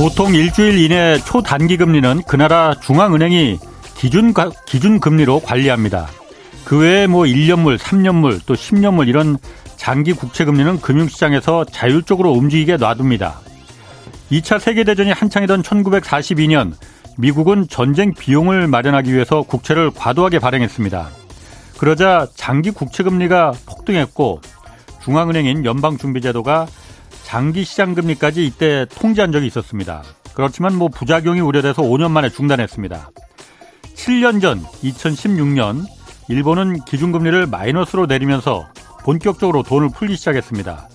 보통 0.00 0.34
일주일 0.34 0.78
이내 0.78 1.18
초단기 1.26 1.76
금리는 1.76 2.22
그 2.26 2.34
나라 2.34 2.72
중앙은행이 2.80 3.58
기준, 3.94 4.32
기준 4.64 4.98
금리로 4.98 5.40
관리합니다. 5.40 6.08
그 6.64 6.78
외에 6.78 7.06
뭐 7.06 7.24
1년물, 7.24 7.76
3년물, 7.76 8.40
또 8.46 8.54
10년물 8.54 9.08
이런 9.08 9.36
장기 9.76 10.14
국채 10.14 10.46
금리는 10.46 10.80
금융시장에서 10.80 11.66
자율적으로 11.66 12.32
움직이게 12.32 12.78
놔둡니다. 12.78 13.40
2차 14.32 14.58
세계대전이 14.58 15.12
한창이던 15.12 15.62
1942년 15.62 16.72
미국은 17.18 17.68
전쟁 17.68 18.14
비용을 18.14 18.68
마련하기 18.68 19.12
위해서 19.12 19.42
국채를 19.42 19.90
과도하게 19.90 20.38
발행했습니다. 20.38 21.10
그러자 21.76 22.26
장기 22.34 22.70
국채 22.70 23.02
금리가 23.02 23.52
폭등했고 23.66 24.40
중앙은행인 25.04 25.66
연방준비제도가 25.66 26.68
장기 27.30 27.62
시장 27.62 27.94
금리까지 27.94 28.44
이때 28.44 28.86
통제한 28.86 29.30
적이 29.30 29.46
있었습니다. 29.46 30.02
그렇지만 30.34 30.74
뭐 30.74 30.88
부작용이 30.88 31.38
우려돼서 31.38 31.80
5년 31.80 32.10
만에 32.10 32.28
중단했습니다. 32.28 33.08
7년 33.94 34.42
전 34.42 34.60
2016년 34.82 35.84
일본은 36.26 36.84
기준금리를 36.84 37.46
마이너스로 37.46 38.06
내리면서 38.06 38.66
본격적으로 39.04 39.62
돈을 39.62 39.90
풀기 39.90 40.16
시작했습니다. 40.16 40.88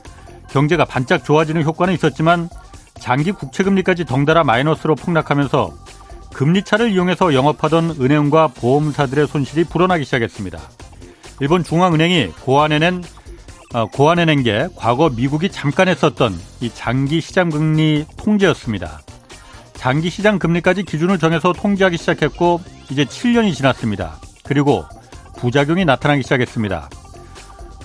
경제가 0.49 0.83
반짝 0.83 1.23
좋아지는 1.23 1.63
효과는 1.63 1.93
있었지만 1.93 2.49
장기 2.99 3.31
국채금리까지 3.31 4.03
덩달아 4.03 4.43
마이너스로 4.43 4.95
폭락하면서 4.95 5.73
금리차를 6.33 6.91
이용해서 6.91 7.33
영업하던 7.33 7.95
은행과 8.01 8.47
보험사들의 8.49 9.27
손실이 9.27 9.63
불어나기 9.63 10.03
시작했습니다. 10.03 10.59
일본 11.39 11.63
중앙은행이 11.63 12.31
고안해낸 12.41 12.97
어, 12.97 13.24
고안해낸 13.91 14.43
게 14.43 14.67
과거 14.75 15.09
미국이 15.09 15.49
잠깐 15.49 15.87
했었던 15.87 16.37
이 16.61 16.69
장기 16.73 17.21
시장 17.21 17.49
금리 17.49 18.05
통제였습니다. 18.17 19.01
장기 19.73 20.09
시장 20.09 20.39
금리까지 20.39 20.83
기준을 20.83 21.19
정해서 21.19 21.53
통제하기 21.53 21.97
시작했고 21.97 22.61
이제 22.89 23.05
7년이 23.05 23.53
지났습니다. 23.53 24.19
그리고 24.43 24.85
부작용이 25.37 25.85
나타나기 25.85 26.23
시작했습니다. 26.23 26.89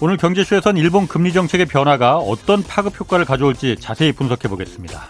오늘 0.00 0.16
경제쇼에선 0.16 0.76
일본 0.78 1.06
금리 1.06 1.32
정책의 1.32 1.66
변화가 1.66 2.16
어떤 2.16 2.62
파급 2.62 2.98
효과를 2.98 3.24
가져올지 3.24 3.76
자세히 3.78 4.12
분석해 4.12 4.48
보겠습니다. 4.48 5.08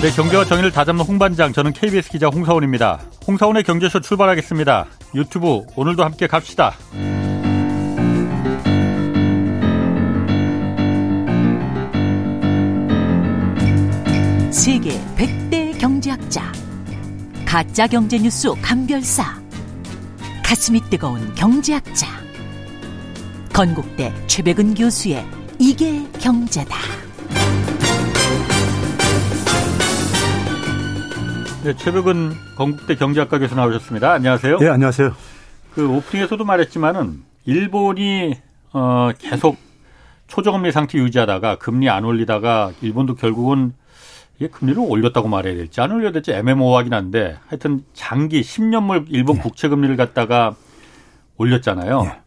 네, 0.00 0.10
경제와 0.10 0.44
정의를 0.44 0.72
다잡는 0.72 1.04
홍반장, 1.04 1.52
저는 1.52 1.72
KBS 1.72 2.10
기자 2.10 2.28
홍사원입니다. 2.28 3.00
홍사원의 3.26 3.62
경제쇼 3.64 4.00
출발하겠습니다. 4.00 4.86
유튜브 5.14 5.62
오늘도 5.76 6.04
함께 6.04 6.26
갑시다. 6.26 6.74
세계 14.50 14.90
100대 15.16 15.78
경제학자 15.80 16.52
가짜 17.46 17.86
경제 17.86 18.18
뉴스 18.18 18.48
감별사 18.60 19.40
가슴이 20.44 20.80
뜨거운 20.90 21.34
경제학자 21.34 22.06
건국대 23.52 24.12
최백은 24.26 24.74
교수의 24.74 25.24
이게 25.58 26.02
경제다. 26.20 26.76
네, 31.64 31.76
최백은 31.76 32.32
건국대 32.56 32.96
경제학과 32.96 33.38
교수 33.38 33.54
나오셨습니다. 33.54 34.14
안녕하세요. 34.14 34.58
네, 34.58 34.68
안녕하세요. 34.68 35.12
그 35.74 35.88
오프닝에서도 35.88 36.44
말했지만은 36.44 37.22
일본이 37.44 38.34
어 38.72 39.10
계속 39.16 39.56
초저금리 40.26 40.72
상태 40.72 40.98
유지하다가 40.98 41.58
금리 41.58 41.88
안 41.88 42.04
올리다가 42.04 42.72
일본도 42.80 43.14
결국은 43.14 43.74
이게 44.38 44.48
금리를 44.48 44.82
올렸다고 44.84 45.28
말해야 45.28 45.54
될지 45.54 45.80
안 45.80 45.92
올려야 45.92 46.10
될지 46.10 46.32
애매모호하긴 46.32 46.92
한데 46.92 47.36
하여튼 47.46 47.84
장기 47.94 48.40
10년물 48.40 49.04
일본 49.10 49.36
네. 49.36 49.42
국채 49.42 49.68
금리를 49.68 49.96
갖다가 49.96 50.56
올렸잖아요. 51.36 52.02
네. 52.02 52.20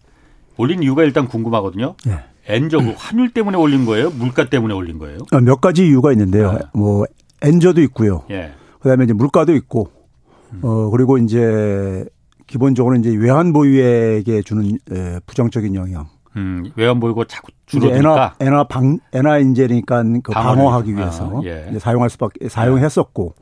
올린 0.55 0.81
이유가 0.81 1.03
일단 1.03 1.27
궁금하거든요. 1.27 1.95
네. 2.05 2.19
엔저 2.47 2.77
그 2.77 2.93
환율 2.95 3.33
때문에 3.33 3.57
올린 3.57 3.85
거예요? 3.85 4.11
물가 4.11 4.45
때문에 4.45 4.73
올린 4.73 4.97
거예요? 4.97 5.17
어, 5.33 5.41
몇 5.41 5.59
가지 5.59 5.85
이유가 5.85 6.13
있는데요. 6.13 6.53
네. 6.53 6.59
뭐 6.73 7.03
엔저도 7.41 7.81
있고요. 7.81 8.23
예. 8.31 8.53
그다음에 8.85 9.05
이제 9.05 9.13
물가도 9.13 9.55
있고 9.55 9.89
어 10.61 10.91
그리고 10.91 11.17
이제 11.17 12.05
기본적으로 12.45 12.95
이제 12.97 13.09
외환 13.15 13.51
보유액에 13.51 14.43
주는 14.43 14.77
부정적인 15.25 15.73
영향. 15.73 16.05
음, 16.35 16.71
외환 16.75 16.99
보유고 16.99 17.25
자꾸 17.25 17.51
줄어드니까. 17.65 17.97
엔화, 17.97 18.35
엔화 18.39 18.63
방, 18.65 18.99
엔화 19.11 19.39
인재니까 19.39 20.03
그 20.21 20.31
방어하기 20.31 20.95
위해서 20.95 21.39
아, 21.39 21.41
예. 21.45 21.79
사용할 21.79 22.11
수밖에 22.11 22.47
사용했었고. 22.47 23.33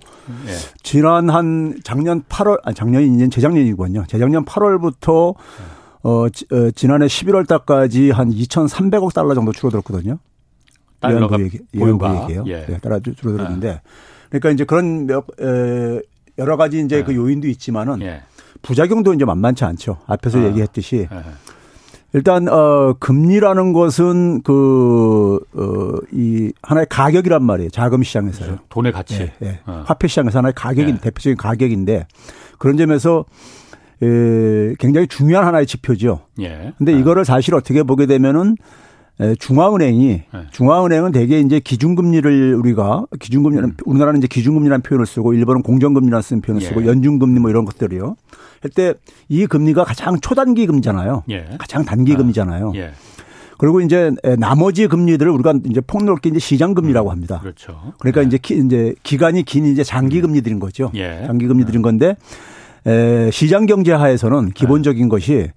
예. 0.47 0.51
지난 0.81 1.29
한 1.29 1.77
작년 1.83 2.23
8월, 2.23 2.61
아니 2.63 2.73
작년이 2.73 3.13
이제 3.13 3.27
재작년이군요. 3.27 4.05
재작년 4.07 4.45
8월부터 4.45 5.35
어, 6.03 6.29
지, 6.29 6.45
어 6.51 6.71
지난해 6.71 7.07
11월 7.07 7.45
달까지 7.45 8.11
한 8.11 8.29
2,300억 8.31 9.13
달러 9.13 9.33
정도 9.33 9.51
줄어들었거든요. 9.51 10.19
외환 11.05 11.27
보유액, 11.27 11.51
보유액이에요. 11.77 12.43
예. 12.47 12.65
네, 12.65 12.77
따라 12.77 12.99
줄어들었는데. 12.99 13.67
예. 13.67 13.81
그러니까 14.39 14.49
이제 14.49 14.65
그런 14.65 15.05
몇, 15.05 15.25
에, 15.39 16.01
여러 16.39 16.57
가지 16.57 16.79
이제 16.79 16.97
예. 16.97 17.03
그 17.03 17.15
요인도 17.15 17.47
있지만은 17.47 18.01
예. 18.01 18.23
부작용도 18.63 19.13
이제 19.13 19.25
만만치 19.25 19.63
않죠. 19.63 19.97
앞에서 20.07 20.39
아. 20.39 20.45
얘기했듯이 20.45 21.07
예. 21.11 21.23
일단 22.13 22.47
어 22.47 22.95
금리라는 22.99 23.73
것은 23.73 24.41
그어이 24.43 25.41
하나의 26.61 26.87
가격이란 26.89 27.43
말이에요. 27.43 27.69
자금 27.69 28.03
시장에서요. 28.03 28.47
그렇죠. 28.47 28.63
돈의 28.69 28.91
가치. 28.91 29.17
네, 29.17 29.33
네. 29.39 29.59
어. 29.65 29.83
화폐 29.85 30.07
시장에서 30.07 30.39
하나의 30.39 30.53
가격인 30.55 30.95
네. 30.95 31.01
대표적인 31.01 31.37
가격인데 31.37 32.07
그런 32.57 32.77
점에서 32.77 33.25
에, 34.01 34.75
굉장히 34.79 35.07
중요한 35.07 35.45
하나의 35.45 35.65
지표죠. 35.67 36.21
예. 36.39 36.73
근데 36.77 36.93
네. 36.93 36.99
이거를 36.99 37.25
사실 37.25 37.53
어떻게 37.55 37.83
보게 37.83 38.05
되면은 38.05 38.57
중앙은행이 39.39 40.07
네. 40.07 40.23
중앙은행은 40.51 41.11
대개 41.11 41.39
이제 41.39 41.59
기준금리를 41.59 42.55
우리가 42.55 43.05
기준금리는 43.19 43.63
음. 43.63 43.73
우리나라는 43.85 44.19
이제 44.19 44.27
기준금리라는 44.27 44.81
표현을 44.81 45.05
쓰고 45.05 45.33
일본은 45.33 45.61
공정금리라는 45.61 46.21
쓰는 46.21 46.41
표현을 46.41 46.61
쓰고 46.65 46.83
예. 46.83 46.87
연준금리 46.87 47.39
뭐 47.39 47.49
이런 47.49 47.65
것들이요. 47.65 48.15
할때 48.61 48.93
이 49.29 49.45
금리가 49.45 49.83
가장 49.83 50.19
초단기 50.19 50.65
금리잖아요. 50.65 51.23
예. 51.29 51.45
가장 51.59 51.85
단기 51.85 52.13
아. 52.13 52.17
금리잖아요. 52.17 52.73
예. 52.75 52.91
그리고 53.59 53.81
이제 53.81 54.11
나머지 54.39 54.87
금리들을 54.87 55.31
우리가 55.31 55.53
이제 55.69 55.79
폭넓게 55.79 56.29
이제 56.29 56.39
시장 56.39 56.73
금리라고 56.73 57.09
음. 57.09 57.11
합니다. 57.11 57.39
그렇죠. 57.39 57.93
그러니까 57.99 58.21
네. 58.21 58.27
이제 58.27 58.37
기, 58.37 58.57
이제 58.57 58.95
기간이 59.03 59.43
긴 59.43 59.65
이제 59.65 59.83
장기 59.83 60.17
음. 60.17 60.23
금리들인 60.23 60.59
거죠. 60.59 60.91
예. 60.95 61.23
장기 61.27 61.47
금리들인 61.47 61.81
네. 61.81 61.83
건데 61.83 62.15
에, 62.87 63.29
시장 63.31 63.65
경제 63.67 63.93
하에서는 63.93 64.49
기본적인 64.49 65.03
네. 65.03 65.09
것이 65.09 65.33
에, 65.33 65.51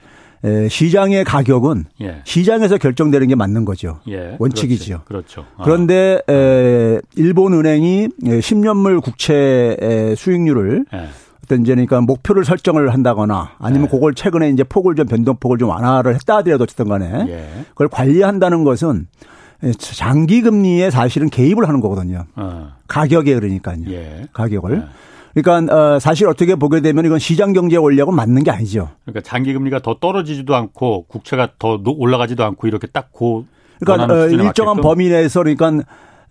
시장의 0.69 1.25
가격은 1.25 1.85
예. 2.03 2.21
시장에서 2.25 2.79
결정되는 2.79 3.29
게 3.29 3.35
맞는 3.35 3.65
거죠. 3.65 4.01
예. 4.09 4.37
원칙이죠. 4.39 5.03
그렇죠. 5.05 5.45
아. 5.57 5.65
그런데 5.65 6.21
에, 6.29 7.01
일본 7.17 7.55
은행이 7.55 8.09
10년물 8.23 9.03
국채 9.03 10.15
수익률을 10.17 10.85
예. 10.93 11.09
어떤 11.45 11.63
이제 11.63 11.73
그러니까 11.75 12.01
목표를 12.01 12.45
설정을 12.45 12.93
한다거나 12.93 13.53
아니면 13.59 13.87
네. 13.87 13.91
그걸 13.91 14.15
최근에 14.15 14.51
이제 14.51 14.65
폭을 14.65 14.97
좀 14.97 15.07
변동폭을 15.07 15.59
좀 15.59 15.69
완화를 15.69 16.15
했다 16.15 16.39
하더라도 16.39 16.65
어쨌든 16.65 16.89
간에 16.89 17.27
예. 17.29 17.49
그걸 17.69 17.89
관리한다는 17.89 18.65
것은 18.65 19.07
장기 19.79 20.43
금리에 20.43 20.91
사실은 20.91 21.31
개입을 21.31 21.67
하는 21.67 21.81
거거든요. 21.81 22.25
어. 22.35 22.73
가격에 22.89 23.35
그러니까요. 23.35 23.79
예. 23.89 24.27
가격을. 24.33 24.87
네. 25.37 25.43
그러니까 25.43 25.75
어 25.75 25.99
사실 25.99 26.27
어떻게 26.27 26.55
보게 26.55 26.81
되면 26.81 27.05
이건 27.05 27.19
시장 27.19 27.53
경제 27.53 27.77
원리하고 27.77 28.11
맞는 28.11 28.43
게 28.43 28.51
아니죠. 28.51 28.89
그러니까 29.05 29.21
장기 29.21 29.53
금리가 29.53 29.81
더 29.81 29.99
떨어지지도 30.01 30.55
않고 30.57 31.05
국채가 31.09 31.51
더 31.59 31.79
올라가지도 31.85 32.43
않고 32.43 32.67
이렇게 32.67 32.87
딱고 32.87 33.45
그러니까 33.81 34.15
어, 34.15 34.27
일정한 34.29 34.77
맞게끔? 34.77 34.83
범위 34.83 35.09
내에서 35.11 35.43
그러니까 35.43 35.83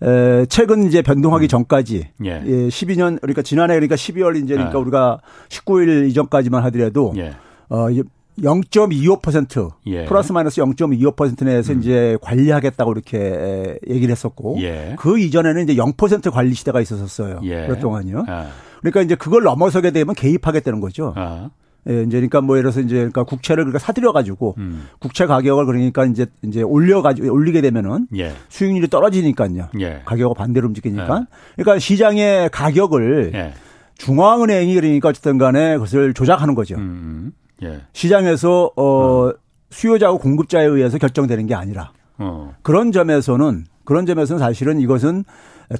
에, 0.02 0.44
최근 0.46 0.82
이제 0.82 1.02
변동하기 1.02 1.46
음. 1.46 1.48
전까지 1.48 2.08
예. 2.24 2.42
예 2.44 2.68
12년 2.68 3.20
그러니까 3.20 3.42
지난해 3.42 3.74
그러니까 3.74 3.94
12월 3.94 4.42
이제 4.42 4.54
그러니까 4.54 4.78
예. 4.78 4.82
우리가 4.82 5.20
19일 5.48 6.08
이전까지만 6.10 6.64
하더라도 6.64 7.14
예. 7.16 7.34
어 7.68 7.86
0.25% 8.38 9.70
예. 9.86 10.04
플러스 10.04 10.32
마이너스 10.32 10.60
0.25% 10.60 11.44
내에서 11.44 11.72
음. 11.72 11.80
이제 11.80 12.18
관리하겠다고 12.20 12.92
이렇게 12.92 13.78
얘기를 13.88 14.10
했었고 14.10 14.58
예. 14.60 14.96
그 14.98 15.18
이전에는 15.18 15.62
이제 15.62 15.76
0% 15.76 16.30
관리 16.30 16.52
시대가 16.54 16.80
있었었어요. 16.80 17.40
예. 17.44 17.66
그동안요. 17.68 18.24
아. 18.28 18.48
그러니까 18.90 19.02
이제 19.02 19.14
그걸 19.16 19.42
넘어서게 19.42 19.90
되면 19.90 20.14
개입하겠다는 20.14 20.80
거죠. 20.80 21.12
아. 21.16 21.50
예, 21.88 22.02
이제 22.02 22.16
그러니까 22.16 22.40
뭐 22.40 22.56
예를 22.56 22.70
들어서 22.70 22.80
이제 22.80 22.96
그러니까 22.96 23.24
국채를 23.24 23.64
그러니까 23.64 23.78
사들여 23.78 24.12
가지고 24.12 24.54
음. 24.58 24.88
국채 24.98 25.26
가격을 25.26 25.66
그러니까 25.66 26.04
이제 26.04 26.26
이제 26.42 26.62
올려 26.62 27.00
가지고 27.00 27.32
올리게 27.32 27.60
되면은 27.60 28.08
예. 28.16 28.32
수익률이 28.48 28.88
떨어지니까요. 28.88 29.68
예. 29.80 30.02
가격을 30.04 30.34
반대로 30.36 30.66
움직이니까. 30.66 31.20
예. 31.20 31.62
그러니까 31.62 31.78
시장의 31.78 32.50
가격을 32.50 33.32
예. 33.34 33.54
중앙은행이 33.98 34.74
그러니까 34.74 35.10
어쨌든 35.10 35.38
간에 35.38 35.74
그것을 35.74 36.12
조작하는 36.14 36.54
거죠. 36.54 36.74
음. 36.76 36.80
음. 36.80 37.66
예. 37.66 37.80
시장에서 37.92 38.70
어, 38.76 38.84
어 38.84 39.32
수요자하고 39.70 40.18
공급자에 40.18 40.64
의해서 40.64 40.98
결정되는 40.98 41.46
게 41.46 41.54
아니라 41.54 41.92
어. 42.18 42.54
그런 42.62 42.92
점에서는 42.92 43.64
그런 43.84 44.06
점에서는 44.06 44.40
사실은 44.40 44.80
이것은 44.80 45.24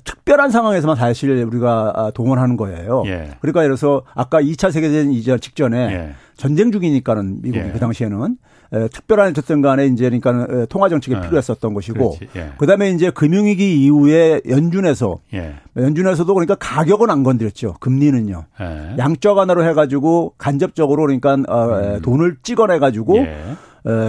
특별한 0.05 0.51
상황에서만 0.51 0.97
사실 0.97 1.31
우리가 1.31 1.93
아, 1.95 2.11
동원하는 2.11 2.57
거예요. 2.57 3.05
예. 3.07 3.31
그러니까 3.41 3.63
예를 3.63 3.77
들어서 3.77 4.03
아까 4.15 4.41
2차 4.41 4.73
세계대전 4.73 5.13
이전 5.13 5.41
직전에 5.41 5.79
예. 5.79 6.15
전쟁 6.37 6.73
중이니까는 6.73 7.43
미국이 7.43 7.65
예. 7.67 7.71
그 7.73 7.79
당시에는 7.79 8.37
에, 8.73 8.89
특별한 8.89 9.31
어쨌든 9.31 9.63
간에 9.63 9.87
이제 9.87 10.11
그러니까 10.11 10.67
통화 10.67 10.89
정책이 10.89 11.17
어. 11.17 11.21
필요했었던 11.21 11.73
것이고 11.73 12.17
예. 12.35 12.51
그다음에 12.59 12.91
이제 12.91 13.11
금융위기 13.11 13.85
이후에 13.85 14.41
연준에서 14.49 15.21
예. 15.35 15.55
연준에서도 15.77 16.33
그러니까 16.35 16.57
가격은 16.57 17.09
안 17.09 17.23
건드렸죠. 17.23 17.75
금리는요. 17.79 18.45
예. 18.61 18.97
양적 18.99 19.37
완화로 19.37 19.65
해 19.65 19.73
가지고 19.73 20.35
간접적으로 20.37 21.03
그러니까 21.03 21.37
어, 21.49 21.95
음. 21.95 22.03
돈을 22.03 22.39
찍어내 22.43 22.81
가지고 22.81 23.21
어, 23.21 23.57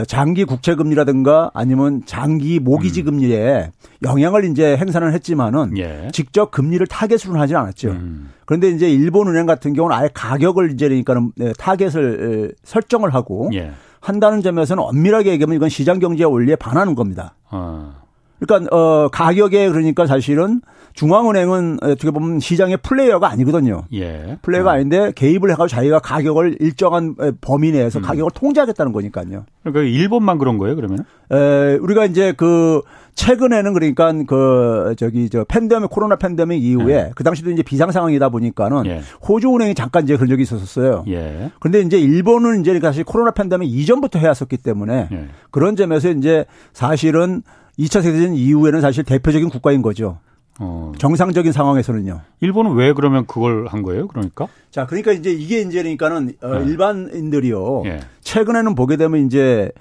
장기 0.08 0.44
국채 0.44 0.76
금리라든가 0.76 1.52
아니면 1.54 2.02
장기 2.06 2.60
모기지 2.60 3.02
음. 3.02 3.06
금리에 3.06 3.72
영향을 4.04 4.46
이제 4.46 4.76
행사는 4.76 5.14
했지만은 5.14 5.78
예. 5.78 6.10
직접 6.12 6.52
금리를 6.52 6.86
타겟으로 6.88 7.40
하지 7.40 7.56
않았죠. 7.56 7.90
음. 7.90 8.32
그런데 8.46 8.70
이제 8.70 8.90
일본은행 8.90 9.46
같은 9.46 9.74
경우는 9.74 9.96
아예 9.96 10.10
가격을 10.14 10.72
이제 10.72 10.88
그러니까는 10.88 11.32
네, 11.36 11.54
타겟을 11.58 12.54
설정을 12.64 13.14
하고 13.14 13.50
예. 13.54 13.72
한다는 14.00 14.42
점에서는 14.42 14.82
엄밀하게 14.82 15.32
얘기하면 15.32 15.56
이건 15.58 15.70
시장 15.70 16.00
경제 16.00 16.24
원리에 16.24 16.56
반하는 16.56 16.96
겁니다. 16.96 17.36
어. 17.52 18.06
그러니까 18.39 18.75
어 18.75 19.10
가격에 19.10 19.69
그러니까 19.69 20.06
사실은 20.06 20.62
중앙은행은 20.98 21.78
어떻게 21.84 22.10
보면 22.10 22.39
시장의 22.39 22.78
플레이어가 22.78 23.30
아니거든요. 23.30 23.84
예. 23.94 24.39
플레이어가 24.42 24.72
어. 24.72 24.74
아닌데 24.74 25.12
개입을 25.16 25.51
해가지고 25.51 25.68
자기가 25.68 26.00
가격을 26.00 26.57
일정한 26.60 27.16
범위 27.39 27.72
내에서 27.72 28.00
음. 28.00 28.01
가격을 28.01 28.31
통제하겠다는 28.34 28.94
거니까요. 28.94 29.45
그러니까 29.63 29.81
일본만 29.84 30.39
그런 30.39 30.57
거예요, 30.57 30.75
그러면? 30.75 31.06
에 31.31 31.75
우리가 31.75 32.06
이제 32.06 32.34
그 32.36 32.81
최근에는 33.13 33.74
그러니까 33.74 34.12
그 34.28 34.95
저기 34.98 35.30
저 35.30 35.44
팬데믹 35.44 35.90
코로나 35.92 36.16
팬데믹 36.16 36.63
이후에 36.63 36.95
예. 36.95 37.12
그 37.16 37.24
당시도 37.24 37.51
이제 37.51 37.62
비상 37.62 37.92
상황이다 37.92 38.30
보니까는 38.30 38.88
예. 38.88 39.01
호주 39.28 39.54
은행이 39.54 39.75
잠깐 39.75 40.04
이제 40.04 40.16
그런 40.16 40.30
적이 40.30 40.44
있었어요. 40.44 41.04
예. 41.10 41.51
그런데 41.60 41.81
이제 41.81 42.00
일본은 42.00 42.62
이제 42.62 42.80
사실 42.80 43.04
코로나 43.04 43.31
팬데믹 43.31 43.69
이전부터 43.69 44.18
해왔었기 44.18 44.57
때문에 44.57 45.10
예. 45.12 45.28
그런 45.51 45.75
점에서 45.75 46.10
이제 46.10 46.45
사실은 46.74 47.44
2차 47.80 48.02
세계대전 48.02 48.34
이후에는 48.34 48.82
사실 48.82 49.04
대표적인 49.04 49.50
국가인 49.50 49.82
거죠. 49.82 50.20
어. 50.60 50.92
정상적인 50.98 51.52
상황에서는요. 51.52 52.22
일본은 52.42 52.74
왜 52.74 52.94
그러면 52.94 53.26
그걸 53.28 53.68
한 53.68 53.84
거예요? 53.84 54.08
그러니까? 54.08 54.48
자, 54.72 54.88
그러니까 54.88 55.12
이제 55.12 55.32
이게 55.32 55.62
이제 55.62 55.82
그러니까는 55.82 56.34
어, 56.42 56.60
네. 56.60 56.66
일반인들이요. 56.66 57.84
예. 57.86 58.00
최근에는 58.22 58.74
보게 58.74 58.98
되면 58.98 59.26
이제 59.28 59.72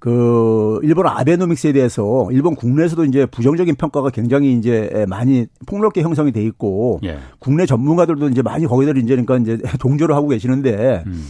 그 0.00 0.80
일본 0.82 1.06
아베노믹스에 1.06 1.72
대해서 1.72 2.28
일본 2.30 2.56
국내에서도 2.56 3.04
이제 3.04 3.26
부정적인 3.26 3.76
평가가 3.76 4.10
굉장히 4.10 4.52
이제 4.52 5.06
많이 5.08 5.46
폭넓게 5.66 6.02
형성이 6.02 6.32
돼 6.32 6.42
있고 6.42 7.00
예. 7.04 7.18
국내 7.38 7.64
전문가들도 7.64 8.28
이제 8.28 8.42
많이 8.42 8.66
거기들 8.66 8.98
이제 8.98 9.16
그러니까 9.16 9.38
이제 9.38 9.56
동조를 9.78 10.14
하고 10.14 10.28
계시는데 10.28 11.04
음. 11.06 11.24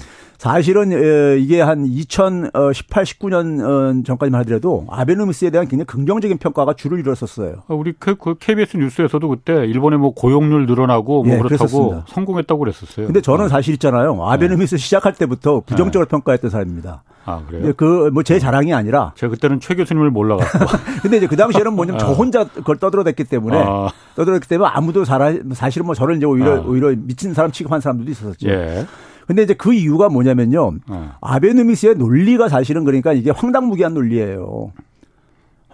사실은 0.45 0.93
이게 1.41 1.63
한 1.63 1.87
2018, 1.87 3.05
19년 3.05 4.05
전까지만 4.05 4.41
하더라도 4.43 4.85
아베노미스에 4.91 5.49
대한 5.49 5.67
굉장히 5.67 5.87
긍정적인 5.87 6.37
평가가 6.37 6.75
주를 6.75 6.99
이뤘었어요. 6.99 7.63
아, 7.67 7.75
우리 7.75 7.95
KBS 8.41 8.77
뉴스에서도 8.77 9.27
그때 9.27 9.65
일본의 9.65 9.99
뭐 9.99 10.13
고용률 10.13 10.67
늘어나고 10.67 11.25
뭐 11.25 11.33
예, 11.33 11.39
그렇다고 11.39 11.49
그랬었습니다. 11.49 12.05
성공했다고 12.09 12.59
그랬었어요. 12.59 13.07
근데 13.07 13.23
저는 13.23 13.47
어. 13.47 13.49
사실 13.49 13.73
있잖아요. 13.75 14.23
아베노미스 14.23 14.77
네. 14.77 14.83
시작할 14.83 15.15
때부터 15.15 15.61
부정적으로 15.65 16.05
네. 16.05 16.11
평가했던 16.11 16.51
사람입니다. 16.51 17.03
아, 17.25 17.41
그래요? 17.49 17.73
그 17.75 18.11
뭐 18.13 18.23
제 18.23 18.39
자랑이 18.39 18.75
아니라 18.75 19.13
제가 19.17 19.31
그때는 19.31 19.61
최 19.61 19.75
교수님을 19.75 20.11
몰라가지고. 20.11 20.67
근데 21.01 21.17
이제 21.17 21.27
그 21.27 21.37
당시에는 21.37 21.73
뭐냐면 21.73 21.99
저 21.99 22.09
아. 22.09 22.13
혼자 22.13 22.45
그걸 22.45 22.77
떠들어댔기 22.77 23.25
때문에 23.25 23.57
아. 23.67 23.89
떠들었기 24.15 24.47
때문에 24.47 24.69
아무도 24.75 25.07
사실은 25.07 25.87
뭐 25.87 25.95
저를 25.95 26.19
이제 26.19 26.27
오히려 26.27 26.57
아. 26.57 26.65
오히려 26.67 26.95
미친 26.95 27.33
사람 27.33 27.51
취급한 27.51 27.81
사람들도 27.81 28.11
있었죠. 28.11 28.47
예. 28.51 28.85
근데 29.27 29.43
이제 29.43 29.55
그 29.55 29.73
이유가 29.73 30.09
뭐냐면요. 30.09 30.73
어. 30.89 31.13
아베누미스의 31.21 31.95
논리가 31.97 32.49
사실은 32.49 32.85
그러니까 32.85 33.13
이게 33.13 33.31
황당무계한 33.31 33.95
논리예요. 33.95 34.73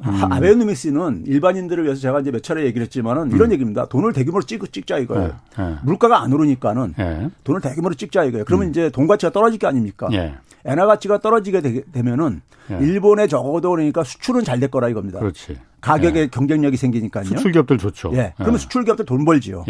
음. 0.02 0.32
아베누미스는 0.32 1.24
일반인들을 1.26 1.84
위해서 1.84 2.00
제가 2.00 2.20
이제 2.20 2.30
몇 2.30 2.42
차례 2.42 2.64
얘기를 2.64 2.82
했지만은 2.84 3.24
음. 3.24 3.36
이런 3.36 3.52
얘기입니다. 3.52 3.86
돈을 3.86 4.12
대규모로 4.12 4.42
찍, 4.44 4.72
찍자 4.72 4.98
이거예요. 4.98 5.34
네. 5.56 5.62
네. 5.64 5.76
물가가 5.82 6.22
안 6.22 6.32
오르니까는 6.32 6.94
네. 6.96 7.28
돈을 7.44 7.60
대규모로 7.60 7.94
찍자 7.94 8.24
이거예요. 8.24 8.44
그러면 8.46 8.68
음. 8.68 8.70
이제 8.70 8.88
돈 8.90 9.06
가치가 9.06 9.30
떨어질 9.30 9.58
게 9.58 9.66
아닙니까? 9.66 10.08
예. 10.12 10.34
엔화 10.64 10.86
가치가 10.86 11.18
떨어지게 11.18 11.60
되, 11.60 12.02
면은 12.02 12.40
예. 12.70 12.78
일본에 12.80 13.26
적어도 13.26 13.70
그러니까 13.70 14.04
수출은 14.04 14.44
잘 14.44 14.60
될 14.60 14.70
거라 14.70 14.88
이겁니다. 14.88 15.18
그렇지. 15.18 15.58
가격에 15.80 16.20
예. 16.20 16.26
경쟁력이 16.28 16.76
생기니까요. 16.76 17.24
수출 17.24 17.52
기업들 17.52 17.76
좋죠. 17.78 18.12
예. 18.14 18.32
그러면 18.36 18.58
수출 18.58 18.84
기업들 18.84 19.04
돈 19.04 19.24
벌지요. 19.24 19.64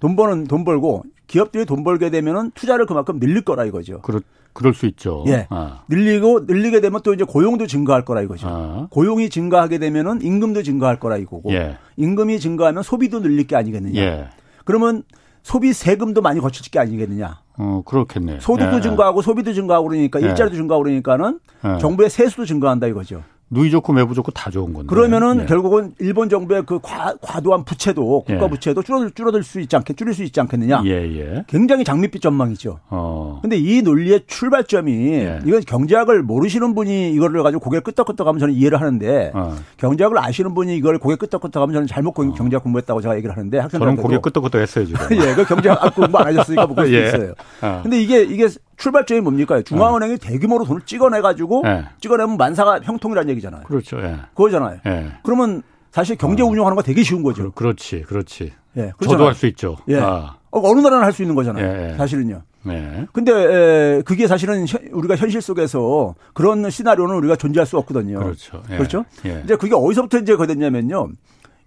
돈 0.00 0.16
버는 0.16 0.44
돈 0.44 0.64
벌고 0.64 1.04
기업들이 1.26 1.64
돈 1.64 1.84
벌게 1.84 2.10
되면은 2.10 2.52
투자를 2.54 2.86
그만큼 2.86 3.18
늘릴 3.18 3.42
거라 3.42 3.64
이거죠. 3.64 4.00
그렇 4.02 4.20
그럴 4.52 4.72
수 4.72 4.86
있죠. 4.86 5.22
예. 5.26 5.46
아. 5.50 5.82
늘리고 5.88 6.40
늘리게 6.46 6.80
되면 6.80 7.00
또 7.04 7.12
이제 7.12 7.24
고용도 7.24 7.66
증가할 7.66 8.06
거라 8.06 8.22
이거죠. 8.22 8.48
아. 8.48 8.86
고용이 8.90 9.28
증가하게 9.28 9.78
되면은 9.78 10.22
임금도 10.22 10.62
증가할 10.62 10.98
거라 10.98 11.18
이거고. 11.18 11.52
예. 11.52 11.76
임금이 11.96 12.40
증가하면 12.40 12.82
소비도 12.82 13.20
늘릴 13.20 13.46
게 13.46 13.54
아니겠느냐. 13.54 14.00
예. 14.00 14.28
그러면 14.64 15.02
소비 15.42 15.74
세금도 15.74 16.22
많이 16.22 16.40
거칠 16.40 16.70
게 16.70 16.78
아니겠느냐. 16.78 17.38
어, 17.58 17.82
그렇겠네. 17.84 18.38
소득도 18.40 18.78
예. 18.78 18.80
증가하고 18.80 19.20
소비도 19.20 19.52
증가하고 19.52 19.88
그러니까 19.88 20.22
예. 20.22 20.28
일자리도 20.28 20.56
증가하고 20.56 20.84
그러니까는 20.84 21.38
예. 21.64 21.78
정부의 21.78 22.08
세수도 22.08 22.46
증가한다 22.46 22.86
이거죠. 22.86 23.22
누이 23.48 23.70
좋고 23.70 23.92
매부 23.92 24.12
좋고 24.14 24.32
다 24.32 24.50
좋은 24.50 24.72
건데. 24.72 24.88
그러면은 24.88 25.42
예. 25.42 25.46
결국은 25.46 25.94
일본 26.00 26.28
정부의 26.28 26.64
그 26.66 26.80
과, 26.80 27.14
과도한 27.20 27.64
부채도 27.64 28.24
국가 28.26 28.44
예. 28.44 28.48
부채도 28.48 28.82
줄어들 28.82 29.12
줄어들 29.12 29.44
수 29.44 29.60
있지 29.60 29.76
않겠 29.76 29.96
줄일 29.96 30.14
수 30.14 30.24
있지 30.24 30.40
않겠느냐. 30.40 30.82
예, 30.84 30.90
예. 30.90 31.44
굉장히 31.46 31.84
장밋빛 31.84 32.20
전망이죠. 32.22 32.80
어. 32.90 33.38
근데 33.42 33.56
이 33.56 33.82
논리의 33.82 34.22
출발점이 34.26 34.92
예. 35.12 35.38
이건 35.46 35.60
경제학을 35.60 36.22
모르시는 36.24 36.74
분이 36.74 37.12
이거를 37.12 37.44
가지고 37.44 37.60
고개 37.60 37.78
끄덕끄덕하면 37.80 38.40
저는 38.40 38.54
이해를 38.54 38.80
하는데 38.80 39.30
어. 39.32 39.54
경제학을 39.76 40.18
아시는 40.18 40.52
분이 40.54 40.76
이걸 40.76 40.98
고개 40.98 41.14
끄덕끄덕하면 41.14 41.72
저는 41.72 41.86
잘못 41.86 42.18
어. 42.18 42.32
경제학 42.32 42.64
공부했다고 42.64 43.00
제가 43.00 43.16
얘기를 43.16 43.36
하는데 43.36 43.58
학생들한테 43.58 44.02
저는 44.02 44.02
고개 44.02 44.20
끄덕끄덕 44.20 44.60
했어요 44.60 44.86
지금. 44.86 45.06
예, 45.22 45.34
그 45.34 45.44
경제학 45.44 45.94
공부 45.94 46.18
안 46.18 46.26
하셨으니까 46.26 46.66
뭐 46.66 46.74
그럴 46.74 46.88
수 46.90 46.94
예. 46.94 47.06
있어요. 47.06 47.34
어. 47.62 47.80
근데 47.84 48.02
이게 48.02 48.22
이게 48.24 48.48
출발점이 48.76 49.20
뭡니까? 49.20 49.60
중앙은행이 49.62 50.14
어. 50.14 50.16
대규모로 50.20 50.64
돈을 50.64 50.82
찍어내 50.82 51.20
가지고 51.20 51.62
예. 51.66 51.86
찍어내면 52.00 52.36
만사가 52.36 52.80
형통이라는 52.82 53.30
얘기잖아요. 53.30 53.62
그렇죠. 53.64 53.98
예. 54.00 54.16
그거잖아요. 54.34 54.80
예. 54.86 55.12
그러면 55.22 55.62
사실 55.90 56.16
경제 56.16 56.42
어. 56.42 56.46
운영하는 56.46 56.76
거 56.76 56.82
되게 56.82 57.02
쉬운 57.02 57.22
거죠. 57.22 57.52
그, 57.52 57.64
렇지 57.64 58.02
그렇지. 58.02 58.52
예, 58.76 58.92
저도 59.02 59.26
할 59.26 59.34
수 59.34 59.46
있죠. 59.46 59.76
예. 59.88 59.98
아. 59.98 60.36
어, 60.50 60.74
느 60.74 60.80
나라는 60.80 61.04
할수 61.04 61.22
있는 61.22 61.34
거잖아요. 61.34 61.66
예, 61.66 61.92
예. 61.92 61.96
사실은요. 61.96 62.42
예. 62.68 63.06
근데 63.12 63.32
에, 63.32 64.02
그게 64.02 64.26
사실은 64.26 64.66
우리가 64.92 65.16
현실 65.16 65.40
속에서 65.40 66.14
그런 66.34 66.68
시나리오는 66.68 67.14
우리가 67.16 67.36
존재할 67.36 67.66
수 67.66 67.78
없거든요. 67.78 68.18
그렇죠. 68.18 68.62
예. 68.70 68.76
그렇죠. 68.76 69.04
예. 69.24 69.40
이제 69.44 69.56
그게 69.56 69.74
어디서부터 69.74 70.18
이제 70.18 70.36
거됐냐면요. 70.36 71.08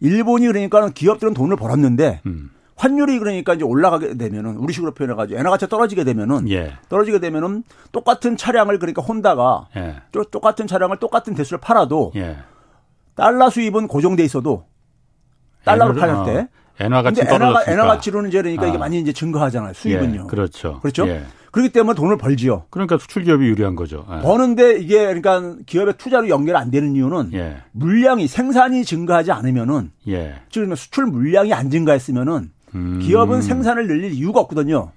일본이 0.01 0.45
그러니까 0.47 0.89
기업들은 0.89 1.33
돈을 1.33 1.57
벌었는데 1.57 2.21
음. 2.25 2.51
환율이 2.79 3.19
그러니까 3.19 3.53
이제 3.53 3.65
올라가게 3.65 4.15
되면은 4.15 4.55
우리식으로 4.55 4.93
표현해가지고 4.93 5.37
엔화 5.37 5.49
가치가 5.49 5.69
떨어지게 5.69 6.05
되면은 6.05 6.49
예. 6.49 6.77
떨어지게 6.87 7.19
되면은 7.19 7.63
똑같은 7.91 8.37
차량을 8.37 8.79
그러니까 8.79 9.01
혼다가 9.01 9.67
예. 9.75 9.97
똑같은 10.31 10.65
차량을 10.65 10.97
똑같은 10.97 11.35
대수를 11.35 11.59
팔아도 11.59 12.13
예. 12.15 12.37
달러 13.15 13.49
수입은 13.49 13.87
고정돼 13.87 14.23
있어도 14.23 14.63
달러로 15.65 15.93
팔 15.95 16.25
때. 16.25 16.37
어. 16.39 16.47
엔화 16.81 17.01
가치 17.01 17.21
엔화, 17.21 17.63
엔화 17.67 17.85
가치로는 17.85 18.29
이제 18.29 18.41
그러니까 18.41 18.63
아. 18.63 18.67
이게 18.69 18.77
많이 18.77 18.97
이제 19.01 19.11
증가하잖아요. 19.11 19.73
수입은요. 19.73 20.21
예, 20.23 20.27
그렇죠. 20.27 20.79
그렇죠. 20.79 21.05
예. 21.09 21.25
그렇기 21.51 21.73
때문에 21.73 21.95
돈을 21.95 22.17
벌지요. 22.17 22.67
그러니까 22.69 22.97
수출 22.97 23.23
기업이 23.23 23.45
유리한 23.45 23.75
거죠. 23.75 24.05
예. 24.09 24.21
버는데 24.21 24.79
이게 24.79 24.99
그러니까 24.99 25.55
기업의 25.65 25.95
투자로 25.97 26.29
연결 26.29 26.55
안 26.55 26.71
되는 26.71 26.95
이유는 26.95 27.31
예. 27.33 27.57
물량이 27.73 28.27
생산이 28.27 28.85
증가하지 28.85 29.33
않으면은 29.33 29.91
예. 30.07 30.35
즉 30.49 30.73
수출 30.77 31.07
물량이 31.07 31.53
안 31.53 31.69
증가했으면은 31.69 32.51
음. 32.75 32.99
기업은 32.99 33.41
생산을 33.41 33.87
늘릴 33.87 34.11
이유가 34.11 34.39
없거든요. 34.41 34.91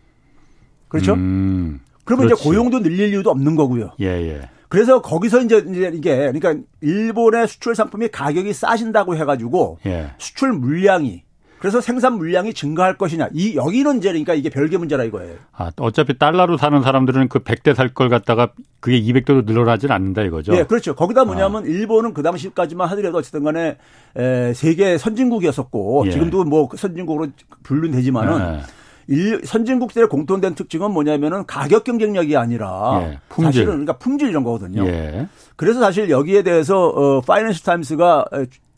그렇죠? 0.89 1.15
음. 1.15 1.81
그러면 2.05 2.27
그렇지. 2.27 2.41
이제 2.41 2.49
고용도 2.49 2.83
늘릴 2.83 3.13
이유도 3.13 3.31
없는 3.31 3.57
거고요. 3.57 3.93
예, 4.01 4.07
예. 4.07 4.51
그래서 4.69 5.03
거기서 5.03 5.43
이제, 5.43 5.65
이제 5.69 5.93
이게 5.95 6.17
그러니까 6.33 6.57
일본의 6.81 7.47
수출 7.47 7.75
상품이 7.75 8.09
가격이 8.09 8.53
싸진다고 8.53 9.17
해가지고 9.17 9.79
예. 9.87 10.13
수출 10.19 10.53
물량이 10.53 11.25
그래서 11.63 11.81
생산 11.81 12.15
물량이 12.15 12.55
증가할 12.55 12.99
것이냐. 12.99 13.29
이 13.33 13.55
여기는 13.55 13.99
이제 13.99 14.09
그러니까 14.09 14.35
이게 14.35 14.51
별개 14.51 14.77
문제라 14.79 15.05
이거예요. 15.05 15.37
아, 15.53 15.71
어차피 15.79 16.19
달러로 16.19 16.57
사는 16.57 16.83
사람들은 16.83 17.29
그 17.29 17.39
100대 17.39 17.73
살 17.77 17.95
걸 17.95 18.09
갖다가 18.09 18.49
그게 18.81 19.01
200대로 19.01 19.47
늘어나질 19.47 19.93
않는다 19.93 20.23
이거죠. 20.23 20.51
네, 20.51 20.65
그렇죠. 20.65 20.97
거기다 20.97 21.25
뭐냐면 21.25 21.63
아. 21.63 21.67
일본은 21.67 22.15
그 22.15 22.25
당시까지만 22.25 22.89
하더라도 22.89 23.19
어쨌든 23.19 23.45
간에 23.45 23.77
에, 24.17 24.53
세계 24.55 24.99
선진국이었었고 24.99 26.07
예. 26.07 26.11
지금도 26.11 26.43
뭐 26.47 26.69
선진국으로 26.75 27.29
분류되지만은 27.63 28.57
예. 28.57 28.61
일, 29.07 29.43
선진국들의 29.45 30.09
공통된 30.09 30.57
특징은 30.57 30.91
뭐냐면은 30.91 31.47
가격 31.47 31.85
경쟁력이 31.85 32.37
아니라 32.37 33.03
예. 33.05 33.19
사실은 33.41 33.67
그러니까 33.67 33.99
품질 33.99 34.31
이런 34.31 34.43
거거든요. 34.43 34.85
예. 34.89 35.29
그래서 35.55 35.79
사실 35.79 36.11
여기에 36.11 36.43
대해서 36.43 36.89
어 36.89 37.21
파이낸스 37.21 37.63
타임스가 37.63 38.25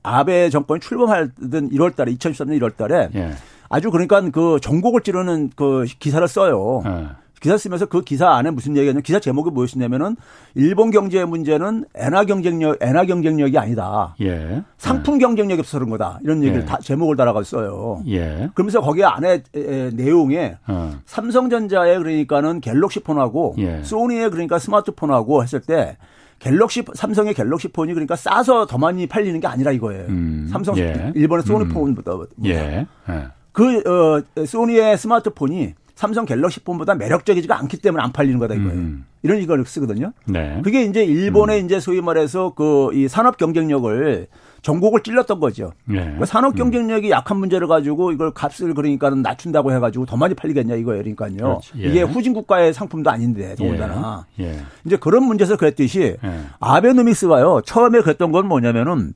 아베 0.04 0.50
정권이 0.50 0.80
출범하던 0.80 1.70
1월 1.70 1.96
달에 1.96 2.14
2013년 2.14 2.60
1월 2.60 2.76
달에 2.76 3.08
예. 3.16 3.32
아주 3.68 3.90
그러니까 3.90 4.20
그 4.30 4.58
정곡을 4.60 5.00
찌르는 5.00 5.50
그 5.56 5.84
기사를 5.98 6.26
써요. 6.28 6.82
예. 6.86 7.08
기사 7.40 7.58
쓰면서 7.58 7.84
그 7.84 8.00
기사 8.00 8.30
안에 8.30 8.50
무슨 8.50 8.74
얘기냐면 8.74 9.02
기사 9.02 9.18
제목이 9.18 9.50
뭐였냐면은 9.50 10.16
일본 10.54 10.90
경제의 10.90 11.26
문제는 11.26 11.84
엔화 11.94 12.24
경쟁력 12.24 12.78
엔화 12.80 13.04
경쟁력이 13.04 13.58
아니다. 13.58 14.14
예. 14.22 14.62
상품 14.78 15.18
경쟁력이 15.18 15.60
없어서 15.60 15.78
그런 15.78 15.90
거다. 15.90 16.20
이런 16.22 16.42
얘기를 16.42 16.62
예. 16.62 16.64
다 16.64 16.78
제목을 16.80 17.16
달아가 17.16 17.42
써요. 17.42 18.02
예. 18.06 18.48
그러면서 18.54 18.80
거기 18.80 19.04
안에 19.04 19.42
에, 19.54 19.90
내용에 19.92 20.56
어. 20.66 20.92
삼성전자에 21.04 21.98
그러니까는 21.98 22.60
갤럭시 22.60 23.00
폰하고 23.00 23.56
예. 23.58 23.82
소니에 23.82 24.30
그러니까 24.30 24.58
스마트폰하고 24.58 25.42
했을 25.42 25.60
때 25.60 25.98
갤럭시 26.44 26.84
삼성의 26.92 27.32
갤럭시 27.32 27.68
폰이 27.68 27.94
그러니까 27.94 28.16
싸서 28.16 28.66
더 28.66 28.76
많이 28.76 29.06
팔리는 29.06 29.40
게 29.40 29.46
아니라 29.46 29.72
이거예요. 29.72 30.04
음. 30.10 30.46
삼성 30.52 30.76
예. 30.76 31.10
일본의 31.14 31.42
소니 31.44 31.64
음. 31.64 31.68
폰보다 31.70 32.12
예. 32.44 32.86
예. 33.08 33.26
그 33.52 33.78
어, 33.88 34.44
소니의 34.44 34.98
스마트폰이 34.98 35.74
삼성 36.04 36.26
갤럭시 36.26 36.60
폰보다 36.60 36.94
매력적이지가 36.96 37.58
않기 37.60 37.78
때문에 37.78 38.04
안 38.04 38.12
팔리는 38.12 38.38
거다 38.38 38.54
이거예요. 38.54 38.72
음. 38.72 39.06
이런 39.22 39.38
이걸 39.38 39.64
쓰거든요. 39.64 40.12
네. 40.26 40.60
그게 40.62 40.84
이제 40.84 41.02
일본의 41.02 41.60
음. 41.62 41.64
이제 41.64 41.80
소위 41.80 42.02
말해서 42.02 42.52
그 42.54 42.74
이 42.92 43.08
산업 43.08 43.38
경쟁력을 43.38 44.26
전곡을 44.60 45.02
찔렀던 45.02 45.40
거죠. 45.40 45.72
네. 45.86 46.00
그러니까 46.00 46.26
산업 46.26 46.54
음. 46.54 46.56
경쟁력이 46.56 47.08
음. 47.08 47.10
약한 47.10 47.38
문제를 47.38 47.66
가지고 47.66 48.12
이걸 48.12 48.32
값을 48.32 48.74
그러니까는 48.74 49.22
낮춘다고 49.22 49.72
해가지고 49.72 50.04
더 50.04 50.16
많이 50.18 50.34
팔리겠냐 50.34 50.74
이거예요. 50.74 51.02
그러니까요. 51.02 51.60
예. 51.78 51.88
이게 51.88 52.02
후진 52.02 52.34
국가의 52.34 52.74
상품도 52.74 53.10
아닌데 53.10 53.54
더군다나 53.56 54.26
예. 54.40 54.44
예. 54.44 54.58
이제 54.84 54.96
그런 54.96 55.24
문제에서 55.24 55.56
그랬듯이 55.56 56.16
예. 56.22 56.40
아베노믹스가요 56.60 57.62
처음에 57.64 58.02
그랬던 58.02 58.30
건 58.30 58.46
뭐냐면은 58.46 59.14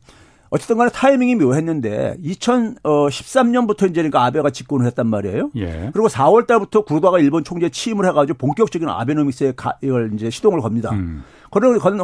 어쨌든 0.51 0.79
간에 0.79 0.91
타이밍이 0.91 1.37
묘했는데 1.37 2.17
2013년부터 2.23 3.85
이제 3.85 4.01
그러니까 4.01 4.25
아베가 4.25 4.51
집권을 4.51 4.87
했단 4.87 5.07
말이에요. 5.07 5.51
예. 5.57 5.91
그리고 5.93 6.09
4월 6.09 6.47
달부터 6.47 6.83
구르다가 6.83 7.19
일본 7.19 7.45
총재 7.45 7.69
취임을 7.69 8.07
해가지고 8.07 8.39
본격적인 8.39 8.89
아베노믹스에 8.89 9.53
가, 9.57 9.77
이걸 9.83 10.13
이제 10.15 10.31
시동을 10.31 10.61
겁니다. 10.61 10.91
음. 10.93 11.23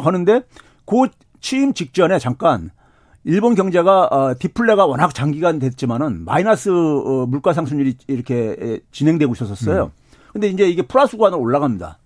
거는데 0.01 0.41
그 0.85 1.07
취임 1.39 1.73
직전에 1.73 2.19
잠깐 2.19 2.71
일본 3.23 3.55
경제가 3.55 4.07
어, 4.11 4.35
디플레가 4.37 4.85
워낙 4.85 5.13
장기간 5.13 5.57
됐지만은 5.59 6.25
마이너스 6.25 6.69
어, 6.69 7.25
물가 7.27 7.53
상승률이 7.53 7.97
이렇게 8.07 8.79
진행되고 8.91 9.33
있었어요. 9.33 9.85
음. 9.85 10.05
근데 10.31 10.47
이제 10.47 10.67
이게 10.69 10.81
플러스 10.83 11.17
구간으로 11.17 11.41
올라갑니다. 11.41 11.97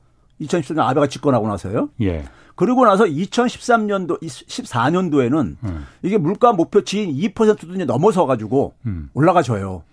2014년 0.42 0.80
아베가 0.80 1.08
집권하고 1.08 1.48
나서요. 1.48 1.90
예. 2.02 2.26
그리고 2.56 2.86
나서 2.86 3.06
2013년도, 3.06 4.22
14년도에는 4.22 5.56
음. 5.64 5.86
이게 6.02 6.18
물가 6.18 6.52
목표치인 6.54 7.16
2%도 7.16 7.74
이제 7.74 7.86
넘어서 7.86 8.26
가지고 8.26 8.74
음. 8.86 9.10
올라가줘요. 9.14 9.84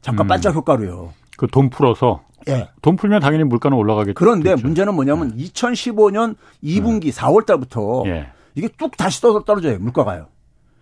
잠깐 0.00 0.26
음. 0.26 0.28
반짝 0.28 0.54
효과로요. 0.54 1.12
그 1.36 1.46
돈 1.46 1.70
풀어서. 1.70 2.22
예. 2.48 2.68
돈 2.82 2.96
풀면 2.96 3.20
당연히 3.20 3.44
물가는 3.44 3.76
올라가겠죠. 3.76 4.14
그런데 4.14 4.54
문제는 4.54 4.94
뭐냐면 4.94 5.38
예. 5.38 5.44
2015년 5.44 6.36
2분기 6.62 7.12
4월 7.12 7.44
달부터 7.46 8.04
예. 8.06 8.28
이게 8.54 8.68
뚝 8.78 8.96
다시 8.96 9.20
떨어져요. 9.20 9.78
물가가요. 9.78 10.26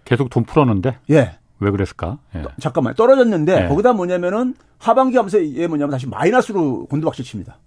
계속 0.04 0.30
돈 0.30 0.44
풀었는데? 0.44 0.99
예. 1.11 1.38
왜 1.58 1.70
그랬을까? 1.70 2.18
예. 2.35 2.44
잠깐만 2.61 2.94
떨어졌는데 2.94 3.64
예. 3.64 3.68
거기다 3.68 3.92
뭐냐면은 3.94 4.54
하반기 4.78 5.16
하면서 5.16 5.42
얘 5.42 5.66
뭐냐면 5.66 5.90
다시 5.92 6.06
마이너스로 6.06 6.87
곤두박질 6.87 7.25
칩니다. 7.25 7.58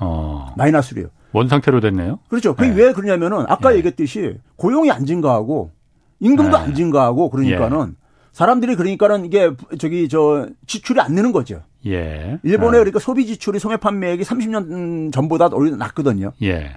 어. 0.00 0.52
마이너스로요. 0.56 1.06
원 1.32 1.48
상태로 1.48 1.80
됐네요. 1.80 2.18
그렇죠. 2.28 2.54
그게 2.56 2.70
네. 2.70 2.74
왜 2.74 2.92
그러냐면은 2.92 3.44
아까 3.48 3.72
예. 3.72 3.76
얘기했듯이 3.76 4.38
고용이 4.56 4.90
안 4.90 5.06
증가하고 5.06 5.70
임금도 6.18 6.56
네. 6.56 6.62
안 6.64 6.74
증가하고 6.74 7.30
그러니까는 7.30 7.88
예. 7.90 8.00
사람들이 8.32 8.76
그러니까는 8.76 9.24
이게 9.24 9.50
저기 9.78 10.08
저 10.08 10.48
지출이 10.66 11.00
안 11.00 11.14
느는 11.14 11.32
거죠. 11.32 11.62
예. 11.86 12.38
일본의 12.42 12.72
네. 12.72 12.78
그러니까 12.78 12.98
소비 12.98 13.26
지출이 13.26 13.58
소매 13.58 13.76
판매액이 13.76 14.24
30년 14.24 15.12
전보다 15.12 15.48
오히려 15.52 15.76
낮거든요. 15.76 16.32
예. 16.42 16.76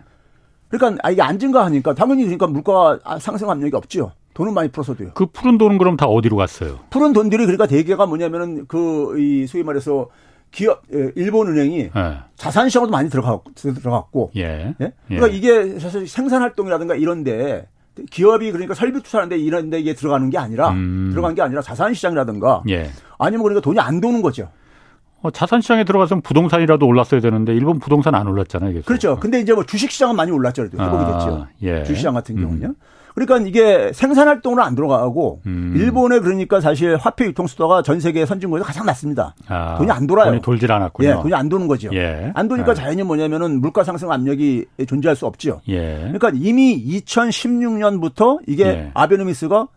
그러니까 0.70 1.02
아, 1.08 1.12
이게 1.12 1.22
안 1.22 1.38
증가하니까 1.40 1.94
당연히 1.94 2.24
그러니까 2.24 2.48
물가 2.48 3.00
상승 3.20 3.50
압력이 3.50 3.76
없죠. 3.76 4.12
돈은 4.34 4.54
많이 4.56 4.70
풀어서도요. 4.70 5.12
그 5.14 5.28
푸른 5.28 5.60
돈은 5.60 5.78
그럼 5.78 5.96
다 5.96 6.08
어디로 6.08 6.36
갔어요? 6.36 6.80
푸른 6.90 7.14
돈들이 7.14 7.46
그러니까 7.46 7.68
대개가 7.68 8.06
뭐냐면은 8.08 8.66
그 8.68 9.16
이 9.20 9.46
소위 9.46 9.62
말해서 9.64 10.10
기업 10.54 10.84
예, 10.94 11.12
일본 11.16 11.50
은행이 11.50 11.90
네. 11.94 12.18
자산 12.36 12.70
시장도 12.70 12.92
많이 12.92 13.10
들어갔고 13.10 13.52
들어갔고 13.56 14.32
예. 14.38 14.76
예? 14.80 14.94
그러니까 15.08 15.34
예. 15.34 15.36
이게 15.36 15.80
사실 15.80 16.08
생산 16.08 16.42
활동이라든가 16.44 16.96
이런데 16.96 17.68
기업이 18.12 18.52
그러니까 18.52 18.76
설비 18.76 19.02
투자하는데 19.02 19.36
이런데 19.38 19.80
이게 19.80 19.94
들어가는 19.94 20.30
게 20.30 20.38
아니라 20.38 20.70
음. 20.70 21.10
들어간 21.12 21.34
게 21.34 21.42
아니라 21.42 21.62
자산 21.62 21.94
시장이라든가 21.94 22.64
예. 22.70 22.92
아니면 23.18 23.44
그러니까 23.44 23.62
돈이 23.62 23.80
안 23.80 24.00
도는 24.00 24.22
거죠. 24.22 24.50
어, 25.24 25.32
자산 25.32 25.62
시장에 25.62 25.86
들어가서 25.86 26.20
부동산이라도 26.20 26.86
올랐어야 26.86 27.20
되는데 27.20 27.54
일본 27.54 27.80
부동산 27.80 28.14
안 28.14 28.28
올랐잖아요. 28.28 28.74
계속. 28.74 28.86
그렇죠. 28.86 29.18
근데 29.20 29.40
이제 29.40 29.54
뭐 29.54 29.64
주식 29.66 29.90
시장은 29.90 30.16
많이 30.16 30.32
올랐죠. 30.32 30.64
회복이 30.64 30.78
아, 30.80 31.18
됐죠. 31.18 31.48
예. 31.64 31.84
주식 31.84 31.98
시장 31.98 32.14
같은 32.14 32.36
경우는요. 32.36 32.68
음. 32.68 32.76
그러니까 33.14 33.38
이게 33.48 33.92
생산 33.94 34.28
활동으로 34.28 34.64
안 34.64 34.76
들어가고 34.76 35.42
음. 35.46 35.74
일본에 35.76 36.20
그러니까 36.20 36.60
사실 36.62 36.96
화폐 36.98 37.26
유통 37.26 37.46
수도가 37.46 37.84
전 37.84 38.00
세계 38.00 38.26
선진국에서 38.26 38.66
가장 38.66 38.86
낮습니다. 38.86 39.36
아, 39.48 39.78
돈이 39.78 39.92
안 39.92 40.08
돌아요. 40.08 40.32
돈이 40.32 40.42
돌질 40.42 40.72
않았군요. 40.72 41.08
예, 41.08 41.14
돈이 41.14 41.34
안 41.34 41.48
도는 41.50 41.68
거죠. 41.68 41.90
예. 41.94 42.32
안 42.34 42.48
도니까 42.48 42.72
예. 42.72 42.76
자연히 42.76 43.04
뭐냐면은 43.04 43.62
물가 43.62 43.84
상승 43.84 44.12
압력이 44.12 44.66
존재할 44.88 45.16
수 45.16 45.28
없죠. 45.28 45.62
예. 45.68 45.98
그러니까 46.12 46.32
이미 46.34 46.84
2016년부터 47.04 48.40
이게 48.48 48.66
예. 48.66 48.92
아베노미스가 48.94 49.68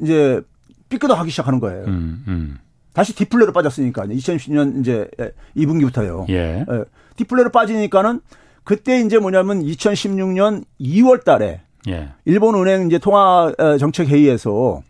이제 0.00 0.40
삐끗하기 0.88 1.30
시작하는 1.30 1.58
거예요. 1.58 1.84
음, 1.86 2.24
음. 2.28 2.58
다시 2.92 3.14
디플레로 3.14 3.52
빠졌으니까 3.52 4.06
2010년 4.06 4.80
이제 4.80 5.08
2분기부터요. 5.56 6.28
예. 6.28 6.64
예. 6.68 6.84
디플레로 7.16 7.50
빠지니까는 7.50 8.20
그때 8.64 9.00
이제 9.00 9.18
뭐냐면 9.18 9.62
2016년 9.62 10.64
2월 10.80 11.24
달에 11.24 11.62
예. 11.88 12.10
일본 12.24 12.54
은행 12.54 12.86
이제 12.86 12.98
통화 12.98 13.52
어, 13.58 13.78
정책 13.78 14.08
회의에서 14.08 14.82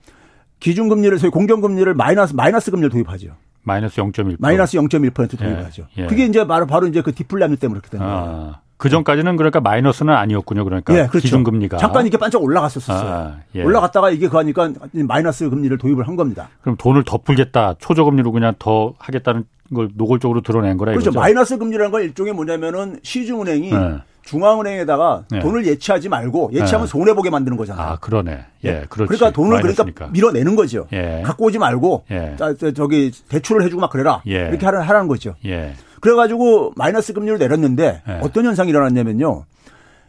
기준 0.61 0.89
금리를 0.89 1.19
소위 1.19 1.31
공정 1.31 1.61
금리를 1.61 1.93
마이너스 1.95 2.35
마이너스 2.35 2.71
금리를 2.71 2.91
도입하죠. 2.91 3.29
마이너스 3.65 4.01
0.1%. 4.01 4.37
마이너스 4.39 4.77
0.1% 4.77 5.39
도입하죠. 5.39 5.87
예. 5.99 6.03
예. 6.03 6.07
그게 6.07 6.25
이제 6.27 6.47
바로 6.47 6.67
바로 6.67 6.87
이제 6.87 7.01
그 7.03 7.15
디플레 7.15 7.47
때문에 7.57 7.81
그렇게 7.81 7.91
된 7.91 8.01
거예요. 8.01 8.15
아. 8.15 8.61
그 8.77 8.89
전까지는 8.89 9.37
그러니까 9.37 9.61
마이너스는 9.61 10.13
아니었군요. 10.13 10.65
그러니까 10.65 10.93
예, 10.95 11.07
그렇죠. 11.07 11.21
기준 11.21 11.45
금리가 11.45 11.77
잠깐 11.77 12.05
이게 12.05 12.17
반짝 12.17 12.43
올라갔었어요. 12.43 12.99
아, 12.99 13.37
예. 13.55 13.63
올라갔다가 13.63 14.11
이게 14.11 14.29
그하니까 14.29 14.73
마이너스 15.07 15.49
금리를 15.49 15.79
도입을 15.79 16.09
한 16.09 16.17
겁니다. 16.17 16.49
그럼 16.63 16.77
돈을 16.77 17.05
더 17.05 17.19
풀겠다, 17.19 17.77
초저금리로 17.79 18.33
그냥 18.33 18.55
더 18.59 18.95
하겠다는 18.99 19.45
걸 19.73 19.91
노골적으로 19.95 20.41
드러낸 20.41 20.79
거라 20.79 20.91
그렇죠. 20.91 21.11
이거죠? 21.11 21.21
마이너스 21.21 21.59
금리라는 21.59 21.93
건 21.93 22.03
일종의 22.03 22.33
뭐냐면은 22.33 22.99
시중은행이 23.05 23.71
네. 23.71 23.99
중앙은행에다가 24.23 25.25
네. 25.31 25.41
돈을 25.41 25.67
예치하지 25.67 26.09
말고 26.09 26.51
예치하면 26.53 26.87
네. 26.87 26.91
손해 26.91 27.15
보게 27.15 27.31
만드는 27.31 27.57
거잖아요. 27.57 27.87
아 27.87 27.97
그러네. 27.97 28.45
예, 28.65 28.85
그렇지. 28.89 29.09
그러니까 29.09 29.31
돈을 29.31 29.61
그러니까. 29.61 29.85
그러니까 29.85 30.09
밀어내는 30.09 30.57
거죠. 30.57 30.87
예. 30.93 31.23
갖고 31.25 31.47
오지 31.47 31.59
말고 31.59 32.05
예. 32.11 32.37
저기 32.75 33.11
대출을 33.29 33.65
해주고 33.65 33.81
막 33.81 33.91
그래라. 33.91 34.23
예. 34.27 34.49
이렇게 34.49 34.65
하라, 34.65 34.83
하라는 34.83 35.09
거죠. 35.09 35.35
예. 35.45 35.75
그래가지고 36.01 36.73
마이너스 36.77 37.13
금리를 37.13 37.39
내렸는데 37.39 38.03
예. 38.09 38.13
어떤 38.23 38.45
현상이 38.45 38.71
일어났냐면요. 38.71 39.45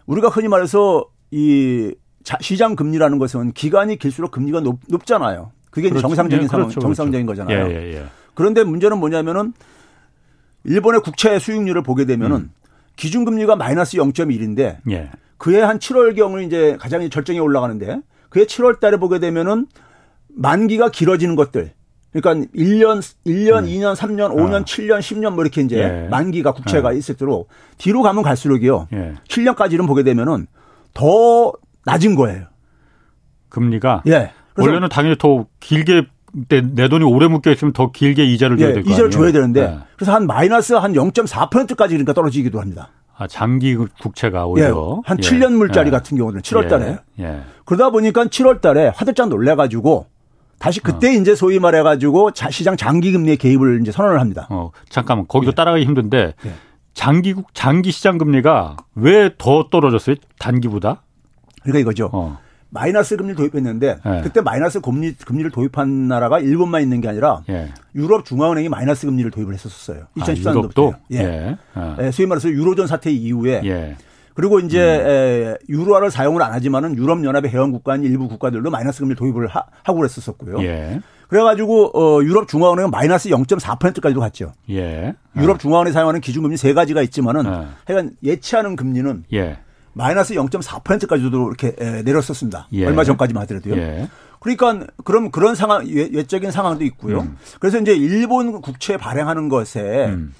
우리가 0.05 0.29
흔히 0.29 0.47
말해서 0.47 1.05
이 1.31 1.93
시장 2.39 2.75
금리라는 2.75 3.17
것은 3.17 3.51
기간이 3.53 3.97
길수록 3.97 4.31
금리가 4.31 4.61
높, 4.61 4.79
높잖아요. 4.87 5.51
그게 5.69 5.89
그렇죠. 5.89 6.07
정상적인 6.07 6.43
예, 6.43 6.47
상황, 6.47 6.67
그렇죠, 6.67 6.79
그렇죠. 6.79 6.95
정상적인 6.95 7.25
거잖아요. 7.25 7.67
예, 7.71 8.05
그런데 8.35 8.63
문제는 8.63 8.99
뭐냐면은 8.99 9.53
일본의 10.65 11.01
국채 11.01 11.37
수익률을 11.39 11.81
보게 11.83 12.05
되면은 12.05 12.37
음. 12.37 12.51
기준금리가 12.95 13.55
마이너스 13.55 13.97
0.1인데 13.97 14.77
예. 14.91 15.09
그해 15.37 15.61
한 15.61 15.79
7월경을 15.79 16.45
이제 16.45 16.77
가장 16.79 17.07
절정에 17.09 17.39
올라가는데 17.39 17.99
그해 18.29 18.45
7월 18.45 18.79
달에 18.79 18.97
보게 18.97 19.19
되면은 19.19 19.67
만기가 20.29 20.89
길어지는 20.89 21.35
것들 21.35 21.73
그러니까 22.13 22.47
1년, 22.55 23.01
1년, 23.25 23.63
음. 23.63 23.65
2년, 23.65 23.95
3년, 23.95 24.35
5년, 24.35 24.61
어. 24.61 24.65
7년, 24.65 24.99
10년 24.99 25.33
뭐 25.33 25.43
이렇게 25.43 25.61
이제 25.61 25.79
예. 25.79 26.07
만기가 26.09 26.51
국채가 26.53 26.93
예. 26.93 26.97
있을수록 26.97 27.49
뒤로 27.77 28.03
가면 28.03 28.23
갈수록이요. 28.23 28.87
예. 28.93 29.13
7년까지는 29.27 29.87
보게 29.87 30.03
되면은 30.03 30.45
더 30.93 31.51
낮은 31.85 32.15
거예요. 32.15 32.45
금리가 33.49 34.03
예. 34.07 34.31
원래는 34.57 34.89
당연히 34.89 35.17
더 35.17 35.47
길게 35.59 36.05
내 36.33 36.87
돈이 36.87 37.03
오래 37.05 37.27
묶여 37.27 37.51
있으면 37.51 37.73
더 37.73 37.91
길게 37.91 38.25
이자를 38.25 38.57
줘야 38.57 38.69
예, 38.69 38.73
될거 38.73 38.89
이자를 38.91 39.11
줘야 39.11 39.31
되는데 39.31 39.61
예. 39.61 39.77
그래서 39.95 40.13
한 40.13 40.25
마이너스 40.25 40.73
한 40.73 40.93
0.4%까지 40.93 41.93
그러니까 41.93 42.13
떨어지기도 42.13 42.59
합니다. 42.59 42.89
아, 43.15 43.27
장기 43.27 43.75
국채가 43.75 44.45
오히려 44.47 44.67
예, 44.67 45.01
한 45.05 45.17
7년 45.17 45.53
물짜리 45.53 45.91
같은 45.91 46.17
경우는 46.17 46.41
7월 46.41 46.67
달에. 46.67 46.97
그러다 47.65 47.91
보니까 47.91 48.25
7월 48.25 48.61
달에 48.61 48.87
화들짝 48.95 49.29
놀래 49.29 49.53
가지고 49.53 50.07
다시 50.57 50.79
그때 50.79 51.09
어. 51.09 51.11
이제 51.11 51.35
소위 51.35 51.59
말해 51.59 51.83
가지고 51.83 52.31
시장 52.49 52.75
장기 52.77 53.11
금리의 53.11 53.37
개입을 53.37 53.81
이제 53.81 53.91
선언을 53.91 54.19
합니다. 54.19 54.47
어, 54.49 54.71
잠깐만 54.89 55.27
거기서 55.27 55.51
네. 55.51 55.55
따라가기 55.55 55.85
힘든데 55.85 56.33
네. 56.41 56.51
장기국 56.95 57.53
장기 57.53 57.91
시장 57.91 58.17
금리가 58.17 58.77
왜 58.95 59.29
더 59.37 59.67
떨어졌어요? 59.69 60.15
단기보다? 60.39 61.03
그러니까 61.61 61.79
이거죠. 61.79 62.09
어. 62.13 62.39
마이너스 62.73 63.15
금리를 63.15 63.35
도입했는데 63.35 63.97
예. 64.03 64.21
그때 64.23 64.41
마이너스 64.41 64.81
금리 64.81 65.13
금리를 65.13 65.51
도입한 65.51 66.07
나라가 66.07 66.39
일본만 66.39 66.81
있는 66.81 67.01
게 67.01 67.07
아니라 67.07 67.41
예. 67.49 67.69
유럽 67.95 68.25
중앙은행이 68.25 68.67
마이너스 68.67 69.05
금리를 69.05 69.29
도입을 69.29 69.53
했었어요. 69.53 70.05
2014년도부터. 70.17 70.93
아, 70.93 70.97
예. 71.11 71.17
예. 71.17 71.57
아. 71.75 71.97
예. 72.01 72.11
소위 72.11 72.27
말해서 72.27 72.49
유로존 72.49 72.87
사태 72.87 73.11
이후에 73.11 73.61
예. 73.63 73.95
그리고 74.33 74.59
이제 74.59 74.79
음. 74.81 75.07
에, 75.07 75.57
유로화를 75.69 76.09
사용을 76.09 76.41
안 76.41 76.53
하지만은 76.53 76.97
유럽 76.97 77.23
연합의 77.23 77.51
회원 77.51 77.71
국가인 77.71 78.03
일부 78.03 78.27
국가들도 78.27 78.67
마이너스 78.71 78.99
금리를 78.99 79.15
도입을 79.15 79.47
하, 79.47 79.61
고 79.85 79.95
그랬었었고요. 79.95 80.63
예. 80.63 80.99
그래가지고 81.27 81.91
어, 81.97 82.23
유럽 82.23 82.47
중앙은행은 82.47 82.89
마이너스 82.89 83.29
0.4%까지도 83.29 84.19
갔죠. 84.19 84.53
예. 84.71 85.13
유럽 85.37 85.59
중앙은행이 85.59 85.93
사용하는 85.93 86.21
기준금리 86.21 86.57
세 86.57 86.73
가지가 86.73 87.03
있지만은 87.03 87.45
어. 87.45 87.67
하여간 87.85 88.11
예치하는 88.23 88.75
금리는 88.75 89.25
예. 89.33 89.59
마이너스 89.93 90.33
0.4%까지도 90.33 91.47
이렇게 91.47 91.71
내렸었습니다. 92.03 92.67
예. 92.73 92.85
얼마 92.85 93.03
전까지만 93.03 93.43
하더라도요. 93.43 93.75
예. 93.75 94.09
그러니까 94.39 94.87
그럼 95.05 95.31
그런 95.31 95.55
상황 95.55 95.85
외적인 95.85 96.51
상황도 96.51 96.83
있고요. 96.85 97.21
음. 97.21 97.37
그래서 97.59 97.79
이제 97.79 97.95
일본 97.95 98.61
국채 98.61 98.97
발행하는 98.97 99.47
것에 99.47 100.07
음. 100.07 100.33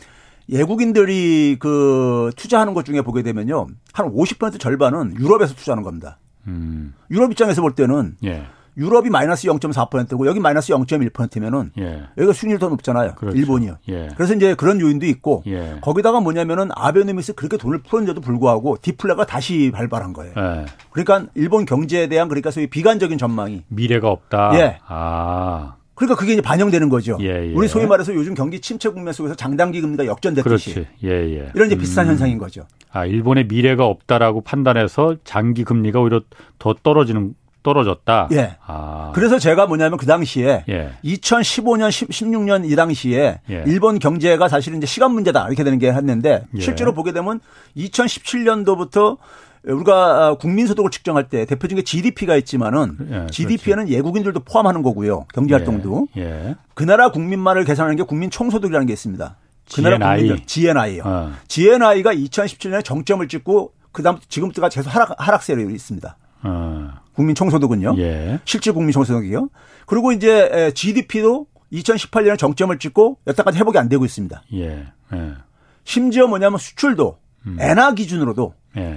외국인들이 0.50 1.56
그 1.60 2.32
투자하는 2.36 2.74
것 2.74 2.84
중에 2.86 3.02
보게 3.02 3.24
되면요. 3.24 3.68
한 3.94 4.14
50% 4.14 4.60
절반은 4.60 5.16
유럽에서 5.20 5.56
투자하는 5.56 5.84
겁니다. 5.84 6.20
음. 6.48 6.94
유럽 7.10 7.32
입장에서 7.32 7.62
볼 7.62 7.76
때는 7.76 8.18
예. 8.26 8.46
유럽이 8.78 9.10
마이너스 9.10 9.48
0.4%고 9.48 10.26
여기 10.28 10.40
마이너스 10.40 10.74
0.1%면은 10.74 11.72
예. 11.80 12.04
여기가 12.18 12.34
수익률 12.34 12.60
더 12.60 12.70
높잖아요. 12.70 13.16
그렇죠. 13.16 13.38
일본이요. 13.38 13.78
예. 13.90 14.10
그래서 14.16 14.34
이제 14.34 14.56
그런 14.56 14.80
요인도 14.82 15.06
있고 15.06 15.44
예. 15.48 15.78
거기다가 15.82 16.20
뭐냐면은 16.20 16.70
아베노미스 16.74 17.34
그렇게 17.34 17.58
돈을 17.58 17.84
풀었는데도 17.84 18.22
불구하고 18.22 18.78
디플레가 18.82 19.26
다시 19.26 19.72
발발한 19.74 20.14
거예요. 20.14 20.34
예. 20.38 20.66
그러니까 20.92 21.32
일본 21.36 21.66
경제에 21.66 22.08
대한 22.08 22.28
그러니까 22.28 22.52
소위 22.52 22.68
비관적인 22.68 23.18
전망이 23.18 23.64
미래가 23.68 24.10
없다. 24.10 24.52
예. 24.56 24.80
아. 24.88 25.76
그러니까 25.96 26.20
그게 26.20 26.34
이제 26.34 26.42
반영되는 26.42 26.90
거죠. 26.90 27.18
예, 27.22 27.50
예. 27.50 27.54
우리 27.54 27.68
소위 27.68 27.86
말해서 27.86 28.16
요즘 28.16 28.34
경기 28.34 28.60
침체 28.60 28.90
국면 28.90 29.14
속에서 29.14 29.36
장단기 29.36 29.80
금리가 29.82 30.06
역전됐듯이 30.06 30.88
예, 31.04 31.10
예. 31.10 31.52
이런 31.54 31.68
이제 31.68 31.78
비슷한 31.78 32.08
음. 32.08 32.12
현상인 32.12 32.38
거죠. 32.40 32.66
아 32.92 33.06
일본의 33.06 33.46
미래가 33.46 33.86
없다라고 33.86 34.42
판단해서 34.42 35.18
장기 35.24 35.64
금리가 35.64 36.00
오히려 36.00 36.22
더 36.58 36.74
떨어지는 36.74 37.36
떨어졌다. 37.64 38.30
예. 38.34 38.58
아. 38.66 39.12
그래서 39.16 39.40
제가 39.40 39.66
뭐냐면 39.66 39.98
그 39.98 40.06
당시에 40.06 40.66
예. 40.70 40.92
2015년, 41.04 41.90
16년 41.90 42.70
이 42.70 42.76
당시에 42.76 43.40
예. 43.50 43.64
일본 43.66 44.00
경제가 44.00 44.48
사실은 44.50 44.78
이제 44.78 44.86
시간 44.86 45.12
문제다 45.12 45.48
이렇게 45.48 45.64
되는 45.64 45.80
게 45.80 45.92
했는데 45.92 46.44
예. 46.56 46.60
실제로 46.60 46.94
보게 46.94 47.14
되면 47.14 47.40
2017년도부터 47.78 49.18
우리가 49.66 50.36
국민소득을 50.36 50.92
측정할 50.92 51.30
때 51.30 51.46
대표적인 51.46 51.86
GDP가 51.86 52.36
있지만은 52.36 52.98
예, 53.10 53.28
GDP에는 53.32 53.86
그렇지. 53.86 53.94
예국인들도 53.94 54.42
포함하는 54.42 54.82
거고요. 54.82 55.26
경제활동도. 55.34 56.10
예, 56.18 56.22
예. 56.22 56.56
그 56.74 56.84
나라 56.84 57.12
국민만을 57.12 57.64
계산하는 57.64 57.96
게 57.96 58.04
국민 58.04 58.30
총소득이라는 58.30 58.86
게 58.88 58.94
있습니다. 58.94 59.38
그 59.74 59.82
나라 59.82 59.98
국민들 59.98 60.46
GNI요. 60.46 61.04
어. 61.06 61.32
GNI가 61.48 62.14
2017년에 62.14 62.84
정점을 62.84 63.26
찍고 63.28 63.72
그다음 63.94 64.18
지금부터가 64.28 64.68
계속 64.68 64.94
하락 64.94 65.16
하락세로 65.18 65.62
있습니다. 65.70 66.18
어. 66.44 66.90
국민 67.14 67.36
총소득은요. 67.36 67.96
예. 67.98 68.40
실질 68.46 68.74
국민 68.74 68.92
총소득이요. 68.92 69.50
그리고 69.86 70.12
이제 70.12 70.72
GDP도 70.76 71.48
2018년에 71.72 72.38
정점을 72.38 72.78
찍고 72.78 73.20
여태까지 73.28 73.58
회복이 73.60 73.78
안 73.78 73.90
되고 73.90 74.06
있습니다. 74.06 74.44
예. 74.54 74.88
예. 75.14 75.34
심지어 75.84 76.28
뭐냐면 76.28 76.60
수출도 76.60 77.18
음. 77.46 77.58
엔화 77.60 77.94
기준으로도 77.94 78.54
예. 78.78 78.96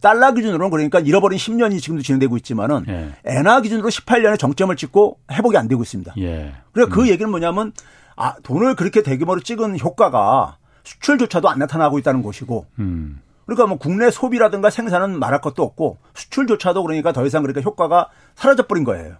달러 0.00 0.32
기준으로는 0.34 0.70
그러니까 0.70 1.00
잃어버린 1.00 1.38
10년이 1.38 1.80
지금도 1.80 2.02
진행되고 2.02 2.36
있지만은 2.38 2.84
예. 2.88 3.10
엔화 3.24 3.60
기준으로 3.60 3.88
18년에 3.88 4.38
정점을 4.38 4.74
찍고 4.76 5.20
회복이 5.32 5.56
안 5.56 5.68
되고 5.68 5.82
있습니다. 5.82 6.14
예. 6.18 6.54
그러니까 6.72 6.94
그 6.94 7.00
음. 7.00 7.04
그 7.04 7.10
얘기는 7.10 7.30
뭐냐면 7.30 7.72
아 8.16 8.34
돈을 8.42 8.74
그렇게 8.74 9.02
대규모로 9.02 9.40
찍은 9.40 9.78
효과가 9.80 10.58
수출조차도 10.84 11.48
안 11.48 11.58
나타나고 11.58 11.98
있다는 11.98 12.22
것이고 12.22 12.66
음. 12.78 13.20
그러니까 13.46 13.66
뭐 13.66 13.78
국내 13.78 14.10
소비라든가 14.10 14.70
생산은 14.70 15.18
말할 15.18 15.40
것도 15.40 15.62
없고 15.62 15.98
수출조차도 16.14 16.82
그러니까 16.82 17.12
더 17.12 17.24
이상 17.26 17.42
그러니까 17.42 17.60
효과가 17.60 18.08
사라져 18.34 18.66
버린 18.66 18.84
거예요. 18.84 19.16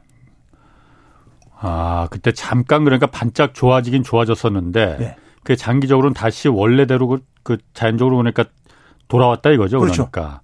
아, 1.56 2.08
그때 2.10 2.32
잠깐 2.32 2.84
그러니까 2.84 3.06
반짝 3.06 3.54
좋아지긴 3.54 4.02
좋아졌었는데 4.02 4.96
네. 4.98 5.16
그 5.44 5.56
장기적으로는 5.56 6.14
다시 6.14 6.48
원래대로 6.48 7.06
그, 7.08 7.18
그 7.42 7.58
자연적으로 7.74 8.16
그러니까 8.16 8.44
돌아왔다 9.08 9.50
이거죠. 9.50 9.78
그렇죠. 9.78 10.08
그러니까 10.10 10.40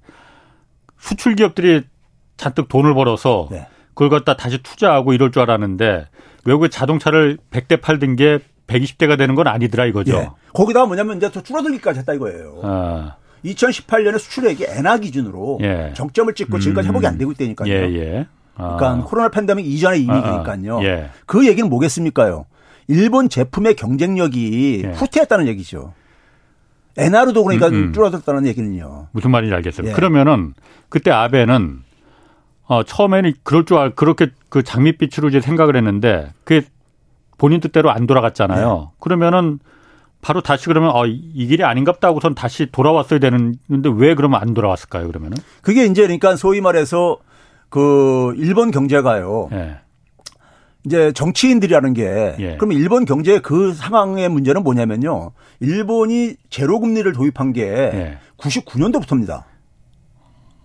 수출 0.99 1.35
기업들이 1.35 1.83
잔뜩 2.37 2.69
돈을 2.69 2.95
벌어서 2.95 3.49
네. 3.51 3.67
그걸 3.95 4.09
갖다 4.11 4.37
다시 4.37 4.63
투자하고 4.63 5.13
이럴 5.13 5.31
줄 5.31 5.43
알았는데 5.43 6.09
외국의 6.45 6.71
자동차를 6.71 7.39
100대 7.51 7.81
팔던 7.81 8.17
게 8.17 8.39
120대가 8.67 9.19
되는 9.19 9.35
건 9.35 9.47
아니더라 9.47 9.87
이거죠. 9.87 10.17
예. 10.17 10.31
거기다가 10.55 10.87
뭐냐면 10.87 11.17
이제 11.17 11.31
더 11.31 11.43
줄어들기까지 11.43 12.01
했다 12.01 12.15
이거예요. 12.15 12.61
아. 12.63 13.17
2018년에 13.45 14.19
수출액이 14.19 14.65
엔화 14.69 14.99
기준으로 14.99 15.59
예. 15.63 15.93
정점을 15.95 16.33
찍고 16.35 16.59
지금까지 16.59 16.89
회복이 16.89 17.07
안 17.07 17.19
되고 17.19 17.33
있다니까요. 17.33 17.73
예, 17.73 17.95
예. 17.95 18.27
아. 18.55 18.77
그러니까 18.77 19.09
코로나 19.09 19.29
팬데믹 19.29 19.67
이전의 19.67 20.03
이미니까요. 20.03 20.77
아, 20.77 20.81
아. 20.81 20.85
예. 20.85 21.11
그 21.27 21.47
얘기는 21.47 21.69
뭐겠습니까요? 21.69 22.47
일본 22.89 23.29
제품의 23.29 23.75
경쟁력이 23.77 24.83
예. 24.85 24.89
후퇴했다는 24.91 25.47
얘기죠. 25.49 25.95
엔화로도 26.97 27.45
그러니까 27.45 27.69
음, 27.69 27.75
음. 27.75 27.93
줄어들었다는 27.93 28.47
얘기는요. 28.47 29.09
무슨 29.13 29.31
말인지 29.31 29.55
알겠어요. 29.55 29.89
예. 29.89 29.93
그러면은 29.93 30.55
그때 30.89 31.11
아베는 31.11 31.83
어, 32.67 32.83
처음에는 32.83 33.33
그럴 33.43 33.65
줄 33.65 33.79
알, 33.79 33.95
그렇게 33.95 34.29
그 34.49 34.63
장밋빛으로 34.63 35.29
이제 35.29 35.41
생각을 35.41 35.77
했는데 35.77 36.33
그게 36.45 36.67
본인 37.39 37.61
뜻대로 37.61 37.91
안 37.91 38.07
돌아갔잖아요. 38.07 38.91
예. 38.91 38.97
그러면은 39.01 39.59
바로 40.21 40.41
다시 40.43 40.67
그러면 40.67 40.91
어, 40.95 41.07
이 41.07 41.47
길이 41.47 41.65
아닌갑다 41.65 42.09
하고선 42.09 42.35
다시 42.35 42.67
돌아왔어야 42.71 43.19
되는데 43.19 43.91
왜 43.95 44.15
그러면 44.15 44.41
안 44.41 44.53
돌아왔을까요, 44.53 45.07
그러면은? 45.07 45.39
그게 45.63 45.87
이제 45.87 46.03
그러니까 46.03 46.37
소위 46.37 46.61
말해서 46.61 47.19
그 47.69 48.35
일본 48.37 48.71
경제가요. 48.71 49.49
예. 49.53 49.79
이제 50.85 51.13
정치인들이라는 51.13 51.93
게 51.93 52.37
예. 52.39 52.57
그러면 52.57 52.79
일본 52.79 53.05
경제의 53.05 53.41
그 53.41 53.73
상황의 53.75 54.29
문제는 54.29 54.63
뭐냐면요. 54.63 55.33
일본이 55.61 56.37
제로 56.49 56.81
금리를 56.81 57.11
도입한 57.13 57.53
게 57.53 57.63
예. 57.63 58.19
99년도부터입니다. 58.39 59.45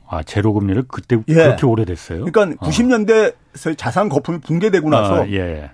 아, 0.07 0.23
제로 0.23 0.53
금리를 0.53 0.83
그때 0.87 1.17
예. 1.27 1.33
그렇게 1.33 1.65
오래됐어요? 1.65 2.25
그러니까 2.25 2.65
어. 2.65 2.69
90년대 2.69 3.35
자산 3.77 4.09
거품이 4.09 4.39
붕괴되고 4.39 4.89
나서 4.89 5.23
아, 5.23 5.27
예. 5.29 5.71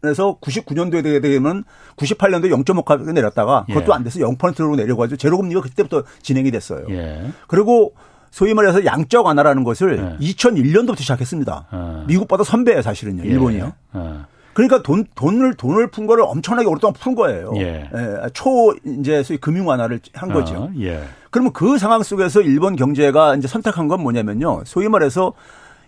그래서 0.00 0.38
99년도에 0.40 1.22
되면 1.22 1.64
98년도에 1.96 2.64
0.5까지 2.64 3.12
내렸다가 3.12 3.64
그것도 3.66 3.92
예. 3.92 3.94
안 3.94 4.04
돼서 4.04 4.20
0%로 4.20 4.76
내려가지고 4.76 5.16
제로 5.16 5.36
금리가 5.38 5.60
그때부터 5.60 6.02
진행이 6.22 6.50
됐어요. 6.50 6.86
예. 6.90 7.30
그리고 7.46 7.94
소위 8.30 8.52
말해서 8.52 8.84
양적 8.84 9.26
완화라는 9.26 9.62
것을 9.62 10.16
예. 10.20 10.26
2001년도부터 10.26 10.98
시작했습니다. 10.98 11.66
어. 11.70 12.04
미국보다 12.08 12.42
선배예요, 12.42 12.82
사실은요. 12.82 13.24
예. 13.24 13.28
일본이요. 13.28 13.72
어. 13.92 14.26
그러니까 14.54 14.82
돈 14.82 15.04
돈을 15.14 15.54
돈을 15.54 15.88
푼 15.90 16.06
거를 16.06 16.24
엄청나게 16.24 16.66
오랫동안 16.68 16.94
푼 16.94 17.14
거예요. 17.14 17.52
예. 17.56 17.90
예. 17.94 18.28
초 18.32 18.74
이제 18.84 19.22
소위 19.22 19.38
금융 19.38 19.68
완화를 19.68 20.00
한 20.14 20.32
거죠. 20.32 20.54
어. 20.54 20.70
예. 20.80 21.02
그러면 21.30 21.52
그 21.52 21.78
상황 21.78 22.02
속에서 22.02 22.40
일본 22.40 22.76
경제가 22.76 23.36
이제 23.36 23.48
선택한 23.48 23.88
건 23.88 24.00
뭐냐면요. 24.00 24.62
소위 24.64 24.88
말해서 24.88 25.32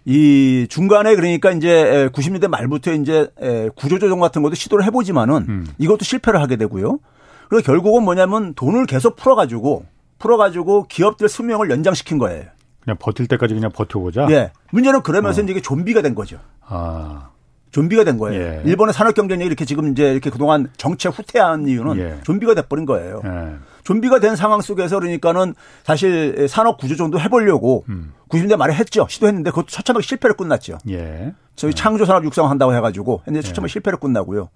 이 0.06 0.66
중간에 0.70 1.16
그러니까 1.16 1.50
이제 1.50 2.08
90년대 2.12 2.46
말부터 2.48 2.92
이제 2.92 3.28
구조조정 3.74 4.20
같은 4.20 4.40
것도 4.40 4.54
시도를 4.54 4.84
해보지만은 4.86 5.46
음. 5.48 5.66
이것도 5.78 6.04
실패를 6.04 6.40
하게 6.40 6.56
되고요. 6.56 7.00
그리고 7.48 7.64
결국은 7.64 8.04
뭐냐면 8.04 8.54
돈을 8.54 8.86
계속 8.86 9.16
풀어가지고 9.16 9.84
풀어가지고 10.18 10.86
기업들 10.88 11.28
수명을 11.28 11.70
연장시킨 11.70 12.18
거예요. 12.18 12.44
그냥 12.80 12.96
버틸 13.00 13.26
때까지 13.26 13.54
그냥 13.54 13.72
버텨보자. 13.72 14.28
예. 14.30 14.52
문제는 14.70 15.02
그러면서 15.02 15.40
어. 15.40 15.44
이제 15.44 15.52
이게 15.52 15.60
좀비가 15.60 16.02
된 16.02 16.14
거죠. 16.14 16.38
아. 16.64 17.30
좀비가 17.76 18.04
된 18.04 18.16
거예요. 18.16 18.40
예. 18.40 18.62
일본의 18.64 18.94
산업 18.94 19.14
경쟁력이 19.14 19.46
이렇게 19.46 19.66
지금 19.66 19.92
이제 19.92 20.10
이렇게 20.10 20.30
그동안 20.30 20.70
정체 20.78 21.10
후퇴한 21.10 21.68
이유는 21.68 21.98
예. 21.98 22.20
좀비가 22.24 22.54
돼버린 22.54 22.86
거예요. 22.86 23.20
예. 23.22 23.56
좀비가 23.84 24.18
된 24.18 24.34
상황 24.34 24.62
속에서 24.62 24.98
그러니까는 24.98 25.54
사실 25.84 26.48
산업 26.48 26.78
구조 26.78 26.96
정도 26.96 27.20
해보려고 27.20 27.84
음. 27.90 28.14
90년대 28.30 28.56
말에 28.56 28.72
했죠. 28.72 29.06
시도했는데 29.10 29.50
그것도 29.50 29.66
처참하게 29.66 30.06
실패로 30.06 30.34
끝났죠. 30.34 30.78
예. 30.88 31.34
저희 31.54 31.68
예. 31.68 31.74
창조 31.74 32.06
산업 32.06 32.24
육성한다고 32.24 32.74
해가지고 32.74 33.20
했는데 33.26 33.38
예. 33.38 33.42
처참하게 33.42 33.70
실패로 33.70 33.98
끝나고요. 33.98 34.48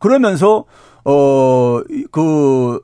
그러면서 0.00 0.64
어그 1.04 2.80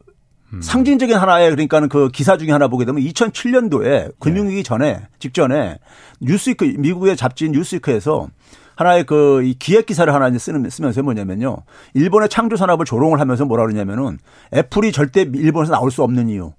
음. 0.53 0.63
상징적인 0.63 1.17
하나의 1.17 1.51
그러니까는 1.51 1.89
그 1.89 2.09
기사 2.09 2.37
중에 2.37 2.51
하나 2.51 2.69
보게 2.69 2.85
되면 2.85 3.03
2007년도에 3.03 4.19
금융위기 4.19 4.63
전에 4.63 5.07
직전에 5.19 5.79
뉴스위크 6.21 6.75
미국의 6.79 7.17
잡지인 7.17 7.53
뉴스위크에서 7.53 8.29
하나의 8.79 9.05
그 9.05 9.55
기획 9.59 9.87
기사를 9.87 10.13
하나 10.15 10.29
이제 10.29 10.39
쓰는 10.39 10.71
쓰면서 10.71 11.03
뭐냐면요. 11.03 11.57
일본의 11.95 12.29
창조 12.29 12.55
산업을 12.55 12.87
조롱을 12.87 13.19
하면서 13.19 13.45
뭐라 13.45 13.65
그러냐면은 13.65 14.19
애플이 14.55 14.93
절대 14.93 15.23
일본에서 15.23 15.73
나올 15.73 15.91
수 15.91 16.05
없는 16.05 16.29
이유. 16.29 16.53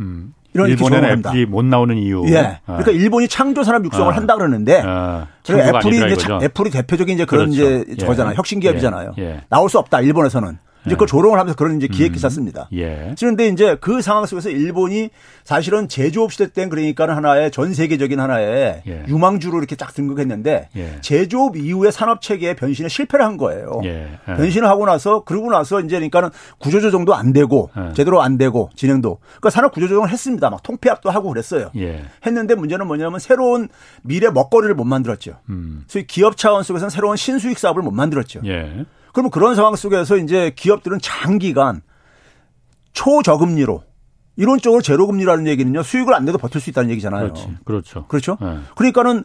음. 0.00 0.34
이런 0.52 0.68
일본의 0.68 1.12
애플이 1.12 1.46
못 1.46 1.64
나오는 1.64 1.96
이유. 1.96 2.22
예. 2.26 2.58
아. 2.66 2.76
그러니까 2.76 2.90
일본이 2.90 3.26
창조 3.26 3.62
산업 3.62 3.86
육성을 3.86 4.12
아. 4.12 4.14
한다 4.14 4.36
그러는데 4.36 4.82
아. 4.84 5.28
애플이 5.48 5.96
이제 5.96 6.16
자, 6.16 6.38
애플이 6.42 6.68
대표적인 6.68 7.14
이제 7.14 7.24
그런 7.24 7.50
그렇죠. 7.50 7.90
이제 7.90 8.04
저잖아요. 8.04 8.32
예. 8.32 8.36
혁신 8.36 8.60
기업이잖아요. 8.60 9.12
예. 9.16 9.22
예. 9.22 9.40
나올 9.48 9.70
수 9.70 9.78
없다 9.78 10.02
일본에서는. 10.02 10.58
이제 10.86 10.94
그걸 10.94 11.06
조롱을 11.06 11.38
하면서 11.38 11.56
그런 11.56 11.76
이제 11.76 11.86
기획 11.86 12.12
기사 12.12 12.28
음. 12.28 12.30
씁니다. 12.30 12.68
예. 12.72 13.14
그런데 13.18 13.48
이제 13.48 13.76
그 13.80 14.02
상황 14.02 14.26
속에서 14.26 14.50
일본이 14.50 15.10
사실은 15.44 15.88
제조업 15.88 16.32
시대 16.32 16.48
때 16.48 16.68
그러니까는 16.68 17.14
하나의 17.14 17.50
전 17.50 17.72
세계적인 17.74 18.18
하나의 18.18 18.82
예. 18.86 19.04
유망주로 19.08 19.58
이렇게 19.58 19.76
딱 19.76 19.94
등극했는데 19.94 20.68
예. 20.76 21.00
제조업 21.00 21.56
이후에 21.56 21.90
산업 21.90 22.20
체계의 22.20 22.56
변신에 22.56 22.88
실패를 22.88 23.24
한 23.24 23.36
거예요. 23.36 23.80
예. 23.84 24.18
예. 24.28 24.34
변신을 24.34 24.68
하고 24.68 24.86
나서 24.86 25.24
그러고 25.24 25.50
나서 25.50 25.80
이제 25.80 25.96
그러니까는 25.96 26.30
구조조정도 26.58 27.14
안 27.14 27.32
되고 27.32 27.70
예. 27.76 27.92
제대로 27.94 28.22
안 28.22 28.36
되고 28.36 28.70
진행도 28.74 29.18
그러니까 29.22 29.50
산업 29.50 29.72
구조조정을 29.72 30.08
했습니다. 30.10 30.50
막 30.50 30.62
통폐합도 30.62 31.10
하고 31.10 31.28
그랬어요. 31.28 31.70
예. 31.76 32.02
했는데 32.26 32.54
문제는 32.54 32.86
뭐냐면 32.86 33.20
새로운 33.20 33.68
미래 34.02 34.30
먹거리를 34.30 34.74
못 34.74 34.84
만들었죠. 34.84 35.38
음. 35.48 35.84
소위 35.86 36.06
기업 36.06 36.36
차원 36.36 36.62
속에서는 36.62 36.90
새로운 36.90 37.16
신수익 37.16 37.58
사업을 37.58 37.82
못 37.82 37.92
만들었죠. 37.92 38.40
그러면 39.12 39.30
그런 39.30 39.54
상황 39.54 39.76
속에서 39.76 40.16
이제 40.16 40.52
기업들은 40.56 40.98
장기간 41.02 41.82
초저금리로 42.92 43.82
이런 44.36 44.58
쪽으로 44.58 44.82
제로금리라는 44.82 45.46
얘기는요 45.46 45.82
수익을 45.82 46.14
안 46.14 46.24
내도 46.24 46.38
버틸 46.38 46.60
수 46.60 46.70
있다는 46.70 46.90
얘기잖아요. 46.90 47.24
그렇지. 47.24 47.48
그렇죠. 47.64 48.06
그렇죠. 48.06 48.38
네. 48.40 48.58
그러니까는 48.76 49.24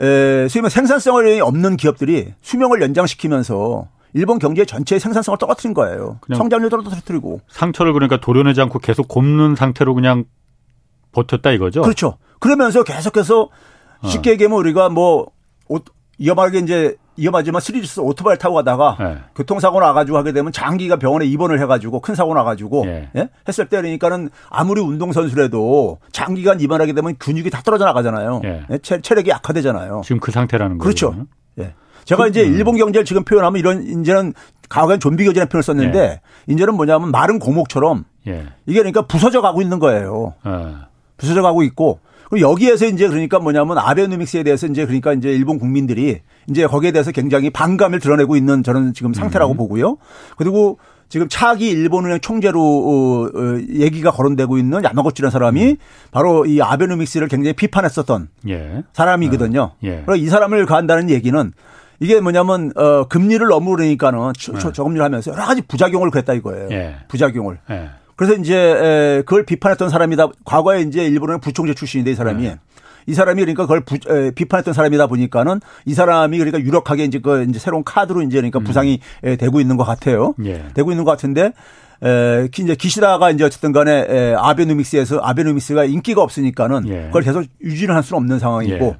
에, 0.00 0.48
소위 0.48 0.68
생산성이 0.68 1.40
없는 1.40 1.76
기업들이 1.76 2.34
수명을 2.42 2.82
연장시키면서 2.82 3.88
일본 4.14 4.38
경제 4.38 4.64
전체의 4.64 5.00
생산성을 5.00 5.38
떨어뜨린 5.38 5.72
거예요. 5.74 6.18
성장률도 6.34 6.82
떨어뜨리고 6.82 7.40
상처를 7.48 7.92
그러니까 7.92 8.18
도려내지 8.18 8.60
않고 8.60 8.80
계속 8.80 9.08
곱는 9.08 9.54
상태로 9.54 9.94
그냥 9.94 10.24
버텼다 11.12 11.52
이거죠. 11.52 11.82
그렇죠. 11.82 12.18
그러면서 12.40 12.82
계속해서 12.82 13.48
어. 14.00 14.08
쉽게 14.08 14.32
얘기하면 14.32 14.58
우리가 14.58 14.88
뭐 14.88 15.28
위험하게 16.18 16.58
이제 16.58 16.96
위험하지만 17.16 17.60
스릴 17.60 17.82
있어 17.82 18.00
오토바이 18.00 18.38
타고 18.38 18.54
가다가 18.54 18.96
네. 18.98 19.18
교통사고 19.34 19.80
나가지고 19.80 20.16
하게 20.16 20.32
되면 20.32 20.52
장기가 20.52 20.96
병원에 20.96 21.26
입원을 21.26 21.60
해가지고 21.60 22.00
큰 22.00 22.14
사고 22.14 22.34
나가지고 22.34 22.84
네. 22.86 23.10
예? 23.16 23.28
했을 23.46 23.66
때 23.66 23.78
그러니까는 23.78 24.30
아무리 24.48 24.80
운동선수라도 24.80 25.98
장기간 26.12 26.60
입원하게 26.60 26.92
되면 26.94 27.16
근육이 27.16 27.50
다 27.50 27.60
떨어져 27.62 27.84
나가잖아요. 27.84 28.40
네. 28.42 28.62
예? 28.70 28.78
체, 28.78 29.14
력이 29.14 29.30
약화되잖아요. 29.30 30.02
지금 30.04 30.20
그 30.20 30.30
상태라는 30.32 30.78
거죠. 30.78 31.10
그렇죠. 31.10 31.26
예. 31.58 31.74
제가 32.04 32.24
그, 32.24 32.30
이제 32.30 32.44
음. 32.44 32.54
일본 32.54 32.76
경제를 32.76 33.04
지금 33.04 33.24
표현하면 33.24 33.58
이런 33.58 33.82
이제는 33.82 34.32
과거엔 34.68 34.98
좀비 35.00 35.24
경제라는 35.24 35.48
표현을 35.48 35.62
썼는데 35.62 35.98
예. 36.00 36.20
이제는 36.52 36.74
뭐냐면 36.74 37.10
마른 37.10 37.38
고목처럼 37.38 38.04
예. 38.26 38.46
이게 38.66 38.78
그러니까 38.78 39.02
부서져 39.02 39.42
가고 39.42 39.60
있는 39.60 39.78
거예요. 39.78 40.34
부서져 41.18 41.42
가고 41.42 41.62
있고 41.62 42.00
그리고 42.32 42.50
여기에서 42.50 42.86
이제 42.86 43.06
그러니까 43.08 43.38
뭐냐면 43.38 43.76
아베노믹스에 43.76 44.42
대해서 44.42 44.66
이제 44.66 44.86
그러니까 44.86 45.12
이제 45.12 45.30
일본 45.30 45.58
국민들이 45.58 46.20
이제 46.48 46.66
거기에 46.66 46.90
대해서 46.90 47.12
굉장히 47.12 47.50
반감을 47.50 48.00
드러내고 48.00 48.36
있는 48.36 48.62
저는 48.62 48.94
지금 48.94 49.12
상태라고 49.12 49.52
음. 49.52 49.56
보고요. 49.58 49.98
그리고 50.38 50.78
지금 51.10 51.28
차기 51.28 51.68
일본은행 51.68 52.20
총재로 52.20 52.58
어, 52.58 53.24
어, 53.26 53.58
얘기가 53.68 54.12
거론되고 54.12 54.56
있는 54.56 54.82
야마고치라는 54.82 55.30
사람이 55.30 55.72
음. 55.72 55.76
바로 56.10 56.46
이 56.46 56.62
아베노믹스를 56.62 57.28
굉장히 57.28 57.52
비판했었던 57.52 58.28
예. 58.48 58.82
사람이거든요. 58.94 59.72
예. 59.84 60.02
그래서 60.06 60.16
이 60.16 60.26
사람을 60.28 60.64
가한다는 60.64 61.10
얘기는 61.10 61.52
이게 62.00 62.18
뭐냐면 62.18 62.72
어 62.76 63.04
금리를 63.08 63.46
너무 63.46 63.76
그러니까는 63.76 64.32
네. 64.32 64.72
저금리를 64.72 65.04
하면서 65.04 65.32
여러 65.32 65.44
가지 65.44 65.60
부작용을 65.60 66.10
그랬다 66.10 66.32
이거예요. 66.32 66.68
예. 66.70 66.96
부작용을. 67.08 67.58
예. 68.12 68.16
그래서 68.16 68.34
이제 68.34 69.22
그걸 69.26 69.44
비판했던 69.44 69.88
사람이다. 69.88 70.28
과거에 70.44 70.82
이제 70.82 71.04
일본의 71.06 71.40
부총재 71.40 71.74
출신인데 71.74 72.12
이 72.12 72.14
사람이 72.14 72.42
네. 72.42 72.58
이 73.06 73.14
사람이 73.14 73.40
그러니까 73.40 73.64
그걸 73.64 73.80
부, 73.80 73.96
에, 74.08 74.30
비판했던 74.30 74.74
사람이다 74.74 75.06
보니까는 75.06 75.60
이 75.86 75.94
사람이 75.94 76.38
그러니까 76.38 76.60
유력하게 76.60 77.04
이제 77.04 77.18
그 77.18 77.44
이제 77.48 77.58
새로운 77.58 77.84
카드로 77.84 78.22
이제 78.22 78.36
그러니까 78.36 78.60
음. 78.60 78.64
부상이 78.64 79.00
에, 79.24 79.36
되고 79.36 79.60
있는 79.60 79.76
것 79.76 79.84
같아요. 79.84 80.34
예. 80.44 80.66
되고 80.74 80.90
있는 80.92 81.04
것 81.04 81.10
같은데 81.10 81.52
에, 82.02 82.48
이제 82.56 82.74
기시다가 82.74 83.30
이제 83.30 83.44
어쨌든 83.44 83.72
간에 83.72 84.06
에, 84.08 84.34
아베노믹스에서 84.36 85.20
아베노믹스가 85.22 85.84
인기가 85.84 86.22
없으니까는 86.22 86.88
예. 86.88 87.02
그걸 87.06 87.22
계속 87.22 87.44
유지를 87.62 87.94
할 87.94 88.02
수는 88.02 88.18
없는 88.18 88.38
상황이고 88.38 88.96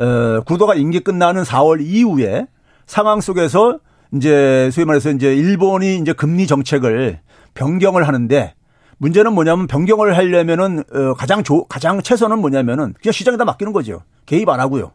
예. 0.00 0.04
에, 0.04 0.40
구도가 0.46 0.74
임기 0.74 1.00
끝나는 1.00 1.42
4월 1.42 1.84
이후에 1.84 2.46
상황 2.86 3.20
속에서 3.20 3.78
이제 4.14 4.70
소위 4.72 4.84
말해서 4.84 5.10
이제 5.10 5.34
일본이 5.34 5.96
이제 5.96 6.12
금리 6.12 6.46
정책을 6.46 7.18
변경을 7.54 8.06
하는데 8.06 8.54
문제는 8.98 9.32
뭐냐면 9.32 9.66
변경을 9.66 10.16
하려면은 10.16 10.84
어 10.92 11.14
가장 11.14 11.42
조, 11.42 11.64
가장 11.64 12.00
최선은 12.02 12.38
뭐냐면은 12.38 12.94
그냥 13.00 13.12
시장에다 13.12 13.44
맡기는 13.44 13.72
거죠. 13.72 14.02
개입 14.26 14.48
안 14.48 14.60
하고요. 14.60 14.92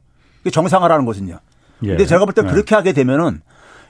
정상화라는 0.52 1.06
것은요. 1.06 1.40
예. 1.84 1.88
근데 1.88 2.06
제가 2.06 2.26
볼때 2.26 2.42
예. 2.44 2.48
그렇게 2.48 2.76
하게 2.76 2.94
되면은 2.94 3.42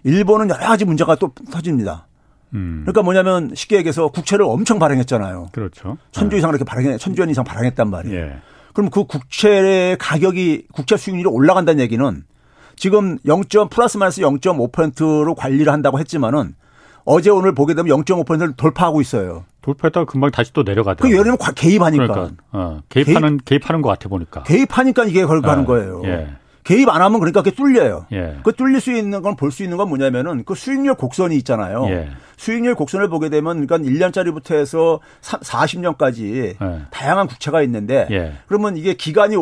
일본은 0.03 0.49
여러 0.49 0.59
가지 0.59 0.85
문제가 0.85 1.15
또 1.15 1.33
터집니다. 1.51 2.07
음. 2.53 2.81
그러니까 2.83 3.03
뭐냐면 3.03 3.51
쉽게 3.53 3.77
얘기해서 3.77 4.07
국채를 4.09 4.45
엄청 4.45 4.79
발행했잖아요. 4.79 5.49
그렇죠. 5.51 5.97
천조 6.11 6.37
이상 6.37 6.49
이렇게 6.49 6.63
발행해, 6.63 6.97
천조 6.97 7.21
원 7.21 7.29
이상 7.29 7.43
발행했단 7.43 7.89
말이에요. 7.89 8.17
예. 8.19 8.37
그럼 8.73 8.89
그 8.89 9.03
국채의 9.03 9.97
가격이 9.97 10.67
국채 10.71 10.97
수익률이 10.97 11.27
올라간다는 11.27 11.81
얘기는 11.81 12.23
지금 12.75 13.17
0. 13.25 13.41
플러스 13.69 13.97
마이너스 13.97 14.21
0.5%로 14.21 15.35
관리를 15.35 15.71
한다고 15.71 15.99
했지만은 15.99 16.55
어제 17.11 17.31
오늘 17.31 17.55
보게 17.55 17.73
되면 17.73 17.89
0.5%를 18.03 18.53
돌파하고 18.53 19.01
있어요. 19.01 19.45
돌파했다가 19.63 20.05
금방 20.05 20.29
다시 20.29 20.53
또 20.53 20.61
내려가더라고요. 20.61 21.09
그 21.09 21.11
예를 21.11 21.23
들면 21.23 21.55
개입하니까. 21.55 22.07
그러니까 22.07 22.35
어, 22.51 22.81
개입하는 22.89 23.39
개입, 23.45 23.67
하는 23.67 23.81
것 23.81 23.89
같아 23.89 24.09
보니까. 24.09 24.43
개입하니까 24.43 25.05
이게 25.05 25.25
걸가는 25.25 25.63
어, 25.63 25.65
거예요. 25.65 26.01
예. 26.05 26.27
개입 26.63 26.87
안 26.87 27.01
하면 27.01 27.19
그러니까 27.19 27.41
그게 27.41 27.55
뚫려요. 27.55 28.05
예. 28.11 28.37
그 28.43 28.53
뚫릴 28.53 28.79
수 28.79 28.91
있는 28.91 29.23
건 29.23 29.35
볼 29.35 29.51
수 29.51 29.63
있는 29.63 29.77
건 29.77 29.89
뭐냐면은 29.89 30.43
그 30.45 30.53
수익률 30.53 30.93
곡선이 30.93 31.35
있잖아요. 31.37 31.87
예. 31.89 32.09
수익률 32.37 32.75
곡선을 32.75 33.09
보게 33.09 33.29
되면 33.29 33.65
그러니까 33.65 33.89
1년짜리부터 33.89 34.53
해서 34.53 34.99
40년까지 35.21 36.35
예. 36.35 36.57
다양한 36.91 37.25
국채가 37.25 37.63
있는데 37.63 38.07
예. 38.11 38.33
그러면 38.47 38.77
이게 38.77 38.93
기간이 38.93 39.35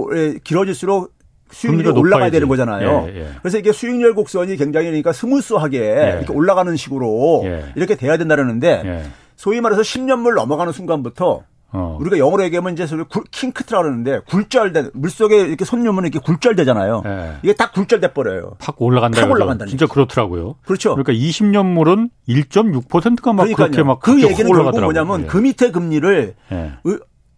길어질수록 0.46 1.17
수익률이 1.52 1.90
올라가야 1.90 2.30
되는 2.30 2.48
거잖아요. 2.48 3.08
예, 3.10 3.20
예. 3.20 3.28
그래서 3.42 3.58
이게 3.58 3.72
수익률 3.72 4.14
곡선이 4.14 4.58
굉장히 4.58 4.88
그러니까 4.88 5.14
스무스하게 5.14 5.80
예. 5.80 6.16
이렇게 6.18 6.34
올라가는 6.34 6.76
식으로 6.76 7.42
예. 7.46 7.66
이렇게 7.76 7.96
돼야 7.96 8.18
된다는데 8.18 8.82
예. 8.86 9.04
소위 9.36 9.62
말해서 9.62 9.82
10년물 9.82 10.36
넘어가는 10.36 10.74
순간부터 10.74 11.44
어. 11.70 11.98
우리가 12.00 12.18
영어로 12.18 12.44
얘기하면 12.46 12.74
이제 12.74 12.88
소위 12.88 13.04
kinked라 13.32 13.82
그러는데 13.82 14.20
굴절돼 14.30 14.92
물속에 14.94 15.42
이렇게 15.42 15.66
손 15.66 15.84
넣으면 15.84 16.06
이렇게 16.06 16.20
굴절되잖아요. 16.20 17.04
예. 17.06 17.34
이게 17.44 17.54
딱 17.54 17.74
굴절돼 17.74 18.14
버려요. 18.14 18.54
팍 18.60 18.82
올라간다. 18.82 19.22
팍 19.22 19.32
올라간다. 19.32 19.66
진짜 19.66 19.86
그렇더라고요. 19.86 20.56
그렇죠. 20.66 20.96
그러니까 20.96 21.14
20년물은 21.14 22.10
1.6%가 22.30 23.34
막 23.34 23.44
그러니까요. 23.44 23.68
그렇게 23.70 23.84
막그 23.84 24.24
얘기는 24.24 24.52
결국 24.52 24.80
뭐냐면 24.80 25.28
그 25.28 25.38
밑에 25.38 25.72
금리를 25.72 26.36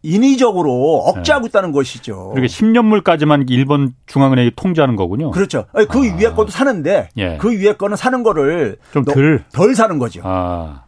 인위적으로 0.02 1.04
억제하고 1.08 1.44
네. 1.44 1.50
있다는 1.50 1.72
것이죠. 1.72 2.32
그러니까 2.34 2.54
10년물까지만 2.54 3.50
일본 3.50 3.94
중앙은행이 4.06 4.52
통제하는 4.56 4.96
거군요. 4.96 5.32
그렇죠. 5.32 5.66
아니, 5.74 5.88
그 5.88 6.00
아. 6.00 6.16
위에 6.16 6.32
것도 6.32 6.50
사는데 6.50 7.10
예. 7.18 7.38
그 7.38 7.52
위에 7.52 7.74
거는 7.74 7.98
사는 7.98 8.24
거를 8.24 8.78
좀덜덜 8.94 9.76
사는 9.76 10.00
거죠. 10.00 10.22
아. 10.24 10.84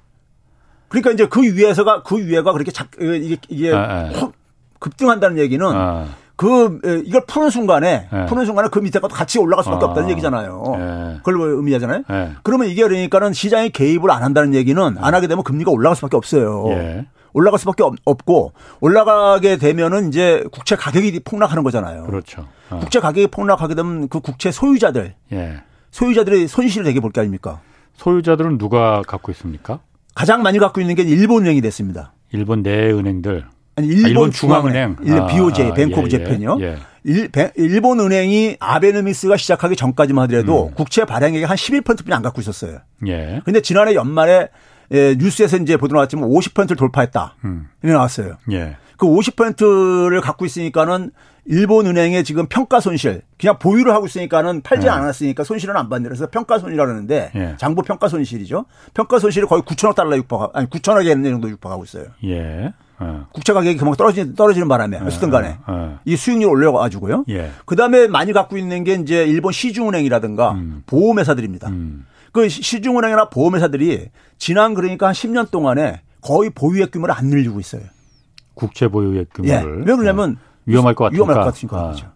그러니까 0.88 1.12
이제 1.12 1.26
그 1.28 1.42
위에서가 1.42 2.04
그 2.04 2.26
위에가 2.26 2.54
그렇게 2.54 2.72
작 2.72 2.88
이게 3.00 3.38
이게 3.50 3.74
아, 3.74 4.10
아. 4.14 4.32
급등한다는 4.80 5.38
얘기는 5.40 5.66
아. 5.66 6.06
그 6.36 6.80
이걸 7.06 7.26
푸는 7.28 7.50
순간에 7.50 8.08
네. 8.12 8.26
푸는 8.26 8.46
순간에 8.46 8.68
그 8.70 8.80
밑에 8.80 9.00
것도 9.00 9.14
같이 9.14 9.38
올라갈 9.40 9.64
수밖에 9.64 9.86
아. 9.86 9.90
없다는 9.90 10.10
얘기잖아요. 10.12 10.64
네. 10.78 11.18
그걸 11.18 11.36
의미하잖아요. 11.58 12.04
네. 12.10 12.32
그러면 12.44 12.68
이게 12.68 12.82
그러니까는 12.82 13.34
시장에 13.34 13.70
개입을 13.70 14.10
안 14.10 14.24
한다는 14.24 14.54
얘기는 14.54 14.82
안 14.98 15.14
하게 15.14 15.28
되면 15.28 15.44
금리가 15.44 15.70
올라갈 15.70 15.96
수밖에 15.96 16.18
없어요. 16.18 16.66
예. 17.36 17.40
올라갈 17.40 17.60
수밖에 17.60 17.84
없 17.84 18.26
고 18.26 18.54
올라가게 18.82 19.58
되면은 19.58 20.10
이제 20.10 20.44
국채 20.52 20.76
가격이 20.76 21.22
폭락하는 21.24 21.64
거잖아요. 21.64 22.04
그렇죠. 22.04 22.48
어. 22.70 22.80
국채 22.80 23.00
가격이 23.00 23.28
폭락하게 23.28 23.76
되면 23.76 24.08
그 24.10 24.20
국채 24.20 24.52
소유자들, 24.52 25.16
예. 25.32 25.64
소유자들의 25.92 26.48
손실을 26.48 26.86
되게 26.86 27.00
볼 27.00 27.12
게 27.12 27.20
아닙니까? 27.22 27.60
소유자들은 27.96 28.58
누가 28.58 29.02
갖고 29.08 29.32
있습니까? 29.32 29.80
가장 30.16 30.42
많이 30.44 30.60
갖고 30.60 30.82
있는 30.82 30.96
게 30.96 31.04
일본은행이 31.04 31.62
됐습니다. 31.62 32.14
일본 32.32 32.64
내 32.64 32.92
은행들. 32.92 33.46
아니 33.78 33.88
일본, 33.88 34.06
아, 34.06 34.08
일본 34.10 34.32
중앙은행, 34.32 34.96
일본 35.04 35.22
아, 35.22 35.28
BOJ, 35.28 35.72
아, 35.72 35.74
Bank 35.74 35.98
of 36.00 36.06
예, 36.08 36.10
Japan이요. 36.10 36.58
예. 36.62 36.78
일, 37.04 37.30
일본 37.56 38.00
은행이 38.00 38.58
아베노믹스가 38.60 39.38
시작하기 39.38 39.76
전까지만 39.76 40.24
하더라도 40.26 40.68
음. 40.68 40.74
국채 40.76 41.06
발행액이 41.06 41.46
한 41.46 41.56
11%뿐이 41.58 42.14
안 42.14 42.22
갖고 42.22 42.42
있었어요. 42.42 42.80
예. 43.08 43.42
근데 43.46 43.62
지난해 43.62 43.96
연말에 43.96 44.50
예, 44.92 45.16
뉴스에서 45.18 45.58
이제 45.58 45.78
보도 45.78 45.96
나왔지만 45.96 46.30
50%를 46.30 46.76
돌파했다. 46.76 47.36
음. 47.46 47.70
이렇게 47.82 47.96
나왔어요. 47.96 48.38
예. 48.52 48.78
그 48.98 49.06
50%를 49.08 50.22
갖고 50.22 50.46
있으니까는 50.46 51.12
일본 51.46 51.88
은행의 51.88 52.24
지금 52.24 52.46
평가 52.46 52.80
손실 52.80 53.22
그냥 53.40 53.58
보유를 53.58 53.94
하고 53.94 54.06
있으니까는 54.06 54.62
팔지 54.62 54.86
예. 54.86 54.92
않았으니까 54.92 55.44
손실은 55.44 55.76
안 55.76 55.90
받는 55.90 56.10
그래서 56.10 56.28
평가 56.30 56.60
손이라 56.60 56.86
그러는데 56.86 57.32
예. 57.34 57.56
장부 57.58 57.82
평가 57.82 58.08
손실이죠. 58.08 58.66
평가 58.94 59.18
손실이 59.18 59.48
거의 59.48 59.64
9천억 59.64 59.96
달러 59.96 60.16
육박 60.18 60.52
아니 60.54 60.68
9천억 60.68 61.08
엔 61.08 61.24
정도 61.24 61.50
육박하고 61.50 61.84
있어요. 61.84 62.06
예. 62.26 62.74
예. 63.02 63.06
국채 63.34 63.54
가격이 63.54 63.78
그만 63.78 63.96
떨어지는 63.96 64.36
떨어지는 64.36 64.68
바람에 64.68 65.00
예. 65.02 65.06
어쨌든 65.06 65.32
간에 65.32 65.58
예. 65.68 65.96
이 66.06 66.16
수익률 66.16 66.48
올려가지고요. 66.50 67.26
예. 67.30 67.50
그 67.66 67.76
다음에 67.76 68.08
많이 68.08 68.34
갖고 68.34 68.58
있는 68.58 68.84
게 68.84 68.94
이제 68.94 69.26
일본 69.26 69.52
시중은행이라든가 69.52 70.52
음. 70.52 70.84
보험회사들입니다. 70.86 71.70
음. 71.70 72.06
그 72.32 72.48
시중은행이나 72.50 73.30
보험회사들이 73.30 74.10
지난 74.38 74.74
그러니까 74.74 75.08
한 75.08 75.14
10년 75.14 75.52
동안에 75.52 76.02
거의 76.22 76.50
보유액 76.50 76.92
규모를 76.92 77.14
안 77.16 77.28
늘리고 77.28 77.60
있어요. 77.60 77.82
국채 78.54 78.88
보유액 78.88 79.34
규모를. 79.34 79.54
예. 79.54 79.90
왜 79.90 79.96
그러냐면 79.96 80.38
위험할 80.66 80.96
것 80.96 81.06
같으니까. 81.06 81.24
위험할 81.26 81.44
것 81.44 81.52
같으니까 81.52 81.78
아. 81.78 81.84
그렇죠. 81.84 82.12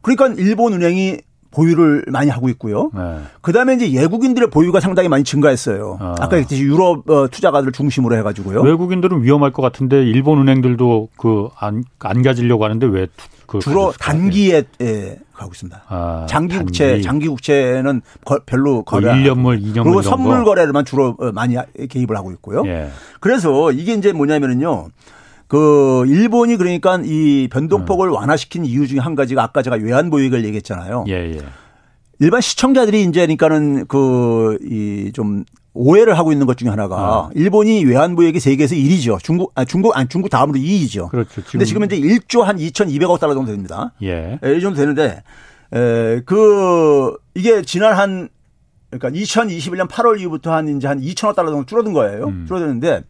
그러니까 0.00 0.42
일본 0.42 0.72
은행이 0.74 1.18
보유를 1.52 2.06
많이 2.08 2.30
하고 2.30 2.48
있고요. 2.48 2.90
네. 2.94 3.18
그다음에 3.42 3.74
이제 3.74 4.00
외국인들의 4.00 4.48
보유가 4.50 4.80
상당히 4.80 5.08
많이 5.08 5.22
증가했어요. 5.22 5.98
아. 6.00 6.14
까 6.14 6.24
얘기했듯이 6.38 6.62
유럽 6.62 7.08
어, 7.10 7.28
투자가들 7.28 7.72
중심으로 7.72 8.16
해가지고요. 8.16 8.62
외국인들은 8.62 9.22
위험할 9.22 9.52
것 9.52 9.60
같은데 9.62 10.02
일본 10.02 10.40
은행들도 10.40 11.10
그 11.16 11.48
안안 11.58 11.84
안 11.98 12.22
가지려고 12.22 12.64
하는데 12.64 12.86
왜 12.86 13.06
그 13.52 13.58
주로 13.60 13.92
단기에 13.92 14.64
예, 14.80 15.18
가고 15.34 15.52
있습니다. 15.52 15.82
아, 15.88 16.26
장기 16.28 16.56
국채, 16.58 17.00
장기 17.02 17.28
국채는 17.28 18.00
거, 18.24 18.40
별로 18.46 18.82
거래. 18.82 19.08
1년물, 19.12 19.62
2년물 19.62 19.84
그리고 19.84 20.02
선물 20.02 20.44
거래를만 20.44 20.84
주로 20.84 21.16
어, 21.18 21.32
많이 21.32 21.56
개입을 21.88 22.16
하고 22.16 22.30
있고요. 22.32 22.62
예. 22.66 22.88
그래서 23.20 23.70
이게 23.72 23.94
이제 23.94 24.12
뭐냐면은요. 24.12 24.88
그 25.48 26.04
일본이 26.08 26.56
그러니까 26.56 26.98
이 27.04 27.48
변동폭을 27.52 28.08
음. 28.08 28.14
완화시킨 28.14 28.64
이유 28.64 28.86
중에 28.86 29.00
한 29.00 29.14
가지가 29.14 29.42
아까 29.42 29.62
제가 29.62 29.76
외환 29.76 30.08
보유액을 30.08 30.44
얘기했잖아요. 30.46 31.04
예, 31.08 31.12
예. 31.12 31.40
일반 32.20 32.40
시청자들이 32.40 33.02
이제 33.02 33.20
그러니까는 33.26 33.86
그 33.86 34.56
이 34.62 35.10
좀 35.12 35.44
오해를 35.74 36.18
하고 36.18 36.32
있는 36.32 36.46
것 36.46 36.56
중에 36.56 36.68
하나가 36.68 36.96
아. 36.96 37.30
일본이 37.34 37.84
외환 37.84 38.14
보유액이 38.14 38.40
세계에서 38.40 38.74
1위죠. 38.74 39.22
중국 39.22 39.52
아 39.54 39.64
중국 39.64 39.96
아니 39.96 40.08
중국 40.08 40.28
다음으로 40.28 40.58
2위죠. 40.58 41.08
그렇죠. 41.08 41.34
지금. 41.36 41.50
근데 41.52 41.64
지금 41.64 41.84
이제 41.84 41.98
1조 41.98 42.42
한 42.42 42.58
2,200억 42.58 43.18
달러 43.18 43.34
정도 43.34 43.52
됩니다. 43.52 43.92
예. 44.02 44.38
예. 44.44 44.56
이 44.56 44.60
정도 44.60 44.78
되는데 44.80 45.22
에, 45.72 46.20
그 46.26 47.16
이게 47.34 47.62
지난 47.62 47.94
한 47.94 48.28
그러니까 48.90 49.18
2021년 49.18 49.88
8월 49.88 50.20
이후부터 50.20 50.52
한 50.52 50.68
이제 50.68 50.86
한 50.86 51.00
2천억 51.00 51.34
달러 51.34 51.50
정도 51.50 51.64
줄어든 51.64 51.94
거예요. 51.94 52.26
음. 52.26 52.44
줄어드는데 52.46 53.02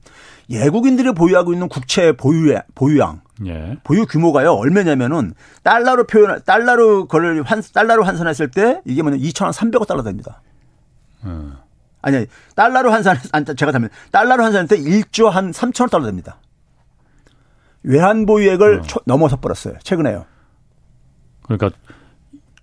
예국인들이 0.49 1.13
보유하고 1.13 1.53
있는 1.53 1.69
국채 1.69 2.13
보유 2.13 2.57
보유량 2.77 3.23
예. 3.47 3.77
보유 3.83 4.07
규모가요 4.07 4.53
얼마냐면은 4.53 5.35
달러로 5.65 6.05
표현 6.05 6.41
달러로 6.45 7.07
그걸 7.07 7.43
환 7.43 7.63
달러로 7.75 8.05
환산했을 8.05 8.51
때 8.53 8.81
이게 8.85 9.03
뭐냐 9.03 9.17
2,300억 9.17 9.89
달러 9.89 10.05
됩니다. 10.05 10.41
음. 11.25 11.57
아니 12.03 12.27
달러로 12.55 12.91
환산 12.91 13.17
제가 13.57 13.73
다면 13.73 13.89
달러로 14.11 14.43
환산할 14.43 14.67
때 14.69 14.77
1조 14.77 15.31
한 15.31 15.53
3천억 15.53 15.91
달러 15.91 16.05
됩니다. 16.05 16.39
외환 17.85 18.27
보유액을 18.27 18.75
음. 18.75 18.83
넘어서 19.07 19.37
버렸어요 19.37 19.75
최근에요. 19.83 20.27
그러니까 21.45 21.71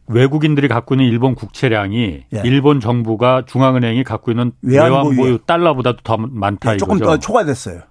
외국인들이 0.07 0.67
갖고 0.67 0.95
있는 0.95 1.05
일본 1.05 1.35
국채량이 1.35 2.25
예. 2.33 2.41
일본 2.43 2.79
정부가 2.79 3.43
중앙은행이 3.45 4.03
갖고 4.03 4.31
있는 4.31 4.51
외환 4.61 4.91
보유 5.15 5.37
달러보다도 5.45 5.99
더 6.03 6.17
많다 6.17 6.73
예, 6.73 6.77
조금 6.77 6.97
이거죠. 6.97 7.11
더 7.11 7.19
초과됐어요. 7.19 7.81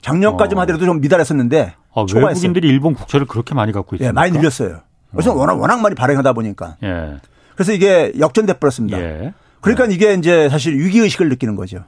작년까지만 0.00 0.60
어. 0.60 0.62
하더라도 0.62 0.86
좀 0.86 1.00
미달했었는데 1.00 1.74
어, 1.90 2.06
외국인들이 2.14 2.68
일본 2.68 2.94
국채를 2.94 3.26
그렇게 3.26 3.54
많이 3.54 3.72
갖고 3.72 3.96
있어요. 3.96 4.08
예, 4.08 4.12
많이 4.12 4.32
늘렸어요. 4.32 4.80
그래서 5.10 5.32
어. 5.32 5.34
워낙 5.34 5.60
워낙 5.60 5.80
많이 5.80 5.94
발행하다 5.94 6.32
보니까. 6.32 6.76
예. 6.82 7.16
그래서 7.54 7.72
이게 7.72 8.12
역전돼 8.18 8.54
버렸습니다. 8.54 8.98
예. 8.98 9.34
그러니까 9.66 9.90
예. 9.90 9.94
이게 9.94 10.14
이제 10.14 10.48
사실 10.48 10.78
위기 10.78 11.00
의식을 11.00 11.28
느끼는 11.28 11.56
거죠. 11.56 11.84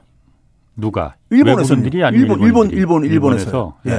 누가? 0.75 1.15
일본에서 1.29 1.75
일본 1.75 2.13
일본 2.13 2.41
일본 2.41 2.69
일본 2.71 3.05
일본에서. 3.05 3.77
예. 3.87 3.91
예. 3.91 3.95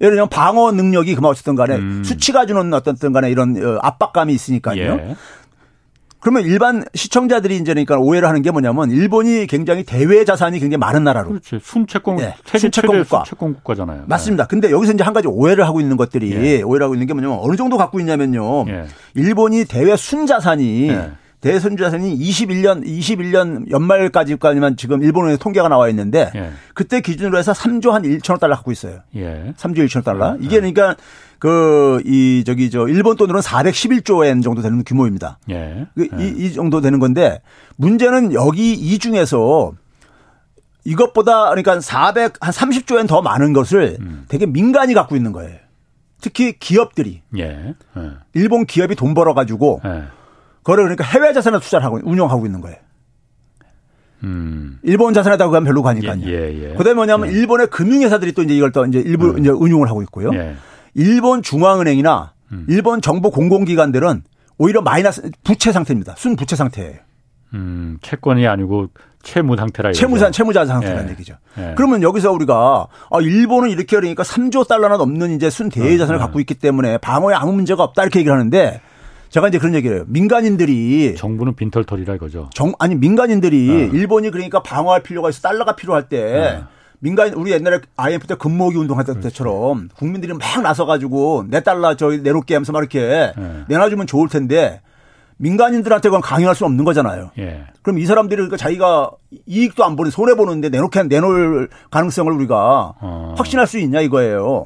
예를 0.00 0.14
들면 0.14 0.28
방어 0.28 0.72
능력이 0.72 1.14
그만 1.14 1.30
어쨌든 1.30 1.56
간에 1.56 1.76
음. 1.76 2.04
수치가 2.04 2.44
주는 2.46 2.72
어떤 2.74 3.12
간에 3.12 3.30
이런 3.30 3.56
어, 3.56 3.78
압박감이 3.82 4.32
있으니까요. 4.32 4.82
예. 4.82 5.16
그러면 6.20 6.42
일반 6.44 6.84
시청자들이 6.94 7.56
이제 7.56 7.72
그러니까 7.72 7.98
오해를 7.98 8.28
하는 8.28 8.42
게 8.42 8.50
뭐냐면 8.50 8.90
일본이 8.90 9.46
굉장히 9.46 9.84
대외 9.84 10.24
자산이 10.24 10.58
굉장히 10.58 10.78
많은 10.78 11.04
나라로. 11.04 11.28
그렇지. 11.28 11.60
순채권 11.62 12.16
네. 12.16 12.34
순채권 12.44 13.02
국가. 13.02 13.18
순채권 13.24 13.54
국가잖아요. 13.54 14.04
맞습니다. 14.06 14.44
네. 14.44 14.48
근데 14.48 14.70
여기서 14.70 14.92
이제 14.92 15.04
한 15.04 15.14
가지 15.14 15.28
오해를 15.28 15.64
하고 15.66 15.80
있는 15.80 15.96
것들이 15.96 16.32
예. 16.32 16.62
오해를 16.62 16.84
하고 16.84 16.94
있는 16.94 17.06
게 17.06 17.14
뭐냐면 17.14 17.38
어느 17.40 17.56
정도 17.56 17.76
갖고 17.76 18.00
있냐면요. 18.00 18.66
예. 18.68 18.86
일본이 19.14 19.64
대외 19.64 19.96
순자산이 19.96 20.88
예. 20.88 21.12
대선 21.40 21.76
주자산이 21.76 22.18
21년 22.18 22.84
21년 22.84 23.70
연말까지까지만 23.70 24.76
지금 24.76 25.02
일본의 25.02 25.38
통계가 25.38 25.68
나와 25.68 25.88
있는데 25.90 26.30
예. 26.34 26.50
그때 26.74 27.00
기준으로 27.00 27.38
해서 27.38 27.52
3조 27.52 27.90
한 27.90 28.02
1천억 28.02 28.40
달러 28.40 28.54
갖고 28.56 28.72
있어요. 28.72 29.00
예. 29.14 29.52
3조 29.56 29.78
1천억 29.86 30.04
달러. 30.04 30.32
예. 30.32 30.44
이게 30.44 30.56
그러니까 30.56 30.96
그 31.38 32.00
이 32.04 32.44
저기 32.44 32.70
저 32.70 32.88
일본 32.88 33.16
돈으로는 33.16 33.42
411조엔 33.42 34.42
정도 34.42 34.62
되는 34.62 34.82
규모입니다. 34.84 35.38
예. 35.50 35.86
그 35.94 36.04
이, 36.20 36.34
이 36.36 36.52
정도 36.52 36.80
되는 36.80 36.98
건데 36.98 37.40
문제는 37.76 38.32
여기 38.32 38.72
이 38.72 38.98
중에서 38.98 39.72
이것보다 40.84 41.50
그러니까 41.50 41.80
400 41.80 42.34
한 42.40 42.52
30조엔 42.52 43.08
더 43.08 43.22
많은 43.22 43.52
것을 43.52 43.96
음. 44.00 44.24
되게 44.28 44.46
민간이 44.46 44.94
갖고 44.94 45.16
있는 45.16 45.32
거예요. 45.32 45.58
특히 46.20 46.58
기업들이. 46.58 47.22
예. 47.36 47.74
예. 47.96 48.10
일본 48.34 48.66
기업이 48.66 48.94
돈 48.94 49.14
벌어 49.14 49.34
가지고 49.34 49.80
예. 49.84 50.04
그거를 50.66 50.84
그러니까 50.84 51.04
해외 51.04 51.32
자산에 51.32 51.60
투자를 51.60 51.84
하고 51.84 52.00
운영하고 52.02 52.44
있는 52.44 52.60
거예요. 52.60 52.76
음. 54.24 54.80
일본 54.82 55.14
자산에다가 55.14 55.56
하면 55.56 55.64
별로 55.64 55.80
가니까요. 55.80 56.22
예, 56.26 56.32
예, 56.32 56.70
예. 56.70 56.74
그다음에 56.74 56.94
뭐냐면 56.94 57.28
예. 57.28 57.32
일본의 57.32 57.68
금융회사들이 57.68 58.32
또 58.32 58.42
이제 58.42 58.56
이걸 58.56 58.72
또 58.72 58.84
이제 58.84 58.98
일부 58.98 59.28
음. 59.28 59.38
이제 59.38 59.50
운용을 59.50 59.88
하고 59.88 60.02
있고요. 60.02 60.30
예. 60.34 60.56
일본 60.94 61.42
중앙은행이나 61.42 62.32
음. 62.50 62.66
일본 62.68 63.00
정부 63.00 63.30
공공기관들은 63.30 64.24
오히려 64.58 64.82
마이너스 64.82 65.30
부채 65.44 65.70
상태입니다. 65.70 66.14
순 66.16 66.34
부채 66.34 66.56
상태예요. 66.56 66.96
음, 67.54 67.98
채권이 68.02 68.48
아니고 68.48 68.88
채무 69.22 69.56
상태라 69.56 69.92
채무자 69.92 70.32
채무자 70.32 70.66
상태라는 70.66 71.06
예. 71.06 71.12
얘기죠. 71.12 71.36
예. 71.58 71.74
그러면 71.76 72.02
여기서 72.02 72.32
우리가 72.32 72.88
아 73.12 73.20
일본은 73.20 73.70
이렇게 73.70 73.96
그러니까 73.96 74.24
3조 74.24 74.66
달러나 74.66 74.96
넘는 74.96 75.30
이제 75.30 75.48
순 75.48 75.68
대외 75.68 75.96
자산을 75.96 76.20
어, 76.20 76.24
갖고 76.24 76.40
있기 76.40 76.54
때문에 76.54 76.98
방어에 76.98 77.36
아무 77.36 77.52
문제가 77.52 77.84
없다 77.84 78.02
이렇게 78.02 78.18
얘기를 78.18 78.36
하는데 78.36 78.80
제가 79.36 79.48
이제 79.48 79.58
그런 79.58 79.74
얘기를 79.74 79.96
해요. 79.98 80.04
민간인들이 80.08 81.14
정부는 81.14 81.56
빈털털이라 81.56 82.14
이거죠. 82.14 82.48
정 82.54 82.72
아니 82.78 82.94
민간인들이 82.94 83.66
네. 83.66 83.90
일본이 83.92 84.30
그러니까 84.30 84.62
방어할 84.62 85.02
필요가 85.02 85.28
있어 85.28 85.42
달러가 85.42 85.76
필요할 85.76 86.08
때 86.08 86.22
네. 86.22 86.64
민간 87.00 87.34
우리 87.34 87.52
옛날에 87.52 87.80
IMF 87.98 88.28
때 88.28 88.34
금모기 88.34 88.78
운동했던 88.78 89.16
그렇죠. 89.16 89.28
때처럼 89.28 89.90
국민들이 89.94 90.32
막 90.32 90.62
나서 90.62 90.86
가지고 90.86 91.44
내 91.48 91.62
달러 91.62 91.94
저기 91.96 92.20
내놓게 92.20 92.54
하면서 92.54 92.72
막 92.72 92.78
이렇게 92.78 93.32
네. 93.36 93.64
내놔주면 93.68 94.06
좋을 94.06 94.30
텐데 94.30 94.80
민간인들한테 95.36 96.08
그건 96.08 96.22
강요할 96.22 96.54
수 96.54 96.64
없는 96.64 96.86
거잖아요. 96.86 97.30
예. 97.38 97.66
그럼 97.82 97.98
이 97.98 98.06
사람들이 98.06 98.36
그러니까 98.36 98.56
자기가 98.56 99.10
이익도 99.44 99.84
안 99.84 99.96
보는 99.96 100.10
손해 100.10 100.34
보는데 100.34 100.70
내놓게 100.70 101.02
내놓을 101.02 101.68
가능성을 101.90 102.32
우리가 102.32 102.94
어. 103.02 103.34
확신할 103.36 103.66
수 103.66 103.78
있냐 103.80 104.00
이거예요. 104.00 104.64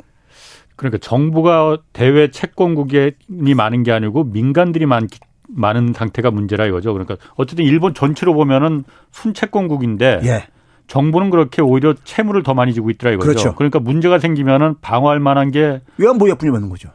그러니까 0.81 0.97
정부가 0.97 1.77
대외 1.93 2.31
채권국이 2.31 3.13
많은 3.55 3.83
게 3.83 3.93
아니고 3.93 4.25
민간들이 4.25 4.87
많, 4.87 5.09
많은 5.47 5.93
상태가 5.95 6.31
문제라 6.31 6.65
이거죠. 6.65 6.95
그러니까 6.95 7.17
어쨌든 7.35 7.67
일본 7.67 7.93
전체로 7.93 8.33
보면은 8.33 8.85
순채권국인데 9.11 10.21
예. 10.25 10.47
정부는 10.87 11.29
그렇게 11.29 11.61
오히려 11.61 11.95
채무를 12.05 12.43
더 12.43 12.55
많이 12.55 12.73
지고 12.73 12.89
있더라 12.89 13.13
이거죠. 13.13 13.29
그렇죠. 13.29 13.55
그러니까 13.57 13.79
문제가 13.79 14.19
생기면은 14.19 14.77
방어할 14.81 15.21
만한 15.21 15.51
게 15.51 15.83
외환보유액뿐이 15.99 16.51
맞는 16.51 16.71
거죠. 16.71 16.89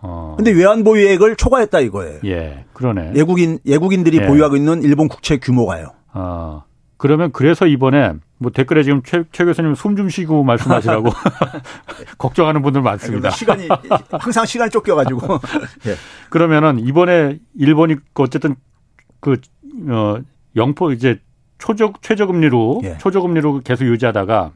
어. 0.00 0.34
근데 0.36 0.50
외환보유액을 0.50 1.36
초과했다 1.36 1.78
이거예요. 1.78 2.18
예, 2.24 2.64
그러네. 2.72 3.12
외국인 3.14 3.60
외국인들이 3.64 4.18
예. 4.20 4.26
보유하고 4.26 4.56
있는 4.56 4.82
일본 4.82 5.06
국채 5.06 5.36
규모가요. 5.36 5.92
어. 6.12 6.64
그러면 6.98 7.30
그래서 7.32 7.66
이번에 7.66 8.12
뭐 8.38 8.50
댓글에 8.52 8.82
지금 8.82 9.02
최, 9.04 9.24
최 9.32 9.44
교수님 9.44 9.74
숨 9.74 9.96
좀 9.96 10.08
쉬고 10.10 10.44
말씀하시라고 10.44 11.10
걱정하는 12.18 12.60
분들 12.62 12.82
많습니다. 12.82 13.30
시간이 13.30 13.68
항상 14.10 14.44
시간이 14.44 14.70
쫓겨가지고. 14.70 15.20
예. 15.86 15.94
그러면은 16.28 16.78
이번에 16.80 17.38
일본이 17.56 17.96
어쨌든 18.14 18.56
그 19.20 19.36
어, 19.88 20.18
영포 20.56 20.92
이제 20.92 21.20
초저 21.58 21.92
최저금리로 22.02 22.80
예. 22.84 22.98
초저금리로 22.98 23.60
계속 23.64 23.84
유지하다가 23.86 24.52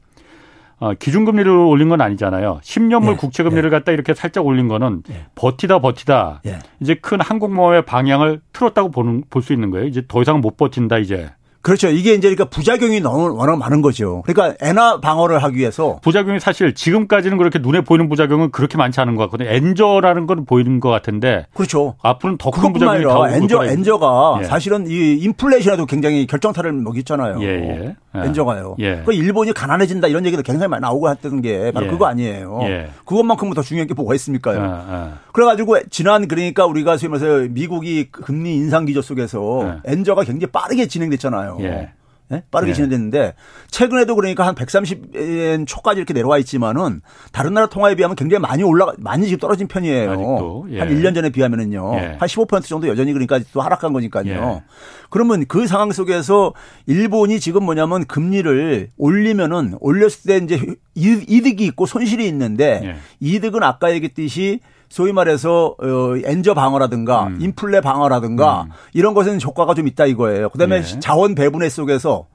어, 0.78 0.94
기준금리를 0.94 1.48
올린 1.48 1.88
건 1.88 2.00
아니잖아요. 2.00 2.61
10년물 2.64 3.12
예. 3.12 3.16
국채금리를 3.16 3.64
예. 3.64 3.70
갖다 3.70 3.92
이렇게 3.92 4.14
살짝 4.14 4.44
올린 4.46 4.66
거는 4.66 5.05
예. 5.11 5.26
버티다 5.37 5.78
버티다 5.81 6.42
예. 6.46 6.59
이제 6.81 6.94
큰 6.96 7.20
항공모의 7.20 7.85
방향을 7.85 8.40
틀었다고 8.52 8.90
보는 8.90 9.24
볼 9.31 9.42
수 9.42 9.52
있는 9.52 9.70
거예요. 9.70 9.87
이제 9.87 10.02
더 10.09 10.22
이상 10.22 10.40
못 10.40 10.57
버틴다 10.57 10.98
이제. 10.98 11.31
그렇죠. 11.62 11.88
이게 11.88 12.12
이제 12.14 12.29
그러니까 12.29 12.44
부작용이 12.46 13.01
너무 13.01 13.37
워낙 13.37 13.57
많은 13.57 13.83
거죠. 13.83 14.22
그러니까 14.27 14.57
엔화 14.66 15.01
방어를 15.01 15.42
하기 15.44 15.57
위해서 15.57 15.98
부작용이 16.03 16.40
사실 16.40 16.75
지금까지는 16.75 17.38
그렇게 17.38 17.59
눈에 17.61 17.81
보이는 17.83 18.09
부작용은 18.09 18.51
그렇게 18.51 18.77
많지 18.77 19.01
않은 19.01 19.14
것 19.16 19.22
같거든요. 19.25 19.48
엔저라는 19.51 20.27
건 20.27 20.44
보이는 20.44 20.81
것 20.81 20.90
같은데 20.90 21.46
그렇죠. 21.55 21.94
앞으로는 22.03 22.38
더 22.38 22.51
큰 22.51 22.72
부작용이 22.72 23.05
나오고 23.05 23.29
엔저 23.29 23.64
엔저가 23.64 24.38
예. 24.40 24.44
사실은 24.44 24.87
이 24.88 25.14
인플레이션에도 25.14 25.87
굉장히 25.87 26.27
결정타를 26.27 26.72
먹였잖아요. 26.72 27.40
예, 27.42 27.46
예. 27.46 27.94
예. 28.14 28.20
엔저가요. 28.20 28.77
예. 28.81 29.03
그 29.07 29.12
일본이 29.14 29.53
가난해진다 29.53 30.09
이런 30.09 30.27
얘기도 30.27 30.42
굉장히 30.42 30.68
많이 30.68 30.83
나오고 30.83 31.09
했던 31.11 31.40
게 31.40 31.70
바로 31.72 31.87
예. 31.87 31.90
그거 31.90 32.07
아니에요. 32.07 32.61
예. 32.64 32.88
그것만큼은 33.05 33.55
더 33.55 33.62
중요한 33.62 33.87
게 33.87 33.94
뭐가 33.94 34.14
있습니까요? 34.16 35.20
그래가지고 35.33 35.79
지난 35.90 36.29
그러니까 36.29 36.66
우리가 36.66 36.96
소위 36.98 37.11
말해서 37.11 37.48
미국이 37.51 38.09
금리 38.11 38.55
인상 38.57 38.85
기조 38.85 39.01
속에서 39.01 39.77
엔저가 39.85 40.25
굉장히 40.25 40.51
빠르게 40.51 40.87
진행됐잖아요. 40.87 41.52
예. 41.61 41.93
네? 42.33 42.43
빠르게 42.51 42.73
네. 42.73 42.75
진행됐는데 42.77 43.35
최근에도 43.71 44.15
그러니까 44.15 44.47
한 44.47 44.55
130엔 44.55 45.67
초까지 45.67 45.99
이렇게 45.99 46.15
내려와 46.15 46.38
있지만은 46.38 47.03
다른 47.31 47.53
나라 47.53 47.67
통화에 47.67 47.95
비하면 47.95 48.17
굉장히 48.17 48.41
많이 48.41 48.62
올라가 48.62 48.95
많이 48.97 49.27
지금 49.27 49.38
떨어진 49.38 49.69
편이에요. 49.69 50.65
예. 50.71 50.79
한 50.79 50.88
1년 50.88 51.15
전에 51.15 51.29
비하면은요. 51.29 51.95
예. 51.97 52.19
한15% 52.19 52.65
정도 52.65 52.88
여전히 52.88 53.12
그러니까 53.12 53.38
또 53.53 53.61
하락한 53.61 53.93
거니까요. 53.93 54.33
예. 54.33 54.62
그러면 55.11 55.45
그 55.47 55.67
상황 55.67 55.93
속에서 55.93 56.55
일본이 56.87 57.38
지금 57.38 57.65
뭐냐면 57.65 58.07
금리를 58.07 58.88
올리면은 58.97 59.77
올렸을 59.81 60.23
때 60.27 60.37
이제 60.38 60.59
이득이 60.95 61.67
있고 61.67 61.85
손실이 61.85 62.27
있는데 62.29 62.81
예. 62.83 62.97
이득은 63.21 63.62
아까 63.62 63.93
얘기했듯이 63.93 64.61
소위 64.92 65.14
말해서 65.14 65.74
어 65.78 66.16
엔저 66.22 66.52
방어라든가 66.52 67.28
음. 67.28 67.38
인플레 67.40 67.81
방어라든가 67.81 68.64
음. 68.64 68.70
이런 68.92 69.14
것은 69.14 69.40
효과가 69.40 69.72
좀 69.72 69.88
있다 69.88 70.05
이거예요. 70.05 70.50
그다음에 70.50 70.76
예. 70.76 70.83
자원 70.83 71.35
배분의 71.35 71.70
속에서 71.70 72.26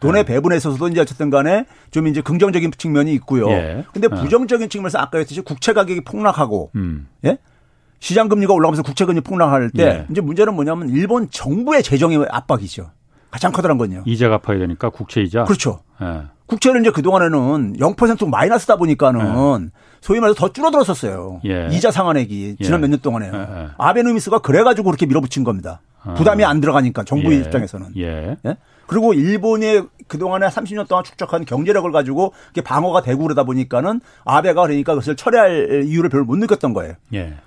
돈의 0.00 0.20
예. 0.20 0.24
배분에 0.24 0.56
있어서도 0.56 0.88
이제 0.88 1.02
어쨌든 1.02 1.28
간에 1.28 1.66
좀 1.90 2.06
이제 2.06 2.22
긍정적인 2.22 2.70
측면이 2.78 3.12
있고요. 3.16 3.50
예. 3.50 3.84
근데 3.92 4.08
어. 4.10 4.18
부정적인 4.18 4.70
측면에서 4.70 4.98
아까 4.98 5.18
했듯이 5.18 5.42
국채 5.42 5.74
가격이 5.74 6.04
폭락하고 6.04 6.70
음. 6.76 7.06
예? 7.26 7.36
시장 8.00 8.28
금리가 8.28 8.54
올라가면서 8.54 8.82
국채 8.82 9.04
금리 9.04 9.20
폭락할 9.20 9.70
때 9.72 9.82
예. 9.84 10.06
이제 10.10 10.22
문제는 10.22 10.54
뭐냐면 10.54 10.88
일본 10.88 11.28
정부의 11.30 11.82
재정의 11.82 12.26
압박이죠. 12.30 12.92
가장 13.30 13.52
커다란 13.52 13.76
건요. 13.76 14.04
이자 14.06 14.30
갚아야 14.30 14.58
되니까 14.58 14.88
국채 14.88 15.20
이자. 15.20 15.44
그렇죠. 15.44 15.80
예. 16.00 16.22
국채를 16.46 16.80
이제 16.80 16.90
그동안에는 16.90 17.76
0% 17.78 18.28
마이너스다 18.28 18.76
보니까는 18.76 19.20
예. 19.20 19.70
소위 20.00 20.20
말해서 20.20 20.38
더 20.38 20.52
줄어들었었어요. 20.52 21.40
예. 21.44 21.68
이자 21.72 21.90
상환액이 21.90 22.56
지난 22.62 22.78
예. 22.78 22.82
몇년 22.82 23.00
동안에 23.00 23.30
예, 23.32 23.38
예. 23.38 23.68
아베노미스가 23.76 24.38
그래가지고 24.38 24.86
그렇게 24.90 25.06
밀어붙인 25.06 25.44
겁니다. 25.44 25.80
아. 26.02 26.14
부담이 26.14 26.44
안 26.44 26.60
들어가니까 26.60 27.04
정부 27.04 27.32
의 27.32 27.38
예. 27.38 27.42
입장에서는. 27.42 27.88
예. 27.98 28.36
그리고 28.86 29.12
일본이 29.14 29.82
그동안에 30.06 30.46
30년 30.46 30.86
동안 30.86 31.02
축적한 31.02 31.44
경제력을 31.44 31.90
가지고 31.90 32.32
방어가 32.62 33.02
되고 33.02 33.22
그러다 33.24 33.42
보니까는 33.42 34.00
아베가 34.24 34.62
그러니까 34.62 34.92
그것을 34.92 35.16
철회할 35.16 35.84
이유를 35.86 36.08
별로 36.08 36.24
못 36.24 36.36
느꼈던 36.36 36.72
거예요. 36.72 36.94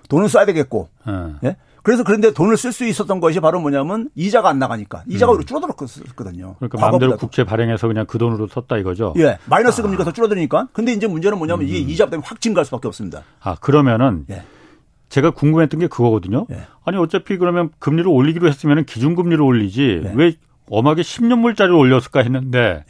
돈은 0.09 0.27
써야 0.27 0.45
되겠고. 0.45 0.89
어. 1.05 1.35
예? 1.45 1.55
그래서 1.89 2.03
그런데 2.03 2.31
돈을 2.31 2.55
쓸 2.55 2.71
수 2.71 2.85
있었던 2.85 3.19
것이 3.19 3.39
바로 3.39 3.59
뭐냐면 3.59 4.11
이자가 4.13 4.47
안 4.47 4.59
나가니까 4.59 5.05
이자가 5.07 5.33
음. 5.33 5.43
줄어들었거든요. 5.43 6.55
그러니까 6.59 6.79
마음대로 6.79 7.17
국채 7.17 7.43
발행해서 7.43 7.87
그냥 7.87 8.05
그 8.05 8.19
돈으로 8.19 8.45
썼다 8.45 8.77
이거죠. 8.77 9.15
예, 9.17 9.39
마이너스 9.47 9.81
아. 9.81 9.83
금리가 9.85 10.03
더 10.03 10.11
줄어드니까. 10.11 10.67
근데 10.71 10.93
이제 10.93 11.07
문제는 11.07 11.39
뭐냐면 11.39 11.65
음. 11.65 11.67
이게 11.67 11.79
이자 11.79 12.05
때문에 12.05 12.27
확 12.27 12.39
증가할 12.39 12.65
수밖에 12.65 12.87
없습니다. 12.89 13.23
아 13.41 13.55
그러면은 13.55 14.25
예. 14.29 14.43
제가 15.09 15.31
궁금했던 15.31 15.79
게 15.79 15.87
그거거든요. 15.87 16.45
예. 16.51 16.67
아니 16.85 16.97
어차피 16.97 17.37
그러면 17.37 17.71
금리를 17.79 18.07
올리기로 18.07 18.47
했으면 18.47 18.85
기준금리를 18.85 19.41
올리지 19.41 20.01
예. 20.05 20.11
왜 20.13 20.33
엄하게 20.69 21.01
10년물짜리를 21.01 21.75
올렸을까 21.75 22.21
했는데. 22.21 22.83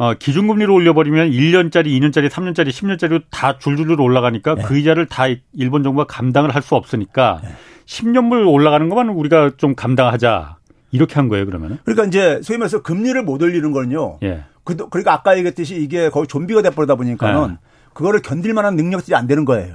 예. 0.00 0.02
어, 0.02 0.14
기준금리를 0.14 0.70
올려버리면 0.70 1.30
1년짜리, 1.30 1.86
2년짜리, 1.86 2.28
3년짜리, 2.28 2.70
10년짜리로 2.70 3.22
다 3.30 3.58
줄줄줄 3.58 4.00
올라가니까 4.00 4.56
예. 4.58 4.62
그 4.62 4.76
이자를 4.78 5.06
다 5.06 5.24
일본 5.52 5.82
정부가 5.82 6.06
감당을 6.06 6.54
할 6.54 6.62
수 6.62 6.74
없으니까 6.74 7.40
예. 7.44 7.48
10년물 7.86 8.50
올라가는 8.50 8.88
것만 8.88 9.10
우리가 9.10 9.52
좀 9.56 9.74
감당하자. 9.74 10.56
이렇게 10.90 11.14
한 11.16 11.28
거예요, 11.28 11.44
그러면은? 11.44 11.78
그러니까 11.84 12.04
이제 12.06 12.40
소위 12.42 12.56
말해서 12.56 12.80
금리를 12.82 13.20
못 13.24 13.42
올리는 13.42 13.72
거는요. 13.72 14.18
예. 14.22 14.44
그, 14.62 14.76
그러니까 14.76 15.12
아까 15.12 15.36
얘기했듯이 15.36 15.76
이게 15.76 16.08
거의 16.08 16.26
좀비가 16.28 16.62
돼버리다 16.62 16.94
보니까는 16.94 17.50
예. 17.50 17.56
그거를 17.92 18.22
견딜 18.22 18.54
만한 18.54 18.76
능력들이 18.76 19.14
안 19.16 19.26
되는 19.26 19.44
거예요. 19.44 19.74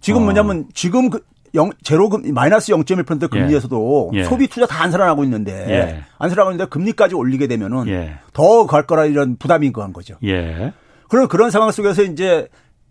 지금 0.00 0.22
어. 0.22 0.24
뭐냐면 0.24 0.66
지금 0.74 1.10
그 1.10 1.20
영, 1.54 1.70
제로금, 1.82 2.32
마이너스 2.34 2.72
0.1% 2.72 3.30
금리에서도 3.30 4.10
예. 4.14 4.18
예. 4.18 4.24
소비 4.24 4.48
투자 4.48 4.66
다 4.66 4.82
안 4.82 4.90
살아나고 4.90 5.24
있는데, 5.24 5.52
예. 5.68 6.00
안 6.18 6.30
살아나고 6.30 6.52
있는데 6.52 6.68
금리까지 6.70 7.14
올리게 7.14 7.46
되면은 7.46 7.88
예. 7.88 8.18
더갈 8.32 8.86
거라 8.86 9.06
이런 9.06 9.36
부담인 9.36 9.72
거한 9.72 9.92
거죠. 9.92 10.16
예. 10.24 10.72
그런 11.08 11.26
그런 11.28 11.50
상황 11.50 11.70
속에서 11.70 12.02
이제 12.02 12.48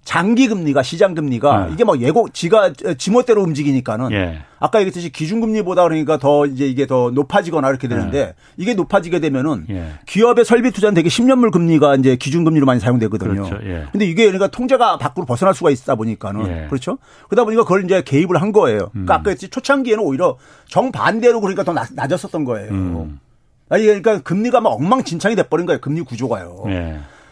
장기 0.08 0.48
금리가 0.48 0.84
시장 0.84 1.14
금리가 1.16 1.66
네. 1.66 1.74
이게 1.74 1.84
막 1.84 2.00
예고 2.00 2.30
지가 2.32 2.72
지멋대로 2.98 3.44
움직이니까는 3.44 4.14
예. 4.14 4.40
아까 4.58 4.80
얘기했듯이 4.80 5.10
기준 5.10 5.42
금리보다 5.42 5.84
그러니까 5.84 6.18
더 6.18 6.46
이제 6.46 6.66
이게 6.66 6.88
더 6.88 7.12
높아지거나 7.12 7.68
이렇게 7.70 7.90
되는데 7.90 8.18
예. 8.18 8.34
이게 8.56 8.74
높아지게 8.74 9.20
되면은 9.20 9.66
예. 9.70 9.90
기업의 10.06 10.46
설비 10.46 10.72
투자는 10.72 10.94
되게 10.94 11.10
10년물 11.10 11.52
금리가 11.52 11.96
이제 11.96 12.16
기준 12.16 12.46
금리로 12.46 12.66
많이 12.66 12.80
사용되거든요. 12.80 13.34
그렇죠. 13.34 13.60
예. 13.66 13.88
근데 13.92 14.06
이게 14.06 14.24
그러니까 14.24 14.48
통제가 14.48 14.98
밖으로 14.98 15.26
벗어날 15.26 15.54
수가 15.54 15.72
있다 15.72 15.96
보니까는 15.96 16.48
예. 16.48 16.68
그렇죠. 16.70 17.00
그러다 17.28 17.44
보니까 17.44 17.64
그걸 17.64 17.84
이제 17.84 18.02
개입을 18.02 18.42
한 18.42 18.54
거예요. 18.54 18.88
그러니까 18.94 19.16
음. 19.16 19.20
아까 19.20 19.30
했듯이 19.32 19.50
초창기에는 19.50 20.02
오히려 20.02 20.38
정반대로 20.70 21.42
그러니까 21.42 21.66
더 21.66 21.74
낮, 21.74 21.90
았었던 21.98 22.46
거예요. 22.46 22.72
음. 22.72 23.20
아니 23.68 23.84
그러니까 23.84 24.22
금리가 24.22 24.62
막 24.62 24.70
엉망진창이 24.70 25.36
돼버린 25.36 25.66
거예요. 25.66 25.82
금리 25.82 26.00
구조가요. 26.00 26.64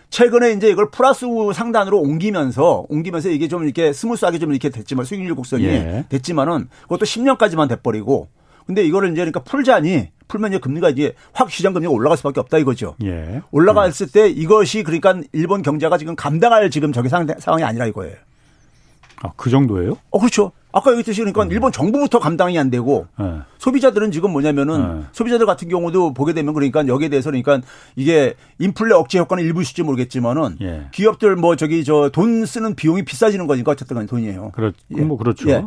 예. 0.06 0.10
최근에 0.10 0.52
이제 0.52 0.70
이걸 0.70 0.90
플러스 0.92 1.26
상단으로 1.54 2.00
옮기면서 2.00 2.86
옮기면서 2.90 3.30
이게 3.30 3.48
좀 3.48 3.64
이렇게 3.64 3.94
smooth하게 3.94 4.40
좀 4.40 4.52
이렇게 4.52 4.70
됐지만 4.70 5.06
수익률 5.06 5.36
곡선이 5.36 5.64
예. 5.66 6.06
됐지만은 6.10 6.70
그것도 6.84 7.06
10년까지만 7.06 7.68
돼버리고 7.70 8.30
근데 8.66 8.84
이거를 8.84 9.10
이제 9.10 9.18
그러니까 9.18 9.42
풀자니 9.42 10.10
풀면 10.28 10.52
이제 10.52 10.60
금리가 10.60 10.90
이제 10.90 11.14
확 11.34 11.52
시장 11.52 11.74
금리가 11.74 11.92
올라갈 11.92 12.18
수밖에 12.18 12.40
없다 12.40 12.58
이거죠. 12.58 12.96
예. 13.04 13.42
올라갔을 13.52 14.08
때 14.08 14.28
이것이 14.28 14.84
그러니까 14.84 15.20
일본 15.34 15.62
경제가 15.62 15.98
지금 15.98 16.16
감당할 16.16 16.70
지금 16.72 16.92
저기 16.92 17.10
상황이 17.10 17.64
아니라 17.64 17.86
이거예요. 17.86 18.16
아, 19.26 19.32
그 19.36 19.50
정도예요? 19.50 19.98
어, 20.12 20.20
그렇죠. 20.20 20.52
아까 20.72 20.92
얘기했듯이 20.92 21.22
그러니까 21.22 21.44
음. 21.44 21.52
일본 21.54 21.72
정부부터 21.72 22.20
감당이 22.20 22.60
안 22.60 22.70
되고 22.70 23.08
네. 23.18 23.38
소비자들은 23.60 24.12
지금 24.12 24.32
뭐냐면은 24.32 25.00
네. 25.00 25.06
소비자들 25.14 25.46
같은 25.46 25.70
경우도 25.70 26.14
보게 26.14 26.34
되면 26.34 26.54
그러니까 26.54 26.86
여기에 26.86 27.08
대해서 27.08 27.30
그러니까 27.32 27.62
이게 27.96 28.34
인플레 28.60 28.94
억제 28.94 29.18
효과는 29.20 29.42
일부 29.46 29.62
있을지 29.62 29.84
모르겠지만은 29.84 30.58
예. 30.62 30.88
기업들 30.92 31.38
뭐 31.38 31.56
저기 31.56 31.86
저 31.86 32.10
돈 32.12 32.46
쓰는 32.46 32.76
비용이 32.76 33.06
비싸지는 33.06 33.48
거니까 33.48 33.72
어쨌든 33.72 33.96
간에 33.96 34.06
돈이에요. 34.06 34.52
그렇, 34.54 34.74
예. 34.98 35.02
뭐 35.02 35.18
그렇죠. 35.18 35.50
예. 35.50 35.54
예. 35.54 35.64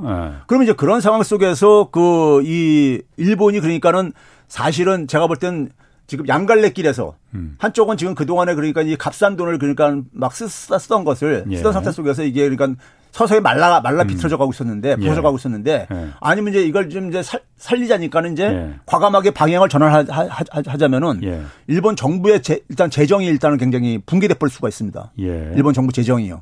그러면 0.46 0.64
이제 0.64 0.74
그런 0.74 1.00
상황 1.00 1.22
속에서 1.22 1.88
그 1.90 2.42
이 2.44 3.00
일본이 3.16 3.60
그러니까는 3.60 4.12
사실은 4.46 5.06
제가 5.06 5.26
볼땐 5.26 5.70
지금 6.08 6.26
양갈래길에서 6.26 7.14
음. 7.34 7.54
한쪽은 7.58 7.98
지금 7.98 8.14
그동안에 8.14 8.54
그러니까 8.54 8.80
이 8.80 8.96
값싼 8.96 9.36
돈을 9.36 9.58
그러니까 9.58 10.00
막 10.10 10.34
쓰, 10.34 10.48
쓰던 10.48 11.04
것을 11.04 11.44
예. 11.50 11.56
쓰던 11.58 11.74
상태 11.74 11.92
속에서 11.92 12.24
이게 12.24 12.48
그러니까 12.48 12.82
서서히 13.12 13.40
말라 13.40 13.80
말라 13.82 14.02
음. 14.02 14.06
비틀어져 14.06 14.38
가고 14.38 14.50
있었는데 14.50 14.96
부서져 14.96 15.20
가고 15.20 15.36
있었는데 15.36 15.86
예. 15.92 16.08
아니면 16.20 16.54
이제 16.54 16.62
이걸 16.62 16.88
좀 16.88 17.10
이제 17.10 17.22
살, 17.22 17.42
살리자니까는 17.58 18.32
이제 18.32 18.44
예. 18.44 18.74
과감하게 18.86 19.32
방향을 19.32 19.68
전환하자면은 19.68 21.20
예. 21.24 21.42
일본 21.66 21.94
정부의 21.94 22.40
제, 22.40 22.64
일단 22.70 22.88
재정이 22.88 23.26
일단은 23.26 23.58
굉장히 23.58 23.98
붕괴돼 23.98 24.34
버릴 24.34 24.50
수가 24.50 24.68
있습니다. 24.68 25.12
예. 25.20 25.52
일본 25.54 25.74
정부 25.74 25.92
재정이요. 25.92 26.40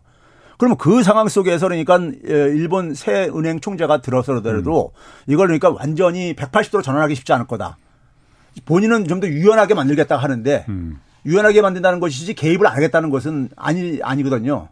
그러면 0.59 0.79
그 0.79 1.03
상황 1.03 1.29
속에서 1.29 1.67
그러니까 1.67 2.01
예, 2.29 2.33
일본 2.55 2.95
새 2.95 3.29
은행 3.35 3.59
총재가 3.59 4.01
들어서더라도 4.01 4.93
음. 4.95 5.33
이걸 5.33 5.49
그러니까 5.49 5.71
완전히 5.71 6.35
180도로 6.35 6.85
전환하기 6.85 7.17
쉽지 7.17 7.33
않을 7.33 7.49
거다. 7.49 7.79
본인은 8.65 9.07
좀 9.07 9.21
더 9.21 9.29
유연하게 9.29 9.75
만들겠다 9.75 10.17
하는데 10.17 10.65
음. 10.69 10.99
유연하게 11.25 11.61
만든다는 11.63 12.01
것이지 12.01 12.35
개입을 12.35 12.67
안 12.67 12.75
하겠다는 12.77 13.11
것은 13.11 13.49
아니 13.57 13.99
아니거든요. 14.03 14.69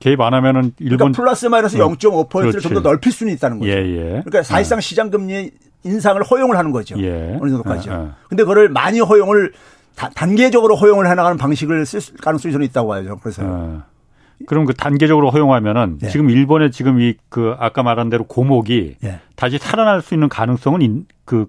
개입 0.00 0.20
안 0.20 0.34
하면은 0.34 0.72
일본 0.78 0.98
그러니까 1.12 1.22
플러스 1.22 1.46
마이너스 1.46 1.78
0.5%를 1.78 2.60
좀 2.60 2.74
더 2.74 2.80
넓힐 2.80 3.12
수는 3.12 3.32
있다는 3.34 3.58
거죠. 3.58 3.70
예, 3.70 3.76
예. 3.76 4.02
그러니까 4.24 4.42
사실상 4.42 4.78
예. 4.78 4.80
시장 4.80 5.10
금리 5.10 5.50
인상을 5.84 6.22
허용을 6.22 6.56
하는 6.58 6.72
거죠. 6.72 6.96
예. 6.98 7.38
어느 7.40 7.50
정도까지요. 7.50 7.92
예, 7.92 7.96
예. 8.06 8.08
근데 8.28 8.42
그거를 8.42 8.68
많이 8.68 9.00
허용을 9.00 9.52
다, 9.94 10.10
단계적으로 10.14 10.74
허용을 10.76 11.08
해 11.08 11.14
나가는 11.14 11.36
방식을 11.38 11.86
쓸 11.86 12.00
가능성이 12.20 12.52
저는 12.52 12.66
있다고 12.66 12.88
봐야죠. 12.88 13.18
그래서 13.22 13.42
예. 13.42 14.44
그럼 14.46 14.64
그 14.66 14.74
단계적으로 14.74 15.30
허용하면은 15.30 15.98
예. 16.02 16.08
지금 16.08 16.28
일본의 16.28 16.72
지금 16.72 17.00
이 17.00 17.14
그 17.28 17.54
아까 17.58 17.82
말한 17.82 18.10
대로 18.10 18.24
고목이 18.24 18.96
다시 19.36 19.58
살아날 19.58 20.02
수 20.02 20.14
있는 20.14 20.28
가능성은 20.28 21.06
그 21.24 21.46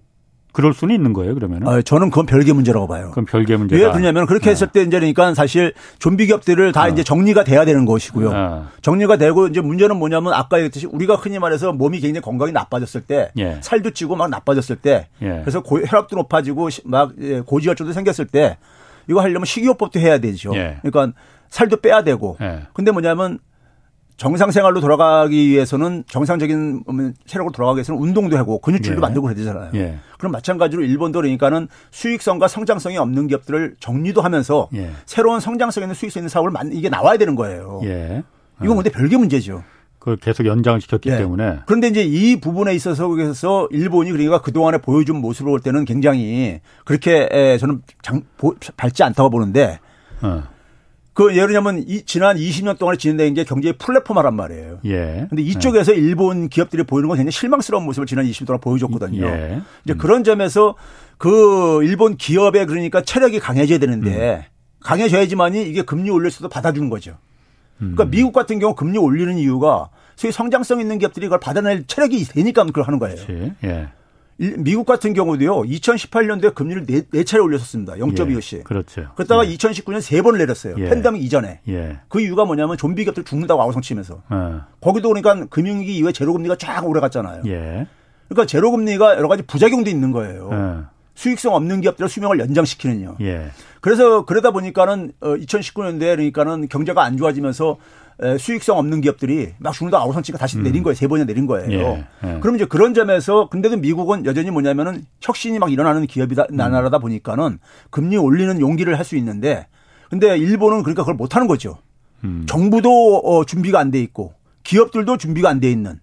그럴 0.56 0.74
수는 0.74 0.96
있는 0.96 1.12
거예요, 1.12 1.36
그러면은? 1.36 1.68
아, 1.68 1.82
저는 1.82 2.10
그건 2.10 2.26
별개 2.26 2.54
문제라고 2.54 2.88
봐요. 2.88 3.12
그럼 3.12 3.26
별개 3.26 3.58
문제다. 3.58 3.86
왜 3.86 3.92
그러냐면 3.92 4.26
그렇게 4.26 4.46
네. 4.46 4.52
했을 4.52 4.68
때 4.68 4.84
이제 4.84 4.90
그러니까 4.90 5.34
사실 5.34 5.74
좀비 6.00 6.28
기업들을 6.28 6.72
다 6.72 6.84
어. 6.84 6.88
이제 6.88 7.04
정리가 7.04 7.44
돼야 7.44 7.66
되는 7.66 7.84
것이고요. 7.84 8.32
어. 8.34 8.68
정리가 8.82 9.18
되고 9.18 9.48
이제 9.48 9.60
문제는 9.60 9.98
뭐냐면 9.98 10.32
아까 10.32 10.58
얘기했듯이 10.60 10.86
우리가 10.86 11.16
흔히 11.16 11.40
말해서 11.40 11.74
몸이 11.74 12.00
굉장히 12.00 12.22
건강이 12.22 12.54
나빠졌을 12.54 13.02
때 13.02 13.32
예. 13.38 13.58
살도 13.60 13.92
찌고 13.92 14.16
막 14.16 14.30
나빠졌을 14.30 14.78
때 14.78 15.10
예. 15.22 15.42
그래서 15.42 15.62
고, 15.62 15.82
혈압도 15.82 16.16
높아지고 16.16 16.70
막 16.86 17.12
예, 17.20 17.42
고지혈증도 17.42 17.92
생겼을 17.92 18.26
때 18.28 18.58
이거 19.10 19.20
하려면 19.20 19.44
식이요법도 19.44 20.00
해야 20.00 20.20
되죠. 20.20 20.56
예. 20.56 20.78
그러니까 20.82 21.20
살도 21.50 21.82
빼야 21.82 22.06
되고. 22.06 22.38
예. 22.42 22.62
근데 22.72 22.92
뭐냐면 22.92 23.40
정상 24.18 24.52
생활로 24.52 24.80
돌아가기 24.80 25.50
위해서는 25.50 26.06
정상적인 26.08 26.84
체력으로 27.26 27.52
돌아가기 27.52 27.78
위해서는 27.78 28.00
운동도 28.02 28.38
하고 28.38 28.60
근육질도 28.60 28.98
예. 28.98 29.02
만들고 29.02 29.28
그래야 29.28 29.36
되잖아요. 29.36 29.72
예. 29.76 29.98
그럼 30.18 30.32
마찬가지로 30.32 30.84
일본도 30.84 31.20
그러니까는 31.20 31.68
수익성과 31.92 32.48
성장성이 32.48 32.98
없는 32.98 33.28
기업들을 33.28 33.76
정리도 33.80 34.22
하면서 34.22 34.70
예. 34.74 34.92
새로운 35.06 35.40
성장성 35.40 35.84
있는 35.84 35.96
수익성 35.96 36.22
있는 36.22 36.30
사업을 36.30 36.52
만 36.52 36.72
이게 36.72 36.88
나와야 36.88 37.18
되는 37.18 37.36
거예요. 37.36 37.82
예. 37.84 38.24
이건 38.64 38.78
근데 38.78 38.90
별개 38.90 39.18
문제죠. 39.18 39.64
그걸 40.00 40.18
계속 40.18 40.46
연장을 40.46 40.80
시켰기 40.80 41.10
예. 41.10 41.18
때문에. 41.18 41.60
그런데 41.66 41.88
이제 41.88 42.04
이 42.04 42.40
부분에 42.40 42.74
있어서 42.76 43.08
그래서 43.10 43.68
일본이 43.72 44.12
그러니까 44.12 44.40
그동안에 44.40 44.78
보여준 44.78 45.18
모습을 45.18 45.50
볼 45.50 45.60
때는 45.60 45.84
굉장히 45.84 46.62
그렇게 46.86 47.58
저는 47.60 47.82
장, 48.02 48.22
밝지 48.78 49.04
않다고 49.04 49.30
보는데 49.30 49.80
어. 50.22 50.44
그 51.16 51.34
예를 51.34 51.54
들면 51.54 51.86
이 51.88 52.04
지난 52.04 52.36
20년 52.36 52.78
동안에 52.78 52.98
진행된 52.98 53.34
게 53.36 53.46
경제의 53.46 53.78
플랫폼화란 53.78 54.36
말이에요. 54.36 54.80
예. 54.84 55.28
근데 55.30 55.42
이쪽에서 55.44 55.94
예. 55.94 55.98
일본 55.98 56.50
기업들이 56.50 56.84
보이는 56.84 57.08
건 57.08 57.16
굉장히 57.16 57.32
실망스러운 57.32 57.86
모습을 57.86 58.06
지난 58.06 58.26
20년 58.26 58.46
동안 58.46 58.60
보여줬거든요. 58.60 59.26
예. 59.26 59.62
이제 59.86 59.94
음. 59.94 59.98
그런 59.98 60.26
점에서 60.26 60.76
그 61.18 61.82
일본 61.84 62.18
기업의 62.18 62.66
그러니까 62.66 63.02
체력이 63.02 63.40
강해져야 63.40 63.80
되는데 63.80 64.36
음. 64.36 64.42
강해져야지만이 64.82 65.64
이게 65.64 65.84
금리 65.84 66.10
올릴 66.10 66.32
수도 66.32 66.50
받아주는 66.50 66.90
거죠. 66.90 67.18
그러니까 67.78 68.04
음. 68.04 68.10
미국 68.10 68.34
같은 68.34 68.60
경우 68.60 68.76
금리 68.76 68.98
올리는 68.98 69.38
이유가 69.38 69.90
소위 70.18 70.34
성장성 70.34 70.82
있는 70.82 71.00
기업들이 71.00 71.28
이걸 71.28 71.40
받아낼 71.40 71.88
체력이 71.88 72.26
되니까 72.26 72.66
그걸 72.66 72.84
하는 72.84 73.00
거예요. 73.00 73.16
예. 73.64 73.88
미국 74.38 74.86
같은 74.86 75.14
경우도요, 75.14 75.62
2018년도에 75.62 76.54
금리를 76.54 76.86
네, 76.86 77.02
네 77.10 77.24
차례 77.24 77.42
올렸었습니다. 77.42 77.94
0.25씩. 77.94 78.58
예, 78.60 78.64
그렇죠. 78.64 79.08
그러다가 79.16 79.48
예. 79.48 79.56
2019년 79.56 80.02
세 80.02 80.22
번을 80.22 80.40
내렸어요. 80.40 80.76
예. 80.78 80.90
팬데믹 80.90 81.24
이전에. 81.24 81.62
예. 81.70 82.00
그 82.10 82.20
이유가 82.20 82.44
뭐냐면 82.44 82.78
좀비 82.78 83.04
기업들 83.06 83.24
죽는다고 83.24 83.62
아우성치면서. 83.62 84.24
예. 84.32 84.62
거기도 84.82 85.10
그러니까 85.10 85.46
금융위기 85.50 85.96
이후에 85.98 86.12
제로금리가 86.12 86.58
쫙 86.58 86.86
오래 86.86 87.00
갔잖아요. 87.00 87.44
예. 87.46 87.88
그러니까 88.28 88.46
제로금리가 88.46 89.16
여러 89.16 89.30
가지 89.30 89.44
부작용도 89.44 89.90
있는 89.90 90.12
거예요. 90.12 90.50
예. 90.52 90.96
수익성 91.16 91.56
없는 91.56 91.80
기업들의 91.80 92.10
수명을 92.10 92.40
연장시키는요. 92.40 93.18
그래서 93.80 94.26
그러다 94.26 94.52
보니까는 94.52 95.14
2019년도에 95.22 96.12
어, 96.12 96.16
그러니까는 96.16 96.68
경제가 96.68 97.04
안 97.04 97.16
좋아지면서 97.16 97.78
수익성 98.40 98.78
없는 98.78 99.02
기업들이 99.02 99.54
막 99.60 99.74
죽는다 99.74 99.98
아우성치가 100.00 100.38
다시 100.38 100.58
음. 100.58 100.64
내린 100.64 100.84
거예요. 100.84 100.96
세 100.96 101.08
번이나 101.08 101.26
내린 101.26 101.46
거예요. 101.48 101.70
예, 101.72 102.06
예. 102.24 102.40
그럼 102.40 102.56
이제 102.56 102.66
그런 102.66 102.94
점에서 102.94 103.50
근데도 103.50 103.78
미국은 103.78 104.26
여전히 104.26 104.52
뭐냐면은 104.52 105.06
혁신이 105.22 105.60
막 105.60 105.72
일어나는 105.72 106.08
기업이다 106.08 106.46
음. 106.52 106.56
나라다 106.56 107.00
보니까는 107.00 107.60
금리 107.90 108.18
올리는 108.18 108.60
용기를 108.60 108.98
할 108.98 109.04
수 109.06 109.16
있는데 109.18 109.68
근데 110.10 110.38
일본은 110.38 110.82
그러니까 110.84 111.04
그걸 111.04 111.16
못 111.16 111.36
하는 111.36 111.48
거죠. 111.48 111.78
음. 112.24 112.46
정부도 112.48 113.18
어, 113.18 113.44
준비가 113.46 113.80
안 113.80 113.92
돼 113.92 114.00
있고 114.02 114.34
기업들도 114.64 115.18
준비가 115.18 115.50
안 115.50 115.60
돼 115.60 115.70
있는 115.70 116.00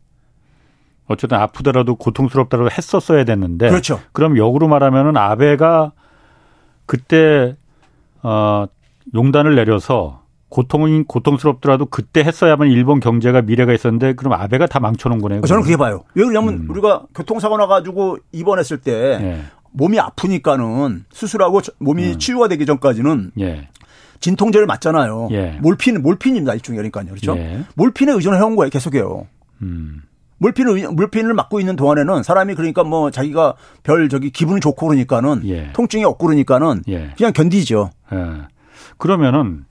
어쨌든 1.08 1.38
아프더라도 1.38 1.96
고통스럽더라도 1.96 2.70
했었어야 2.70 3.24
됐는데 3.24 3.68
그렇죠. 3.70 4.00
그럼 4.12 4.36
역으로 4.36 4.68
말하면은 4.68 5.16
아베가 5.16 5.92
그때 6.86 7.56
어 8.22 8.66
용단을 9.14 9.54
내려서 9.56 10.21
고통이 10.52 11.04
고통스럽더라도 11.04 11.86
그때 11.86 12.20
했어야만 12.20 12.68
일본 12.68 13.00
경제가 13.00 13.40
미래가 13.40 13.72
있었는데 13.72 14.12
그럼 14.12 14.34
아베가 14.34 14.66
다 14.66 14.80
망쳐놓은 14.80 15.22
거네요. 15.22 15.40
저는 15.40 15.62
그게 15.62 15.78
봐요. 15.78 16.04
왜냐하면 16.14 16.54
음. 16.54 16.66
우리가 16.68 17.04
교통사고 17.14 17.56
나가지고 17.56 18.18
입원했을 18.32 18.76
때 18.76 18.92
예. 18.92 19.42
몸이 19.72 19.98
아프니까는 19.98 21.06
수술하고 21.10 21.62
몸이 21.78 22.12
음. 22.12 22.18
치유가 22.18 22.48
되기 22.48 22.66
전까지는 22.66 23.32
예. 23.40 23.68
진통제를 24.20 24.66
맞잖아요. 24.66 25.28
예. 25.32 25.58
몰핀 25.62 26.02
몰핀입니다 26.02 26.52
일종의 26.52 26.76
그러니까요, 26.76 27.06
그렇죠? 27.06 27.34
예. 27.38 27.64
몰핀에 27.74 28.12
의존을 28.12 28.38
해온 28.38 28.54
거예요, 28.54 28.68
계속해요. 28.68 29.26
음. 29.62 30.02
몰핀을 30.36 30.90
몰핀을 30.90 31.32
맞고 31.32 31.60
있는 31.60 31.76
동안에는 31.76 32.22
사람이 32.22 32.56
그러니까 32.56 32.84
뭐 32.84 33.10
자기가 33.10 33.54
별 33.84 34.10
저기 34.10 34.30
기분이 34.30 34.60
좋고 34.60 34.86
그러니까는 34.86 35.48
예. 35.48 35.72
통증이 35.72 36.04
없고 36.04 36.26
그러니까는 36.26 36.82
예. 36.88 37.14
그냥 37.16 37.32
견디죠. 37.32 37.88
그러면은 38.98 39.64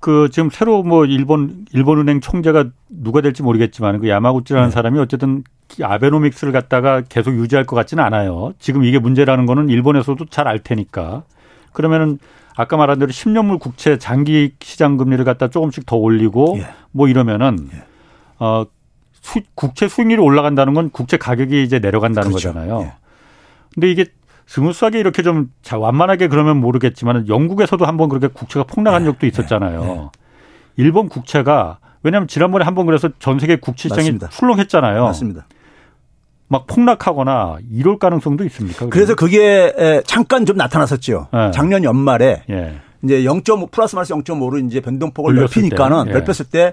그 0.00 0.28
지금 0.30 0.50
새로 0.50 0.82
뭐 0.82 1.04
일본 1.04 1.64
일본은행 1.72 2.20
총재가 2.20 2.66
누가 2.88 3.20
될지 3.20 3.42
모르겠지만 3.42 4.00
그 4.00 4.08
야마구치라는 4.08 4.68
네. 4.68 4.72
사람이 4.72 4.98
어쨌든 4.98 5.42
아베노믹스를 5.82 6.52
갖다가 6.52 7.00
계속 7.00 7.34
유지할 7.36 7.64
것 7.64 7.74
같지는 7.76 8.04
않아요. 8.04 8.52
지금 8.58 8.84
이게 8.84 8.98
문제라는 8.98 9.46
거는 9.46 9.68
일본에서도 9.68 10.26
잘 10.26 10.46
알 10.46 10.58
테니까. 10.60 11.24
그러면은 11.72 12.18
아까 12.54 12.76
말한 12.76 12.98
대로 12.98 13.10
10년물 13.10 13.58
국채 13.58 13.98
장기 13.98 14.54
시장 14.60 14.96
금리를 14.96 15.24
갖다 15.24 15.48
조금씩 15.48 15.84
더 15.86 15.96
올리고 15.96 16.56
예. 16.58 16.68
뭐 16.92 17.08
이러면은 17.08 17.68
예. 17.74 17.82
어 18.38 18.64
수, 19.20 19.40
국채 19.54 19.88
수익률이 19.88 20.22
올라간다는 20.22 20.72
건 20.72 20.90
국채 20.90 21.16
가격이 21.16 21.62
이제 21.64 21.78
내려간다는 21.80 22.30
그렇죠. 22.30 22.52
거잖아요. 22.52 22.80
예. 22.82 22.92
근데 23.74 23.90
이게 23.90 24.06
smooth하게 24.46 25.00
이렇게 25.00 25.22
좀 25.22 25.50
완만하게 25.72 26.28
그러면 26.28 26.58
모르겠지만 26.58 27.28
영국에서도 27.28 27.84
한번 27.84 28.08
그렇게 28.08 28.28
국채가 28.28 28.64
폭락한 28.64 29.02
네, 29.04 29.10
적도 29.10 29.26
있었잖아요. 29.26 29.80
네, 29.84 29.86
네. 29.94 30.08
일본 30.76 31.08
국채가 31.08 31.78
왜냐하면 32.02 32.28
지난번에 32.28 32.64
한 32.64 32.74
번 32.74 32.86
그래서 32.86 33.08
전 33.18 33.38
세계 33.40 33.56
국채 33.56 33.88
시장이 33.88 34.02
맞습니다. 34.12 34.28
출렁했잖아요. 34.28 35.02
맞습니다. 35.04 35.46
막 36.48 36.68
폭락하거나 36.68 37.56
이럴 37.72 37.98
가능성도 37.98 38.44
있습니까? 38.44 38.76
그러면? 38.78 38.90
그래서 38.90 39.14
그게 39.16 40.02
잠깐 40.06 40.46
좀 40.46 40.56
나타났었죠. 40.56 41.26
네. 41.32 41.50
작년 41.50 41.82
연말에 41.82 42.44
예. 42.48 42.78
이제 43.02 43.22
0.5 43.24 43.72
플러스 43.72 43.96
마이너스 43.96 44.14
0.5로 44.14 44.64
이제 44.64 44.80
변동폭을 44.80 45.34
넓히니까는 45.34 46.04
때. 46.04 46.10
예. 46.10 46.14
넓혔을 46.14 46.46
때 46.46 46.72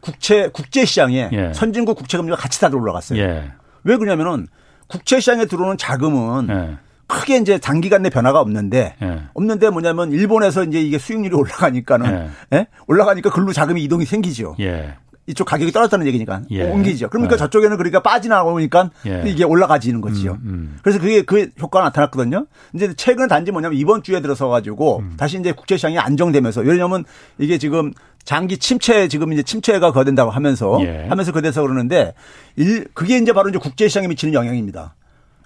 국채 0.00 0.48
국제 0.52 0.84
시장에 0.84 1.30
예. 1.32 1.52
선진국 1.52 1.96
국채 1.96 2.16
금리가 2.18 2.36
같이 2.36 2.60
다 2.60 2.68
올라갔어요. 2.72 3.20
예. 3.20 3.52
왜 3.84 3.96
그러냐면은 3.96 4.48
국채 4.88 5.20
시장에 5.20 5.44
들어오는 5.44 5.76
자금은 5.78 6.48
예. 6.50 6.76
크게 7.06 7.36
이제 7.36 7.58
단기간 7.58 8.02
내 8.02 8.10
변화가 8.10 8.40
없는데 8.40 8.96
예. 9.02 9.22
없는데 9.34 9.70
뭐냐면 9.70 10.12
일본에서 10.12 10.64
이제 10.64 10.80
이게 10.80 10.98
수익률이 10.98 11.34
올라가니까는 11.34 12.30
예. 12.52 12.56
예? 12.56 12.66
올라가니까 12.86 13.30
글로 13.30 13.52
자금이 13.52 13.82
이동이 13.84 14.04
생기죠. 14.06 14.56
예. 14.60 14.94
이쪽 15.26 15.44
가격이 15.44 15.70
떨어졌다는 15.70 16.06
얘기니까 16.08 16.42
예. 16.50 16.68
옮기죠. 16.68 17.08
그러니까 17.08 17.34
예. 17.34 17.38
저쪽에는 17.38 17.76
그러니까 17.76 18.02
빠지나오니까 18.02 18.90
예. 19.06 19.22
이게 19.26 19.44
올라가지는 19.44 20.00
거지요. 20.00 20.32
음, 20.32 20.48
음. 20.48 20.78
그래서 20.82 20.98
그게 20.98 21.22
그 21.22 21.48
효과가 21.60 21.84
나타났거든요. 21.86 22.46
이제 22.74 22.92
최근 22.96 23.28
단지 23.28 23.52
뭐냐면 23.52 23.78
이번 23.78 24.02
주에 24.02 24.20
들어서 24.20 24.48
가지고 24.48 24.98
음. 24.98 25.14
다시 25.16 25.38
이제 25.38 25.52
국제 25.52 25.76
시장이 25.76 25.98
안정되면서 25.98 26.62
왜냐하면 26.62 27.04
이게 27.38 27.58
지금 27.58 27.92
장기 28.24 28.58
침체 28.58 29.06
지금 29.06 29.32
이제 29.32 29.44
침체가 29.44 29.92
거된다고 29.92 30.30
하면서 30.32 30.78
예. 30.80 31.06
하면서 31.08 31.30
그래서 31.30 31.62
그러는데 31.62 32.14
일 32.56 32.88
그게 32.92 33.16
이제 33.16 33.32
바로 33.32 33.48
이제 33.48 33.58
국제 33.58 33.86
시장에 33.86 34.08
미치는 34.08 34.34
영향입니다. 34.34 34.96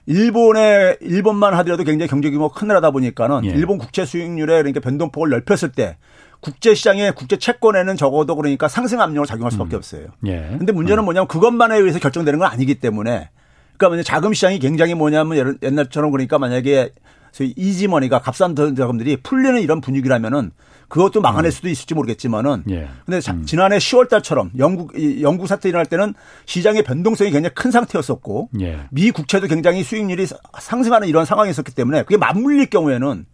일본의 0.07 0.99
일본만 1.01 1.55
하더라도 1.55 1.85
굉장히 1.85 2.09
경제 2.09 2.31
규모가 2.31 2.59
큰 2.59 2.69
나라다 2.69 2.91
보니까는 2.91 3.45
예. 3.45 3.51
일본 3.51 3.79
국채 3.79 4.05
수익률에 4.05 4.59
그러니까 4.59 4.81
변동폭을 4.81 5.31
넓혔을 5.31 5.73
때 5.73 5.97
국제 6.41 6.75
시장의 6.75 7.13
국제 7.15 7.37
채권에는 7.37 7.97
적어도 7.97 8.37
그러니까 8.37 8.69
상승 8.69 9.01
압력을 9.01 9.27
작용할 9.27 9.51
수밖에 9.51 9.77
음. 9.77 9.79
없어요. 9.79 10.07
예. 10.27 10.55
근데 10.59 10.73
문제는 10.73 11.05
뭐냐면 11.05 11.27
그것만에 11.27 11.77
의해서 11.77 11.99
결정되는 11.99 12.39
건 12.39 12.49
아니기 12.49 12.77
때문에 12.77 13.31
그러니까 13.77 13.89
만약 13.91 14.03
자금 14.05 14.33
시장이 14.33 14.59
굉장히 14.59 14.95
뭐냐면 14.95 15.59
옛날처럼 15.63 16.11
그러니까 16.13 16.39
만약에 16.39 16.91
소위 17.33 17.53
이지머니가 17.57 18.21
값싼 18.21 18.55
자금들이 18.55 19.19
풀리는 19.19 19.61
이런 19.61 19.81
분위기라면은 19.81 20.53
그것도 20.89 21.21
막아낼 21.21 21.49
음. 21.49 21.51
수도 21.51 21.69
있을지 21.69 21.95
모르겠지만은 21.95 22.65
예. 22.71 22.89
근데 23.05 23.21
음. 23.31 23.45
지난해 23.45 23.79
10월 23.79 24.09
달처럼 24.09 24.51
영국 24.59 24.93
영국 25.21 25.49
사태 25.49 25.69
일어날 25.69 25.87
때는 25.87 26.15
시장의 26.45 26.85
변동성이 26.85 27.31
굉장히 27.31 27.55
큰 27.55 27.71
상태였었고 27.71 28.51
예. 28.61 28.81
미 28.91 29.11
국채도 29.11 29.49
굉장히 29.49 29.83
수익률이 29.83 30.27
상승하는 30.61 31.09
이런 31.09 31.25
상황이 31.25 31.51
있었기 31.51 31.75
때문에 31.75 32.03
그게 32.05 32.17
맞물릴 32.17 32.67
경우에는 32.67 33.27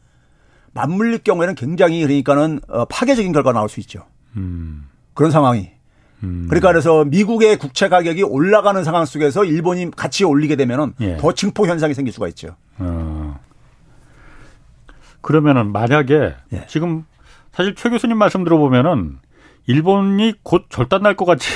맞물릴 0.72 1.18
경우에는 1.18 1.54
굉장히 1.54 2.00
그러니까는 2.02 2.60
어, 2.68 2.86
파괴적인 2.86 3.32
결과가 3.32 3.58
나올 3.58 3.68
수 3.68 3.80
있죠. 3.80 4.06
음. 4.36 4.88
그런 5.12 5.30
상황이. 5.30 5.70
음. 6.22 6.46
그러니까 6.48 6.70
그래서 6.70 7.04
미국의 7.04 7.58
국채 7.58 7.88
가격이 7.88 8.22
올라가는 8.22 8.82
상황 8.84 9.04
속에서 9.04 9.44
일본이 9.44 9.90
같이 9.90 10.24
올리게 10.24 10.56
되면은 10.56 10.94
예. 11.00 11.16
더 11.18 11.32
증폭 11.32 11.66
현상이 11.66 11.92
생길 11.92 12.14
수가 12.14 12.28
있죠. 12.28 12.56
어. 12.78 13.38
그러면은 15.20 15.72
만약에 15.72 16.34
예. 16.52 16.66
지금 16.68 17.04
사실 17.52 17.74
최 17.74 17.90
교수님 17.90 18.16
말씀 18.16 18.44
들어보면은 18.44 19.18
일본이 19.66 20.32
곧 20.42 20.64
절단 20.70 21.02
날 21.02 21.14
것 21.14 21.24
같이 21.24 21.48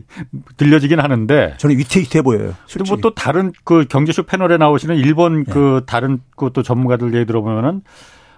들려지긴 0.58 1.00
하는데 1.00 1.54
저는 1.56 1.78
위태위태 1.78 2.22
보여요. 2.22 2.54
뭐또 2.86 3.14
다른 3.14 3.52
그 3.64 3.86
경제쇼 3.88 4.24
패널에 4.24 4.56
나오시는 4.58 4.96
일본 4.96 5.44
네. 5.44 5.52
그 5.52 5.82
다른 5.86 6.20
그 6.36 6.50
또 6.52 6.62
전문가들 6.62 7.14
얘기 7.14 7.24
들어보면은 7.24 7.80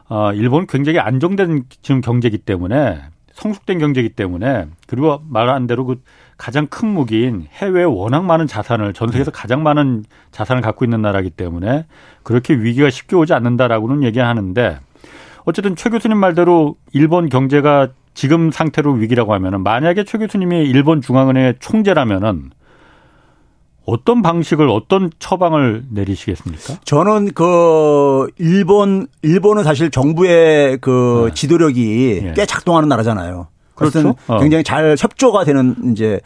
어 0.08 0.32
일본은 0.32 0.66
굉장히 0.68 1.00
안정된 1.00 1.64
지금 1.82 2.00
경제기 2.00 2.38
때문에 2.38 3.02
성숙된 3.32 3.78
경제기 3.80 4.10
때문에 4.10 4.68
그리고 4.86 5.20
말한 5.28 5.66
대로 5.66 5.84
그 5.84 6.00
가장 6.38 6.66
큰 6.68 6.88
무기인 6.88 7.46
해외에 7.52 7.82
워낙 7.84 8.24
많은 8.24 8.46
자산을 8.46 8.92
전 8.92 9.08
세계에서 9.08 9.32
네. 9.32 9.40
가장 9.40 9.62
많은 9.64 10.04
자산을 10.30 10.62
갖고 10.62 10.84
있는 10.84 11.02
나라기 11.02 11.30
때문에 11.30 11.86
그렇게 12.22 12.54
위기가 12.54 12.90
쉽게 12.90 13.16
오지 13.16 13.34
않는다라고는 13.34 14.04
얘기하는데 14.04 14.78
어쨌든 15.47 15.76
최 15.76 15.88
교수님 15.88 16.18
말대로 16.18 16.76
일본 16.92 17.28
경제가 17.28 17.88
지금 18.14 18.51
상태로 18.51 18.92
위기라고 18.94 19.32
하면은 19.34 19.62
만약에 19.62 20.05
최 20.05 20.18
교수님이 20.18 20.64
일본 20.64 21.01
중앙은행의 21.01 21.55
총재라면은 21.61 22.51
어떤 23.84 24.20
방식을 24.20 24.68
어떤 24.68 25.11
처방을 25.20 25.84
내리시겠습니까? 25.90 26.80
저는 26.84 27.32
그 27.34 28.26
일본 28.36 29.07
일본은 29.22 29.62
사실 29.62 29.90
정부의 29.90 30.78
그 30.78 31.26
네. 31.28 31.34
지도력이 31.34 32.20
네. 32.24 32.32
꽤 32.34 32.44
작동하는 32.44 32.88
나라잖아요. 32.88 33.47
그렇죠. 33.76 34.16
어. 34.26 34.40
굉장히 34.40 34.64
잘 34.64 34.97
협조가 34.99 35.44
되는 35.44 35.76
이제 35.92 36.14
예, 36.14 36.20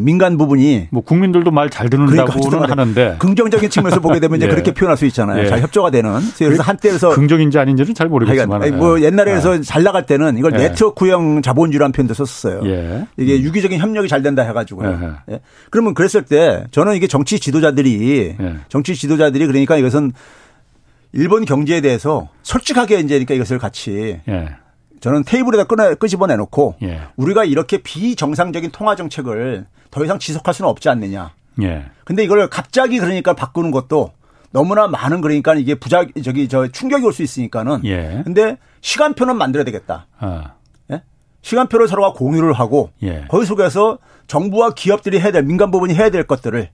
민간 0.00 0.36
부분이 0.36 0.88
뭐 0.90 1.02
국민들도 1.02 1.50
말 1.50 1.68
잘 1.70 1.88
듣는다고는 1.90 2.48
그러니까 2.50 2.72
하는데 2.72 3.16
긍정적인 3.18 3.70
측면에서 3.70 4.00
보게 4.00 4.20
되면 4.20 4.36
이제 4.38 4.46
예. 4.48 4.50
그렇게 4.50 4.72
표현할 4.72 4.96
수 4.96 5.06
있잖아요. 5.06 5.44
예. 5.44 5.46
잘 5.46 5.60
협조가 5.60 5.90
되는. 5.90 6.10
그래서 6.38 6.62
한때에서 6.62 7.10
긍정인지 7.10 7.58
아닌지는 7.58 7.94
잘 7.94 8.08
모르겠지만 8.08 8.62
아니, 8.62 8.70
뭐 8.72 9.00
옛날에서 9.00 9.56
예. 9.56 9.60
잘 9.60 9.82
나갈 9.82 10.06
때는 10.06 10.38
이걸 10.38 10.54
예. 10.54 10.68
네트워크형 10.68 11.42
자본주의라는 11.42 11.92
표현도 11.92 12.14
썼어요. 12.14 12.62
예. 12.64 13.06
이게 13.16 13.36
음. 13.36 13.42
유기적인 13.42 13.78
협력이 13.78 14.08
잘 14.08 14.22
된다 14.22 14.42
해가지고요. 14.42 15.16
예. 15.30 15.40
그러면 15.70 15.94
그랬을 15.94 16.24
때 16.24 16.64
저는 16.70 16.94
이게 16.96 17.06
정치 17.06 17.38
지도자들이 17.38 18.36
정치 18.68 18.94
지도자들이 18.96 19.46
그러니까 19.46 19.76
이것은 19.76 20.12
일본 21.12 21.44
경제에 21.44 21.80
대해서 21.80 22.28
솔직하게 22.42 23.00
이제 23.00 23.14
그러니까 23.14 23.34
이것을 23.34 23.58
같이 23.58 24.20
저는 25.00 25.24
테이블에다 25.24 25.64
끄 25.64 25.76
끄집어내 25.96 26.36
놓고 26.36 26.76
예. 26.82 27.00
우리가 27.16 27.44
이렇게 27.44 27.78
비정상적인 27.78 28.70
통화 28.70 28.96
정책을 28.96 29.66
더 29.90 30.04
이상 30.04 30.18
지속할 30.18 30.54
수는 30.54 30.68
없지 30.68 30.88
않느냐. 30.88 31.32
예. 31.62 31.86
근데 32.04 32.24
이걸 32.24 32.48
갑자기 32.48 32.98
그러니까 32.98 33.34
바꾸는 33.34 33.70
것도 33.70 34.12
너무나 34.50 34.88
많은 34.88 35.20
그러니까 35.20 35.54
이게 35.54 35.74
부작 35.74 36.08
저기 36.24 36.48
저 36.48 36.68
충격이 36.68 37.04
올 37.04 37.12
수 37.12 37.22
있으니까는. 37.22 37.82
예. 37.84 38.22
근데 38.24 38.58
시간표는 38.80 39.36
만들어야 39.36 39.64
되겠다. 39.64 40.06
어. 40.20 40.42
예? 40.90 41.02
시간표를 41.42 41.88
서로가 41.88 42.12
공유를 42.12 42.52
하고 42.52 42.90
예. 43.02 43.24
거기 43.28 43.44
속에서 43.46 43.98
정부와 44.26 44.70
기업들이 44.70 45.20
해야 45.20 45.30
될 45.32 45.42
민간 45.42 45.70
부분이 45.70 45.94
해야 45.94 46.10
될 46.10 46.24
것들을 46.24 46.70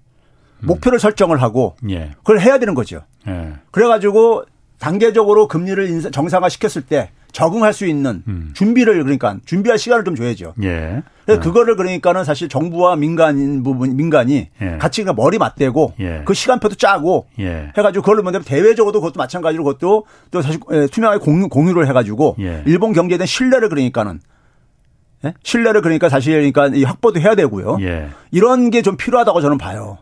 음. 0.60 0.66
목표를 0.66 0.98
설정을 0.98 1.42
하고 1.42 1.76
예. 1.90 2.12
그걸 2.18 2.40
해야 2.40 2.58
되는 2.58 2.74
거죠. 2.74 3.00
예. 3.28 3.54
그래가지고 3.70 4.44
단계적으로 4.84 5.48
금리를 5.48 6.10
정상화 6.12 6.50
시켰을 6.50 6.82
때 6.82 7.08
적응할 7.32 7.72
수 7.72 7.86
있는 7.86 8.22
음. 8.28 8.50
준비를 8.52 9.02
그러니까 9.02 9.38
준비할 9.46 9.78
시간을 9.78 10.04
좀 10.04 10.14
줘야죠. 10.14 10.52
예. 10.62 11.02
그래서 11.24 11.40
어. 11.40 11.42
그거를 11.42 11.76
그러니까는 11.76 12.22
사실 12.24 12.50
정부와 12.50 12.94
민간인 12.96 13.62
부분 13.62 13.96
민간이 13.96 14.50
예. 14.60 14.76
같이 14.78 15.00
그냥 15.02 15.16
머리 15.16 15.38
맞대고 15.38 15.94
예. 16.00 16.22
그 16.26 16.34
시간표도 16.34 16.74
짜고 16.74 17.26
예. 17.38 17.72
해가지고 17.78 18.02
그걸로 18.02 18.22
뭐냐 18.22 18.40
대외적으로도 18.40 19.00
그것도 19.00 19.14
마찬가지로 19.16 19.64
그것도 19.64 20.04
또 20.30 20.42
사실 20.42 20.60
예, 20.72 20.86
투명하게 20.86 21.24
공유, 21.24 21.48
공유를 21.48 21.88
해가지고 21.88 22.36
예. 22.40 22.62
일본 22.66 22.92
경제에 22.92 23.16
대한 23.16 23.26
신뢰를 23.26 23.70
그러니까는 23.70 24.20
예? 25.24 25.32
신뢰를 25.42 25.80
그러니까 25.80 26.10
사실 26.10 26.52
그러니까 26.52 26.86
확보도 26.86 27.20
해야 27.20 27.34
되고요. 27.34 27.78
이런 28.32 28.68
게 28.68 28.82
좀 28.82 28.98
필요하다고 28.98 29.40
저는 29.40 29.56
봐요. 29.56 29.96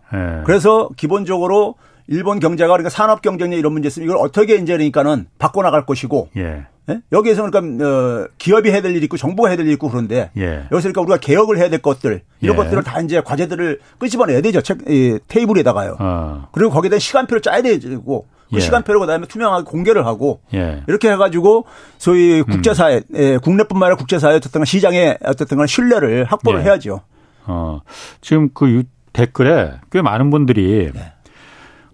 그래서 0.44 0.88
기본적으로 0.96 1.76
일본 2.08 2.40
경제가 2.40 2.68
그러니까 2.68 2.90
산업 2.90 3.22
경쟁력 3.22 3.58
이런 3.58 3.72
문제 3.72 3.88
있으면 3.88 4.08
이걸 4.08 4.18
어떻게 4.18 4.56
이제 4.56 4.72
그러니까는 4.72 5.26
바꿔 5.38 5.62
나갈 5.62 5.86
것이고 5.86 6.28
예. 6.36 6.66
예? 6.90 7.00
여기에서 7.12 7.48
그러니까 7.48 7.84
어, 7.84 8.28
기업이 8.38 8.70
해야 8.70 8.82
될 8.82 8.94
일이 8.96 9.04
있고 9.04 9.16
정부가 9.16 9.48
해야 9.48 9.56
될 9.56 9.66
일이 9.66 9.74
있고 9.74 9.88
그런데 9.88 10.30
예. 10.36 10.66
여기서 10.72 10.90
그러니까 10.92 11.00
우리가 11.02 11.16
개혁을 11.18 11.58
해야 11.58 11.70
될 11.70 11.80
것들 11.80 12.22
이런 12.40 12.56
예. 12.56 12.62
것들을 12.62 12.82
다 12.82 13.00
이제 13.00 13.20
과제들을 13.20 13.80
끄집어내야 13.98 14.40
되죠 14.40 14.60
책 14.62 14.78
이, 14.88 15.18
테이블에다가요. 15.28 15.96
어. 16.00 16.48
그리고 16.52 16.70
거기에 16.70 16.90
대한 16.90 17.00
시간표를 17.00 17.40
짜야 17.40 17.62
되고 17.62 18.26
그 18.50 18.56
예. 18.56 18.60
시간표를 18.60 19.00
그다음에 19.00 19.26
투명하게 19.26 19.64
공개를 19.64 20.06
하고 20.06 20.40
예. 20.54 20.82
이렇게 20.88 21.10
해가지고 21.10 21.66
소위 21.98 22.40
음. 22.40 22.46
국제사회 22.46 22.96
음. 22.96 23.16
예, 23.16 23.38
국내뿐만 23.38 23.86
아니라 23.86 23.96
국제사회 23.96 24.34
어쨌든 24.36 24.64
시장에 24.64 25.16
어쨌든 25.24 25.58
간 25.58 25.66
신뢰를 25.66 26.24
확보를 26.24 26.60
예. 26.60 26.64
해야죠. 26.64 27.00
어 27.46 27.80
지금 28.20 28.50
그 28.52 28.82
댓글에 29.12 29.72
꽤 29.90 30.02
많은 30.02 30.30
분들이 30.30 30.90
네. 30.92 31.12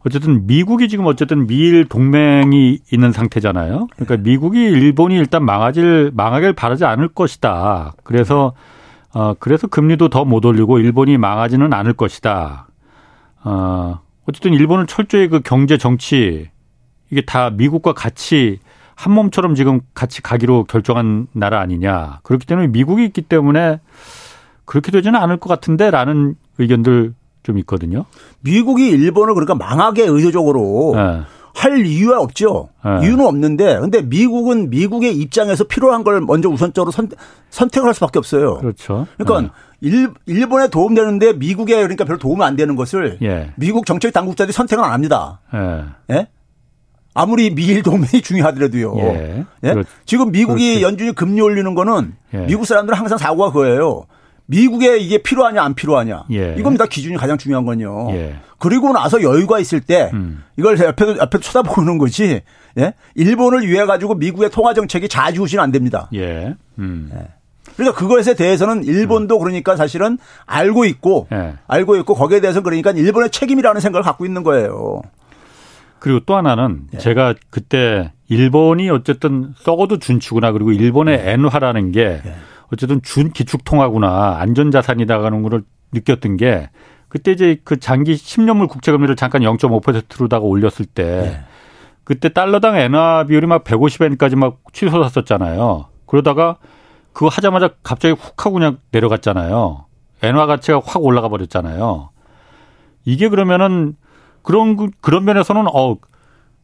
어쨌든 0.07 0.47
미국이 0.47 0.89
지금 0.89 1.07
어쨌든 1.07 1.47
미일 1.47 1.85
동맹이 1.87 2.79
있는 2.93 3.13
상태잖아요. 3.13 3.89
그러니까 3.95 4.17
네. 4.17 4.23
미국이 4.23 4.63
일본이 4.63 5.17
일단 5.17 5.45
망하질 5.45 6.13
망하길 6.15 6.53
바라지 6.53 6.85
않을 6.85 7.09
것이다. 7.09 7.95
그래서 8.05 8.55
어 9.13 9.35
그래서 9.39 9.67
금리도 9.67 10.09
더 10.09 10.25
못 10.25 10.45
올리고 10.45 10.79
일본이 10.79 11.19
망하지는 11.19 11.73
않을 11.73 11.95
것이다. 11.95 12.69
어 13.45 14.01
어쨌든 14.27 14.53
일본은 14.55 14.87
철저히 14.87 15.29
그 15.29 15.41
경제 15.41 15.79
정치 15.79 16.49
이게 17.11 17.23
다 17.23 17.51
미국과 17.51 17.93
같이 17.95 18.59
한 18.95 19.13
몸처럼 19.13 19.55
지금 19.55 19.81
같이 19.95 20.23
가기로 20.23 20.65
결정한 20.65 21.29
나라 21.33 21.61
아니냐. 21.61 22.21
그렇기 22.23 22.47
때문에 22.47 22.69
미국이 22.69 23.05
있기 23.05 23.23
때문에 23.23 23.81
그렇게 24.65 24.91
되지는 24.91 25.19
않을 25.19 25.39
것 25.39 25.49
같은데라는 25.49 26.35
의견들 26.59 27.15
좀 27.43 27.59
있거든요. 27.59 28.05
미국이 28.41 28.89
일본을 28.89 29.35
그러니까 29.35 29.55
망하게 29.55 30.05
의도적으로 30.05 30.93
네. 30.97 31.21
할 31.55 31.85
이유가 31.85 32.21
없죠. 32.21 32.69
네. 32.85 33.01
이유는 33.03 33.27
없는데 33.27 33.81
근데 33.81 34.03
미국은 34.03 34.71
미국의 34.71 35.17
입장에서 35.17 35.65
필요한 35.65 36.05
걸 36.05 36.21
먼저 36.21 36.49
우선적으로 36.49 36.93
선, 36.93 37.09
선택을 37.51 37.89
할 37.89 37.95
수밖에 37.95 38.19
없어요. 38.19 38.59
그렇죠. 38.59 39.07
그러니까 39.17 39.41
네. 39.41 39.49
일, 39.81 40.11
일본에 40.27 40.69
도움되는데 40.69 41.35
미국에 41.35 41.77
그러니까 41.77 42.05
별로 42.05 42.19
도움이 42.19 42.43
안 42.45 42.57
되는 42.57 42.77
것을 42.77 43.19
예. 43.23 43.53
미국 43.57 43.87
정책 43.87 44.13
당국자들이 44.13 44.53
선택을 44.53 44.85
안 44.85 44.93
합니다. 44.93 45.41
예? 45.55 46.15
예? 46.15 46.29
아무리 47.15 47.53
미일 47.55 47.83
동맹이 47.83 48.23
중요하더라도요. 48.23 48.97
예. 48.99 49.45
예? 49.65 49.75
지금 50.07 50.31
미국이 50.31 50.69
그렇지. 50.69 50.83
연준이 50.83 51.13
금리 51.13 51.41
올리는 51.41 51.75
거는 51.75 52.15
예. 52.35 52.39
미국 52.47 52.67
사람들은 52.67 52.97
항상 52.97 53.19
사고가 53.19 53.51
그거예요. 53.53 54.07
미국에 54.49 54.97
이게 54.97 55.19
필요하냐 55.19 55.63
안 55.63 55.75
필요하냐 55.75 56.25
예. 56.33 56.55
이겁니다 56.59 56.87
기준이 56.87 57.17
가장 57.17 57.37
중요한 57.37 57.67
건요. 57.67 58.09
예. 58.13 58.37
그리고 58.59 58.93
나서 58.93 59.23
여유가 59.23 59.59
있을 59.61 59.81
때 59.81 60.11
음. 60.15 60.43
이걸 60.57 60.79
옆에도 60.79 61.19
옆에 61.19 61.39
쳐다보는 61.39 61.99
거지. 61.99 62.41
예? 62.79 62.95
일본을 63.15 63.67
위해 63.69 63.85
가지고 63.85 64.15
미국의 64.15 64.51
통화 64.51 64.73
정책이 64.73 65.09
자주우시는 65.09 65.63
안 65.63 65.71
됩니다. 65.71 66.09
예. 66.15 66.55
음. 66.79 67.11
예. 67.15 67.29
그러니까 67.77 67.99
그것에 67.99 68.35
대해서는 68.35 68.85
일본도 68.85 69.37
음. 69.37 69.39
그러니까 69.39 69.77
사실은 69.77 70.19
알고 70.47 70.87
있고 70.87 71.29
예. 71.31 71.57
알고 71.67 71.97
있고 71.97 72.15
거기에 72.15 72.41
대해서 72.41 72.63
그러니까 72.63 72.91
일본의 72.91 73.31
책임이라는 73.31 73.81
생각을 73.83 74.03
갖고 74.03 74.25
있는 74.25 74.43
거예요. 74.43 75.03
그리고 75.99 76.21
또 76.21 76.37
하나는 76.37 76.87
예. 76.95 76.99
제가 76.99 77.35
그때 77.51 78.13
일본이 78.29 78.89
어쨌든 78.89 79.53
썩어도 79.59 79.99
준추구나 79.99 80.53
그리고 80.53 80.73
일본의 80.73 81.19
예. 81.19 81.33
엔화라는 81.33 81.93
게 81.93 82.23
예. 82.25 82.35
어쨌든 82.73 83.01
준 83.03 83.31
기축통화구나 83.31 84.39
안전자산이다 84.39 85.19
가는 85.19 85.43
거를 85.43 85.63
느꼈던 85.93 86.37
게 86.37 86.71
그때 87.09 87.33
이제 87.33 87.61
그 87.65 87.79
장기 87.79 88.15
10년물 88.15 88.69
국채 88.69 88.93
금리를 88.93 89.17
잠깐 89.17 89.43
0.5%로다가 89.43 90.45
올렸을 90.45 90.85
때 90.93 91.05
네. 91.05 91.41
그때 92.05 92.29
달러당 92.31 92.77
엔화 92.77 93.25
비율이 93.25 93.47
막 93.47 93.65
150엔까지 93.65 94.37
막 94.37 94.59
치솟았었잖아요. 94.73 95.87
그러다가 96.07 96.57
그거 97.13 97.29
하자마자 97.29 97.71
갑자기 97.83 98.15
훅 98.15 98.47
하고 98.47 98.55
그냥 98.55 98.79
내려갔잖아요. 98.93 99.85
엔화 100.23 100.47
가치가 100.47 100.81
확 100.85 101.05
올라가 101.05 101.29
버렸잖아요. 101.29 102.11
이게 103.05 103.29
그러면은 103.29 103.97
그런 104.43 104.91
그런 105.01 105.25
면에서는 105.25 105.67
어, 105.73 105.97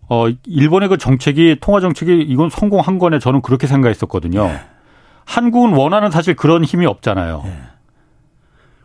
어 0.09 0.29
일본의 0.47 0.89
그 0.89 0.99
정책이 0.99 1.59
통화 1.61 1.81
정책이 1.81 2.23
이건 2.23 2.51
성공한 2.51 2.99
거네 2.99 3.19
저는 3.19 3.43
그렇게 3.43 3.67
생각했었거든요. 3.67 4.47
네. 4.47 4.61
한국은 5.25 5.75
원하는 5.75 6.11
사실 6.11 6.35
그런 6.35 6.65
힘이 6.65 6.87
없잖아요. 6.87 7.43
예. 7.47 7.57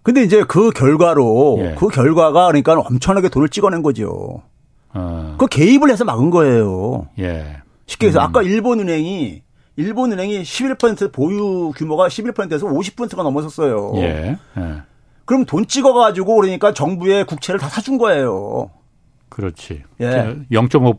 근데 0.04 0.24
이제 0.24 0.44
그 0.44 0.72
결과로 0.72 1.58
예. 1.60 1.76
그 1.78 1.88
결과가 1.88 2.48
그러니까 2.48 2.74
엄청나게 2.80 3.30
돈을 3.30 3.50
찍어낸 3.50 3.82
거죠. 3.84 4.42
어. 4.94 5.36
그 5.38 5.46
개입을 5.48 5.90
해서 5.92 6.06
막은 6.06 6.30
거예요. 6.30 7.08
예. 7.20 7.58
쉽게 7.86 8.08
해서 8.08 8.20
음. 8.20 8.26
아까 8.26 8.42
일본은행이 8.42 9.42
일본은행이 9.76 10.42
11% 10.42 11.12
보유 11.14 11.72
규모가 11.76 12.08
11%에서 12.08 12.68
50%가 12.68 13.24
넘어섰어요. 13.24 13.94
예. 13.96 14.38
예. 14.58 14.82
그럼 15.26 15.46
돈 15.46 15.68
찍어가지고 15.68 16.36
그러니까 16.36 16.74
정부의 16.74 17.26
국채를 17.26 17.60
다 17.60 17.70
사준 17.70 17.98
거예요. 17.98 18.72
그렇지. 19.30 19.84
예. 20.02 20.36
0.5 20.52 20.98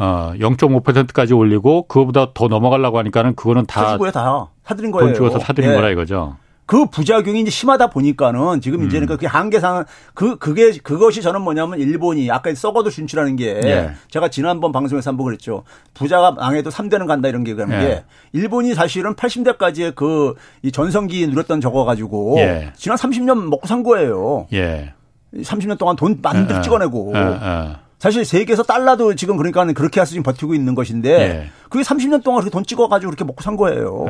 어, 0.00 0.32
0.5%까지 0.38 1.34
올리고 1.34 1.86
그거보다 1.86 2.32
더 2.32 2.48
넘어가려고 2.48 2.98
하니까는 2.98 3.34
그거는 3.34 3.66
다 3.66 3.82
사준 3.82 3.98
거예요, 3.98 4.12
다. 4.12 4.46
사드린 4.64 4.90
거예요. 4.90 5.08
돈 5.08 5.14
주어서 5.14 5.38
사드린 5.38 5.70
예. 5.70 5.74
거라 5.74 5.90
이거죠. 5.90 6.36
그 6.64 6.86
부작용이 6.86 7.40
이제 7.40 7.50
심하다 7.50 7.88
보니까는 7.90 8.60
지금 8.60 8.86
이제는 8.86 9.10
음. 9.10 9.16
그 9.18 9.26
한계상 9.26 9.84
그 10.14 10.36
그게 10.38 10.70
그것이 10.78 11.20
저는 11.20 11.42
뭐냐면 11.42 11.80
일본이 11.80 12.30
아까 12.30 12.54
썩어도 12.54 12.90
준치라는 12.90 13.34
게 13.36 13.60
예. 13.64 13.90
제가 14.08 14.28
지난번 14.28 14.70
방송에서 14.70 15.10
한 15.10 15.16
번 15.16 15.24
그랬죠. 15.24 15.64
부자가 15.94 16.30
망해도 16.30 16.70
3대는 16.70 17.08
간다 17.08 17.28
이런 17.28 17.42
게 17.42 17.54
그런 17.54 17.72
예. 17.72 17.78
게 17.80 18.04
일본이 18.32 18.74
사실은 18.74 19.14
80대까지의 19.16 19.96
그 19.96 20.34
이 20.62 20.70
전성기 20.70 21.26
누렸던 21.26 21.60
저거 21.60 21.84
가지고 21.84 22.36
예. 22.38 22.72
지난 22.76 22.96
30년 22.96 23.48
먹고 23.48 23.66
산 23.66 23.82
거예요. 23.82 24.46
예. 24.52 24.94
30년 25.34 25.76
동안 25.76 25.96
돈 25.96 26.20
만들 26.22 26.54
예, 26.54 26.58
예. 26.58 26.62
찍어내고. 26.62 27.12
예, 27.16 27.76
사실 28.00 28.24
세계에서 28.24 28.62
달러도 28.62 29.14
지금 29.14 29.36
그러니까 29.36 29.64
그렇게 29.72 30.00
해서 30.00 30.08
지금 30.08 30.22
버티고 30.22 30.54
있는 30.54 30.74
것인데 30.74 31.50
그게 31.68 31.84
30년 31.84 32.24
동안 32.24 32.40
그렇게 32.40 32.50
돈 32.50 32.64
찍어가지고 32.64 33.10
그렇게 33.10 33.24
먹고 33.24 33.42
산 33.42 33.56
거예요. 33.56 34.06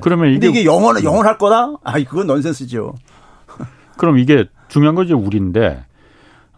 그러면 0.00 0.32
이게, 0.32 0.48
이게 0.48 0.64
영원 0.64 1.02
영원할 1.02 1.36
거다? 1.36 1.74
아, 1.82 1.92
그건 2.04 2.28
넌센스죠. 2.28 2.94
그럼 3.96 4.18
이게 4.18 4.46
중요한 4.68 4.94
건 4.94 5.04
이제 5.04 5.14
우리인데 5.14 5.84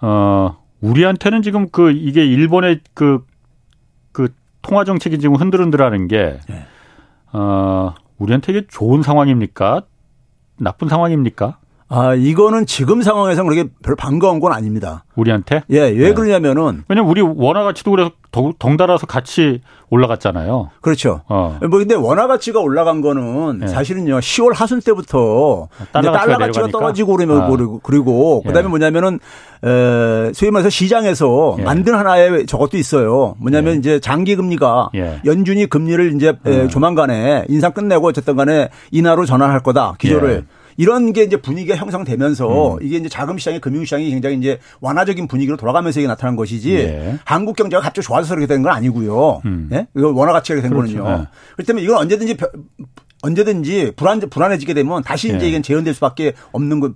어 0.03 0.59
우리한테는 0.83 1.41
지금 1.41 1.71
그 1.71 1.91
이게 1.93 2.27
일본의 2.27 2.81
그그 2.93 3.25
그 4.13 4.29
통화 4.61 4.85
정책이 4.85 5.19
지금 5.19 5.37
흔들흔들하는 5.37 6.09
게 6.09 6.41
네. 6.47 6.67
어, 7.33 7.95
우리한테 8.19 8.53
이게 8.53 8.67
좋은 8.69 9.03
상황입니까? 9.03 9.83
나쁜 10.59 10.89
상황입니까? 10.89 11.59
아, 11.93 12.15
이거는 12.15 12.67
지금 12.67 13.03
상황에서 13.03 13.43
그렇게 13.43 13.69
별 13.83 13.97
반가운 13.97 14.39
건 14.39 14.53
아닙니다. 14.53 15.05
우리한테? 15.17 15.65
예, 15.71 15.81
왜 15.81 16.09
네. 16.09 16.15
그러냐면은. 16.15 16.85
왜냐면 16.89 17.11
우리 17.11 17.21
원화 17.21 17.65
가치도 17.65 17.91
그래서 17.91 18.13
덩달아서 18.31 19.07
같이 19.07 19.61
올라갔잖아요. 19.91 20.71
그렇죠. 20.83 21.23
어. 21.29 21.59
뭐 21.69 21.81
근데 21.81 21.97
원화 21.97 22.29
가치가 22.29 22.61
올라간 22.61 23.01
거는 23.01 23.59
네. 23.59 23.67
사실은요 23.67 24.21
10월 24.21 24.55
하순 24.55 24.81
때부터 24.81 25.67
달러, 25.91 26.13
달러 26.13 26.39
가치가 26.39 26.69
떨어지고 26.69 27.17
그러면 27.17 27.43
아. 27.43 27.81
그리고 27.83 28.43
그다음에 28.43 28.67
예. 28.67 28.69
뭐냐면은 28.69 29.19
에, 29.65 30.33
소위 30.33 30.53
말해서 30.53 30.71
시장에서 30.71 31.57
예. 31.59 31.65
만든 31.65 31.97
하나의 31.97 32.47
저것도 32.47 32.77
있어요. 32.77 33.35
뭐냐면 33.41 33.75
예. 33.75 33.79
이제 33.79 33.99
장기 33.99 34.37
금리가 34.37 34.91
예. 34.95 35.21
연준이 35.25 35.67
금리를 35.67 36.15
이제 36.15 36.29
에, 36.47 36.61
음. 36.63 36.69
조만간에 36.69 37.47
인상 37.49 37.73
끝내고 37.73 38.07
어쨌든 38.07 38.37
간에 38.37 38.69
인하로 38.93 39.27
전환할 39.27 39.65
거다 39.65 39.95
기조를. 39.99 40.47
예. 40.71 40.75
이런 40.83 41.13
게 41.13 41.23
이제 41.23 41.37
분위기가 41.37 41.77
형성되면서 41.77 42.75
음. 42.75 42.79
이게 42.83 42.97
이제 42.99 43.09
자금 43.09 43.39
시장이 43.39 43.61
금융 43.61 43.85
시장이 43.85 44.11
굉장히 44.11 44.37
이제 44.39 44.59
완화적인 44.81 45.27
분위기로 45.29 45.57
돌아가면서 45.57 46.01
이게 46.01 46.07
나타난 46.07 46.37
것이지 46.37 46.75
예. 46.75 47.19
한국 47.25 47.57
경제가 47.57 47.83
갑자기 47.83 48.07
좋아서 48.07 48.35
그렇게 48.35 48.47
된 48.47 48.63
건 48.63 48.73
아니고요. 48.73 49.41
음. 49.47 49.69
예? 49.73 49.87
이거 49.97 50.11
원화 50.13 50.33
가치가 50.33 50.61
된 50.61 50.71
그렇죠. 50.71 50.99
거는요. 51.03 51.11
예. 51.23 51.27
그렇기 51.57 51.67
때문에 51.67 51.85
이건 51.85 51.97
언제든지 51.99 52.37
언제든지 53.23 53.93
불안 53.97 54.21
불안해지게 54.21 54.75
되면 54.75 55.03
다시 55.03 55.29
이제 55.29 55.45
예. 55.47 55.49
이건 55.51 55.63
재현될 55.63 55.95
수밖에 55.95 56.33
없는 56.53 56.81
거 56.81 56.93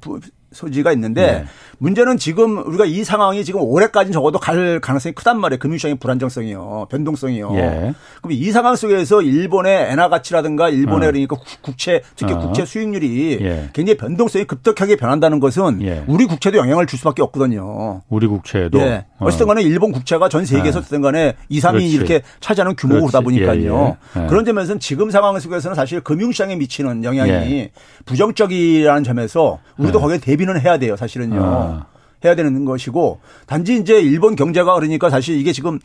소지가 0.55 0.93
있는데 0.93 1.27
네. 1.27 1.45
문제는 1.79 2.17
지금 2.17 2.67
우리가 2.67 2.85
이 2.85 3.05
상황이 3.05 3.45
지금 3.45 3.61
올해까지는 3.63 4.13
적어도 4.13 4.39
갈 4.39 4.81
가능성이 4.81 5.15
크단 5.15 5.39
말이에요. 5.41 5.59
금융시장의 5.59 5.97
불안정성이요. 5.97 6.87
변동성이요. 6.91 7.51
예. 7.57 7.95
그럼 8.23 8.33
이 8.33 8.51
상황 8.53 8.77
속에서 8.77 9.23
일본의 9.23 9.91
엔화 9.91 10.09
가치라든가 10.09 10.69
일본의 10.69 11.09
어. 11.09 11.13
그러니까 11.13 11.37
국채 11.61 12.03
특히 12.17 12.33
어. 12.33 12.39
국채 12.39 12.65
수익률이 12.65 13.39
예. 13.43 13.71
굉장히 13.73 13.97
변동성이 13.97 14.45
급격하게 14.45 14.97
변한다는 14.97 15.41
것은 15.41 15.83
예. 15.83 16.05
우리 16.07 16.27
국채도 16.27 16.57
영향을 16.57 16.87
줄 16.87 16.99
수밖에 16.99 17.23
없거든요. 17.23 18.03
우리 18.09 18.27
국채도. 18.27 18.79
예. 18.79 19.05
어. 19.19 19.27
어쨌든 19.27 19.47
간에 19.49 19.63
일본 19.63 19.93
국채가 19.93 20.29
전 20.29 20.45
세계에서 20.45 20.79
어쨌든 20.79 21.03
간에 21.03 21.35
2, 21.49 21.61
3위 21.61 21.93
이렇게 21.93 22.23
차지하는 22.41 22.77
규모다 22.77 23.21
보니까요. 23.21 23.97
예, 24.17 24.23
예. 24.23 24.27
그런 24.27 24.45
점에서는 24.45 24.81
지금 24.81 25.11
상황 25.11 25.39
속에서는 25.39 25.75
사실 25.75 26.01
금융시장에 26.01 26.57
미치는 26.57 27.05
영향이 27.05 27.71
부정적이라는 28.05 29.03
점에서 29.03 29.59
우리도 29.79 30.01
거기에 30.01 30.19
대비 30.19 30.44
는 30.45 30.61
해야 30.61 30.79
돼요. 30.79 30.97
사실은요. 30.97 31.43
아. 31.43 31.87
해야 32.25 32.35
되는 32.35 32.65
것이고 32.65 33.21
단지 33.47 33.77
이제 33.77 34.01
일본 34.01 34.35
경제가 34.35 34.75
그러니까 34.75 35.11
사실 35.11 35.39
이게 35.39 35.53
지금 35.53 35.79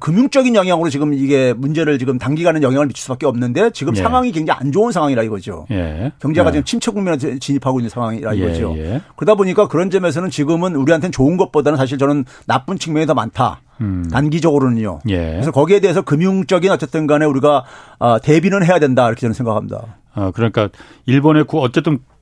금융적인 0.00 0.54
영향으로 0.54 0.90
지금 0.90 1.14
이게 1.14 1.52
문제를 1.52 1.98
지금 1.98 2.18
단기간에 2.18 2.60
영향을 2.60 2.88
미칠 2.88 3.02
수밖에 3.02 3.26
없는데 3.26 3.70
지금 3.70 3.96
예. 3.96 4.02
상황이 4.02 4.32
굉장히 4.32 4.58
안 4.60 4.72
좋은 4.72 4.90
상황이라 4.92 5.22
이거죠. 5.22 5.66
예. 5.70 6.12
경제가 6.18 6.48
예. 6.48 6.52
지금 6.52 6.64
침체 6.64 6.90
국면에 6.90 7.38
진입하고 7.38 7.78
있는 7.78 7.88
상황이라 7.88 8.36
예, 8.36 8.38
이거죠. 8.38 8.74
예. 8.78 9.00
그러다 9.16 9.36
보니까 9.36 9.68
그런 9.68 9.90
점에서는 9.90 10.30
지금은 10.30 10.74
우리한테는 10.74 11.12
좋은 11.12 11.36
것보다는 11.36 11.76
사실 11.76 11.98
저는 11.98 12.24
나쁜 12.46 12.78
측면이 12.78 13.06
더 13.06 13.14
많다. 13.14 13.60
음. 13.80 14.08
단기적으로는요. 14.10 15.00
예. 15.10 15.32
그래서 15.32 15.50
거기에 15.50 15.80
대해서 15.80 16.02
금융적인 16.02 16.70
어쨌든 16.70 17.06
간에 17.06 17.26
우리가 17.26 17.64
아, 17.98 18.18
대비는 18.18 18.64
해야 18.64 18.78
된다 18.78 19.06
이렇게 19.06 19.20
저는 19.20 19.34
생각합니다. 19.34 19.98
아, 20.14 20.30
그러니까 20.34 20.70
일본의 21.04 21.44
어쨌든 21.48 21.98
그 21.98 22.15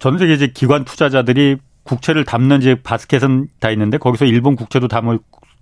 전 0.00 0.18
세계 0.18 0.32
이제 0.32 0.48
기관 0.48 0.84
투자자들이 0.84 1.58
국채를 1.84 2.24
담는 2.24 2.60
이제 2.60 2.74
바스켓은 2.82 3.48
다 3.60 3.70
있는데 3.70 3.98
거기서 3.98 4.24
일본 4.24 4.56
국채도 4.56 4.88
담을 4.88 5.18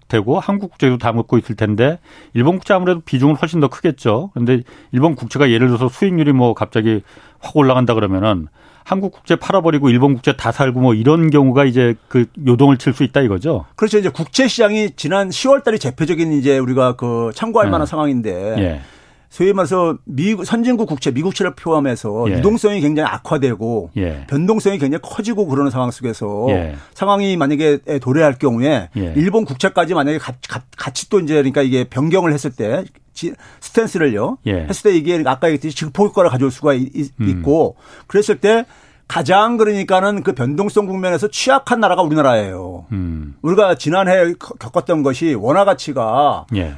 되고 0.06 0.40
한국 0.40 0.70
국채도 0.70 0.96
담고 0.98 1.36
있을 1.38 1.54
텐데 1.54 1.98
일본 2.32 2.56
국채 2.56 2.72
아무래도 2.72 3.00
비중은 3.00 3.36
훨씬 3.36 3.60
더 3.60 3.68
크겠죠. 3.68 4.30
그런데 4.32 4.62
일본 4.92 5.14
국채가 5.14 5.50
예를 5.50 5.66
들어서 5.66 5.88
수익률이 5.88 6.32
뭐 6.32 6.54
갑자기 6.54 7.02
확 7.40 7.56
올라간다 7.56 7.94
그러면은 7.94 8.46
한국 8.84 9.12
국채 9.12 9.36
팔아버리고 9.36 9.90
일본 9.90 10.14
국채 10.14 10.34
다 10.34 10.50
살고 10.50 10.80
뭐 10.80 10.94
이런 10.94 11.28
경우가 11.28 11.66
이제 11.66 11.94
그 12.08 12.24
요동을 12.46 12.78
칠 12.78 12.94
수 12.94 13.04
있다 13.04 13.20
이거죠. 13.20 13.66
그렇죠. 13.76 13.98
이제 13.98 14.08
국채 14.08 14.48
시장이 14.48 14.92
지난 14.96 15.28
10월 15.28 15.62
달이 15.62 15.78
대표적인 15.78 16.32
이제 16.32 16.58
우리가 16.58 16.96
그 16.96 17.30
참고할 17.34 17.66
네. 17.66 17.72
만한 17.72 17.86
상황인데 17.86 18.54
예. 18.58 18.80
소위 19.30 19.52
말해서 19.52 19.98
미국 20.04 20.44
선진국 20.44 20.88
국채, 20.88 21.10
미국채를 21.10 21.54
포함해서 21.54 22.30
예. 22.30 22.38
유동성이 22.38 22.80
굉장히 22.80 23.10
악화되고 23.10 23.90
예. 23.98 24.26
변동성이 24.26 24.78
굉장히 24.78 25.00
커지고 25.02 25.46
그러는 25.46 25.70
상황 25.70 25.90
속에서 25.90 26.46
예. 26.50 26.76
상황이 26.94 27.36
만약에 27.36 27.78
도래할 28.00 28.38
경우에 28.38 28.88
예. 28.96 29.12
일본 29.16 29.44
국채까지 29.44 29.94
만약에 29.94 30.18
같이 30.76 31.10
또 31.10 31.20
이제 31.20 31.34
그러니까 31.34 31.62
이게 31.62 31.84
변경을 31.84 32.32
했을 32.32 32.50
때 32.50 32.84
스탠스를요 33.60 34.38
예. 34.46 34.66
했을 34.68 34.90
때 34.90 34.96
이게 34.96 35.22
아까 35.26 35.48
얘기했듯이 35.48 35.76
증폭 35.76 36.08
효과를 36.08 36.30
가져올 36.30 36.50
수가 36.50 36.72
음. 36.72 36.88
있고 37.20 37.76
음. 37.78 38.04
그랬을 38.06 38.40
때 38.40 38.64
가장 39.08 39.56
그러니까는 39.56 40.22
그 40.22 40.34
변동성 40.34 40.86
국면에서 40.86 41.28
취약한 41.28 41.80
나라가 41.80 42.02
우리나라예요. 42.02 42.86
음. 42.92 43.34
우리가 43.40 43.76
지난해 43.76 44.34
겪었던 44.38 45.02
것이 45.02 45.34
원화 45.34 45.64
가치가 45.64 46.46
예. 46.54 46.74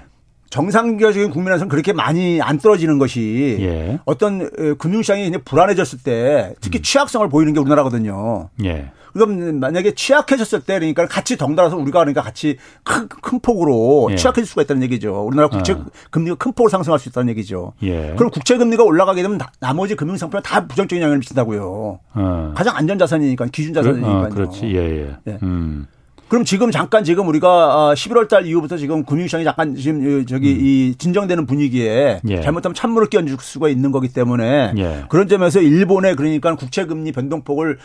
정상적인 0.51 1.30
국민에서는 1.30 1.68
그렇게 1.68 1.92
많이 1.92 2.42
안 2.42 2.59
떨어지는 2.59 2.98
것이 2.98 3.57
예. 3.61 4.01
어떤 4.05 4.51
금융시장이 4.76 5.26
이제 5.28 5.38
불안해졌을 5.38 6.01
때 6.03 6.55
특히 6.61 6.80
음. 6.80 6.82
취약성을 6.82 7.28
보이는 7.28 7.53
게 7.53 7.61
우리나라거든요. 7.61 8.51
예. 8.64 8.90
그럼 9.12 9.59
만약에 9.59 9.94
취약해졌을 9.94 10.61
때 10.61 10.78
그러니까 10.78 11.07
같이 11.07 11.36
덩달아서 11.36 11.76
우리가 11.76 12.01
그러니까 12.01 12.22
같이 12.22 12.59
큰, 12.84 13.09
큰 13.09 13.40
폭으로 13.40 14.09
예. 14.11 14.16
취약해질 14.16 14.46
수가 14.46 14.62
있다는 14.62 14.82
얘기죠. 14.84 15.24
우리나라 15.24 15.48
국채 15.48 15.72
어. 15.72 15.84
금리가 16.11 16.36
큰 16.36 16.53
폭으로 16.53 16.68
상승할 16.68 16.98
수 16.98 17.09
있다는 17.09 17.30
얘기죠. 17.30 17.72
예. 17.82 18.14
그럼 18.16 18.30
국채 18.30 18.57
금리가 18.57 18.84
올라가게 18.84 19.22
되면 19.22 19.38
나 19.61 19.74
머지 19.74 19.94
금융 19.94 20.16
상품에 20.16 20.42
다 20.42 20.66
부정적인 20.66 21.03
영향을 21.03 21.18
미친다고요. 21.18 22.01
어. 22.14 22.53
가장 22.57 22.76
안전 22.76 22.98
자산이니까 22.98 23.46
기준 23.46 23.74
자산이니까요. 23.74 24.26
어, 24.26 24.28
그렇지. 24.28 24.66
예, 24.66 24.78
예. 24.78 25.16
예. 25.26 25.38
음. 25.42 25.86
그럼 26.31 26.45
지금 26.45 26.70
잠깐 26.70 27.05
지금 27.05 27.28
우리가 27.28 27.93
11월 27.95 28.24
아, 28.24 28.28
달 28.28 28.47
이후부터 28.47 28.78
지금 28.78 29.05
금융시장이 29.05 29.45
약간 29.45 29.74
지금 29.74 30.24
저기 30.24 30.53
음. 30.53 30.59
이 30.61 30.95
진정되는 30.97 31.45
분위기에 31.45 32.20
예. 32.26 32.41
잘못하면 32.41 32.74
찬물을 32.74 33.09
끼얹을 33.09 33.37
수가 33.41 33.68
있는 33.68 33.91
거기 33.91 34.09
때문에 34.09 34.72
예. 34.78 35.05
그런 35.09 35.28
점에서 35.28 35.61
일본의 35.61 36.16
그러니까 36.16 36.55
국채 36.55 36.87
금리 36.87 37.12
변동폭을 37.12 37.78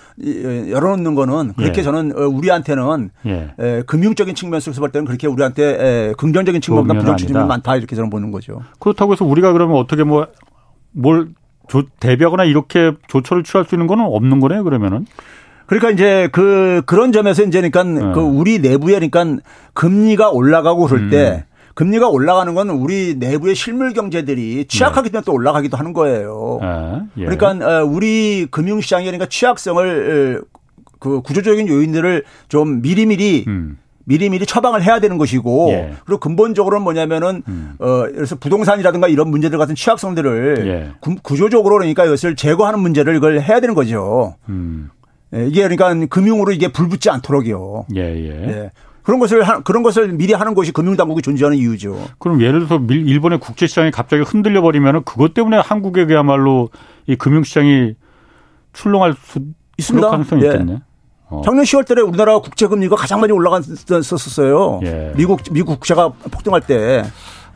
열어놓는 0.70 1.16
거는 1.16 1.54
그렇게 1.54 1.80
예. 1.80 1.84
저는 1.84 2.14
어, 2.18 2.28
우리한테는 2.28 3.10
예. 3.26 3.84
금융적인 3.86 4.36
측면 4.36 4.56
에서 4.56 4.72
볼 4.80 4.90
때는 4.90 5.06
그렇게 5.06 5.28
우리한테 5.28 6.14
긍정적인 6.18 6.62
측면보다 6.62 7.00
부정적인 7.00 7.28
측면이 7.28 7.48
많다 7.50 7.76
이렇게 7.76 7.96
저는 7.96 8.10
보는 8.10 8.32
거죠. 8.32 8.62
그렇다고 8.80 9.12
해서 9.12 9.26
우리가 9.26 9.52
그러면 9.52 9.76
어떻게 9.76 10.04
뭐 10.04 10.28
뭘 10.96 11.30
대비하거나 12.00 12.46
이렇게 12.46 12.94
조처를 13.08 13.44
취할 13.44 13.66
수 13.66 13.76
있는 13.76 13.88
거는 13.88 14.06
없는 14.06 14.40
거네요 14.40 14.64
그러면은. 14.64 15.06
그러니까 15.68 15.92
이제 15.92 16.30
그 16.32 16.82
그런 16.86 17.12
점에서 17.12 17.44
이제 17.44 17.60
그러니까 17.60 17.84
네. 17.84 18.14
그 18.14 18.20
우리 18.20 18.60
내부에 18.60 18.94
그러니까 18.94 19.42
금리가 19.74 20.30
올라가고 20.30 20.86
그럴 20.86 21.10
때 21.10 21.46
음. 21.48 21.56
금리가 21.74 22.08
올라가는 22.08 22.54
건 22.56 22.70
우리 22.70 23.16
내부의 23.16 23.54
실물 23.54 23.94
경제들이 23.94 24.66
취약하기 24.66 25.10
때문에 25.10 25.22
네. 25.22 25.26
또 25.26 25.34
올라가기도 25.34 25.76
하는 25.76 25.92
거예요. 25.94 26.60
아, 26.62 27.02
예. 27.18 27.26
그러니까 27.26 27.82
어, 27.82 27.86
우리 27.86 28.48
금융시장이 28.50 29.06
그러니까 29.06 29.26
취약성을 29.26 30.42
그 31.00 31.22
구조적인 31.22 31.68
요인들을 31.68 32.24
좀 32.48 32.82
미리미리 32.82 33.46
음. 33.48 33.78
미리미리 34.06 34.46
처방을 34.46 34.84
해야 34.84 35.00
되는 35.00 35.18
것이고 35.18 35.70
예. 35.72 35.94
그리고 36.06 36.20
근본적으로는 36.20 36.84
뭐냐면은 36.84 37.44
음. 37.48 37.76
어 37.80 38.04
그래서 38.14 38.36
부동산이라든가 38.36 39.08
이런 39.08 39.30
문제들 39.30 39.58
같은 39.58 39.76
취약성들을 39.76 40.68
예. 40.68 40.92
구조적으로 41.24 41.76
그러니까 41.76 42.06
이것을 42.06 42.36
제거하는 42.36 42.80
문제를 42.80 43.16
이걸 43.18 43.42
해야 43.42 43.60
되는 43.60 43.76
거죠. 43.76 44.36
음. 44.48 44.92
예, 45.34 45.48
이게 45.48 45.68
그러니까 45.68 46.08
금융으로 46.08 46.52
이게 46.52 46.68
불붙지 46.68 47.10
않도록요. 47.10 47.86
예, 47.96 48.02
예. 48.02 48.48
예. 48.48 48.72
그런 49.04 49.20
것을 49.20 49.44
그런 49.64 49.84
것을 49.84 50.14
미리 50.14 50.34
하는 50.34 50.56
것이 50.56 50.72
금융당국이 50.72 51.22
존재하는 51.22 51.58
이유죠. 51.58 51.96
그럼 52.18 52.42
예를 52.42 52.66
들어서 52.66 52.84
일본의 52.90 53.40
국제시장이 53.40 53.92
갑자기 53.92 54.24
흔들려 54.24 54.62
버리면 54.62 55.04
그것 55.04 55.34
때문에 55.34 55.58
한국에 55.58 56.06
그야말로 56.06 56.70
이 57.06 57.16
금융시장이 57.16 57.94
출렁할 58.74 59.14
수 59.22 59.40
있습니다. 59.78 60.10
가능성이 60.10 60.44
예. 60.44 60.48
있겠네. 60.48 60.82
어. 61.28 61.42
작년 61.46 61.64
10월 61.64 61.86
달에 61.86 62.02
우리나라 62.02 62.40
국제 62.40 62.68
금리가 62.68 62.96
가장 62.96 63.20
많이 63.20 63.32
올라갔었어요. 63.32 64.80
예. 64.84 65.14
미국 65.16 65.42
미국 65.52 65.76
국채가 65.76 66.10
폭등할 66.10 66.62
때. 66.62 67.04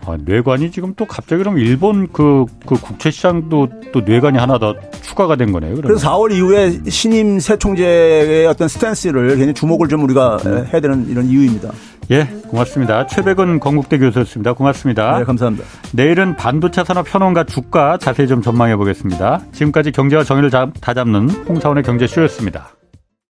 아, 0.05 0.17
뇌관이 0.23 0.71
지금 0.71 0.93
또 0.95 1.05
갑자기 1.05 1.43
그럼 1.43 1.57
일본 1.59 2.07
그, 2.11 2.45
그 2.65 2.75
국채 2.75 3.11
시장도 3.11 3.69
또 3.91 4.01
뇌관이 4.01 4.37
하나 4.37 4.57
더 4.57 4.75
추가가 5.01 5.35
된 5.35 5.51
거네요. 5.51 5.75
그러면. 5.75 5.87
그래서 5.87 6.09
4월 6.09 6.33
이후에 6.33 6.79
신임 6.89 7.39
새 7.39 7.57
총재의 7.57 8.47
어떤 8.47 8.67
스탠스를 8.67 9.29
굉장히 9.29 9.53
주목을 9.53 9.87
좀 9.87 10.03
우리가 10.03 10.37
네. 10.43 10.65
해야 10.71 10.81
되는 10.81 11.07
이런 11.09 11.25
이유입니다. 11.25 11.71
예, 12.11 12.25
고맙습니다. 12.47 13.05
최백은 13.05 13.59
건국대 13.59 13.99
교수였습니다. 13.99 14.53
고맙습니다. 14.53 15.19
네, 15.19 15.25
감사합니다. 15.25 15.65
내일은 15.93 16.35
반도체 16.35 16.83
산업 16.83 17.13
현황과 17.13 17.43
주가 17.43 17.97
자세히 17.97 18.27
좀 18.27 18.41
전망해 18.41 18.75
보겠습니다. 18.75 19.41
지금까지 19.51 19.91
경제와 19.91 20.23
정의를 20.23 20.49
다 20.49 20.93
잡는 20.93 21.29
홍사원의 21.29 21.83
경제쇼였습니다. 21.83 22.78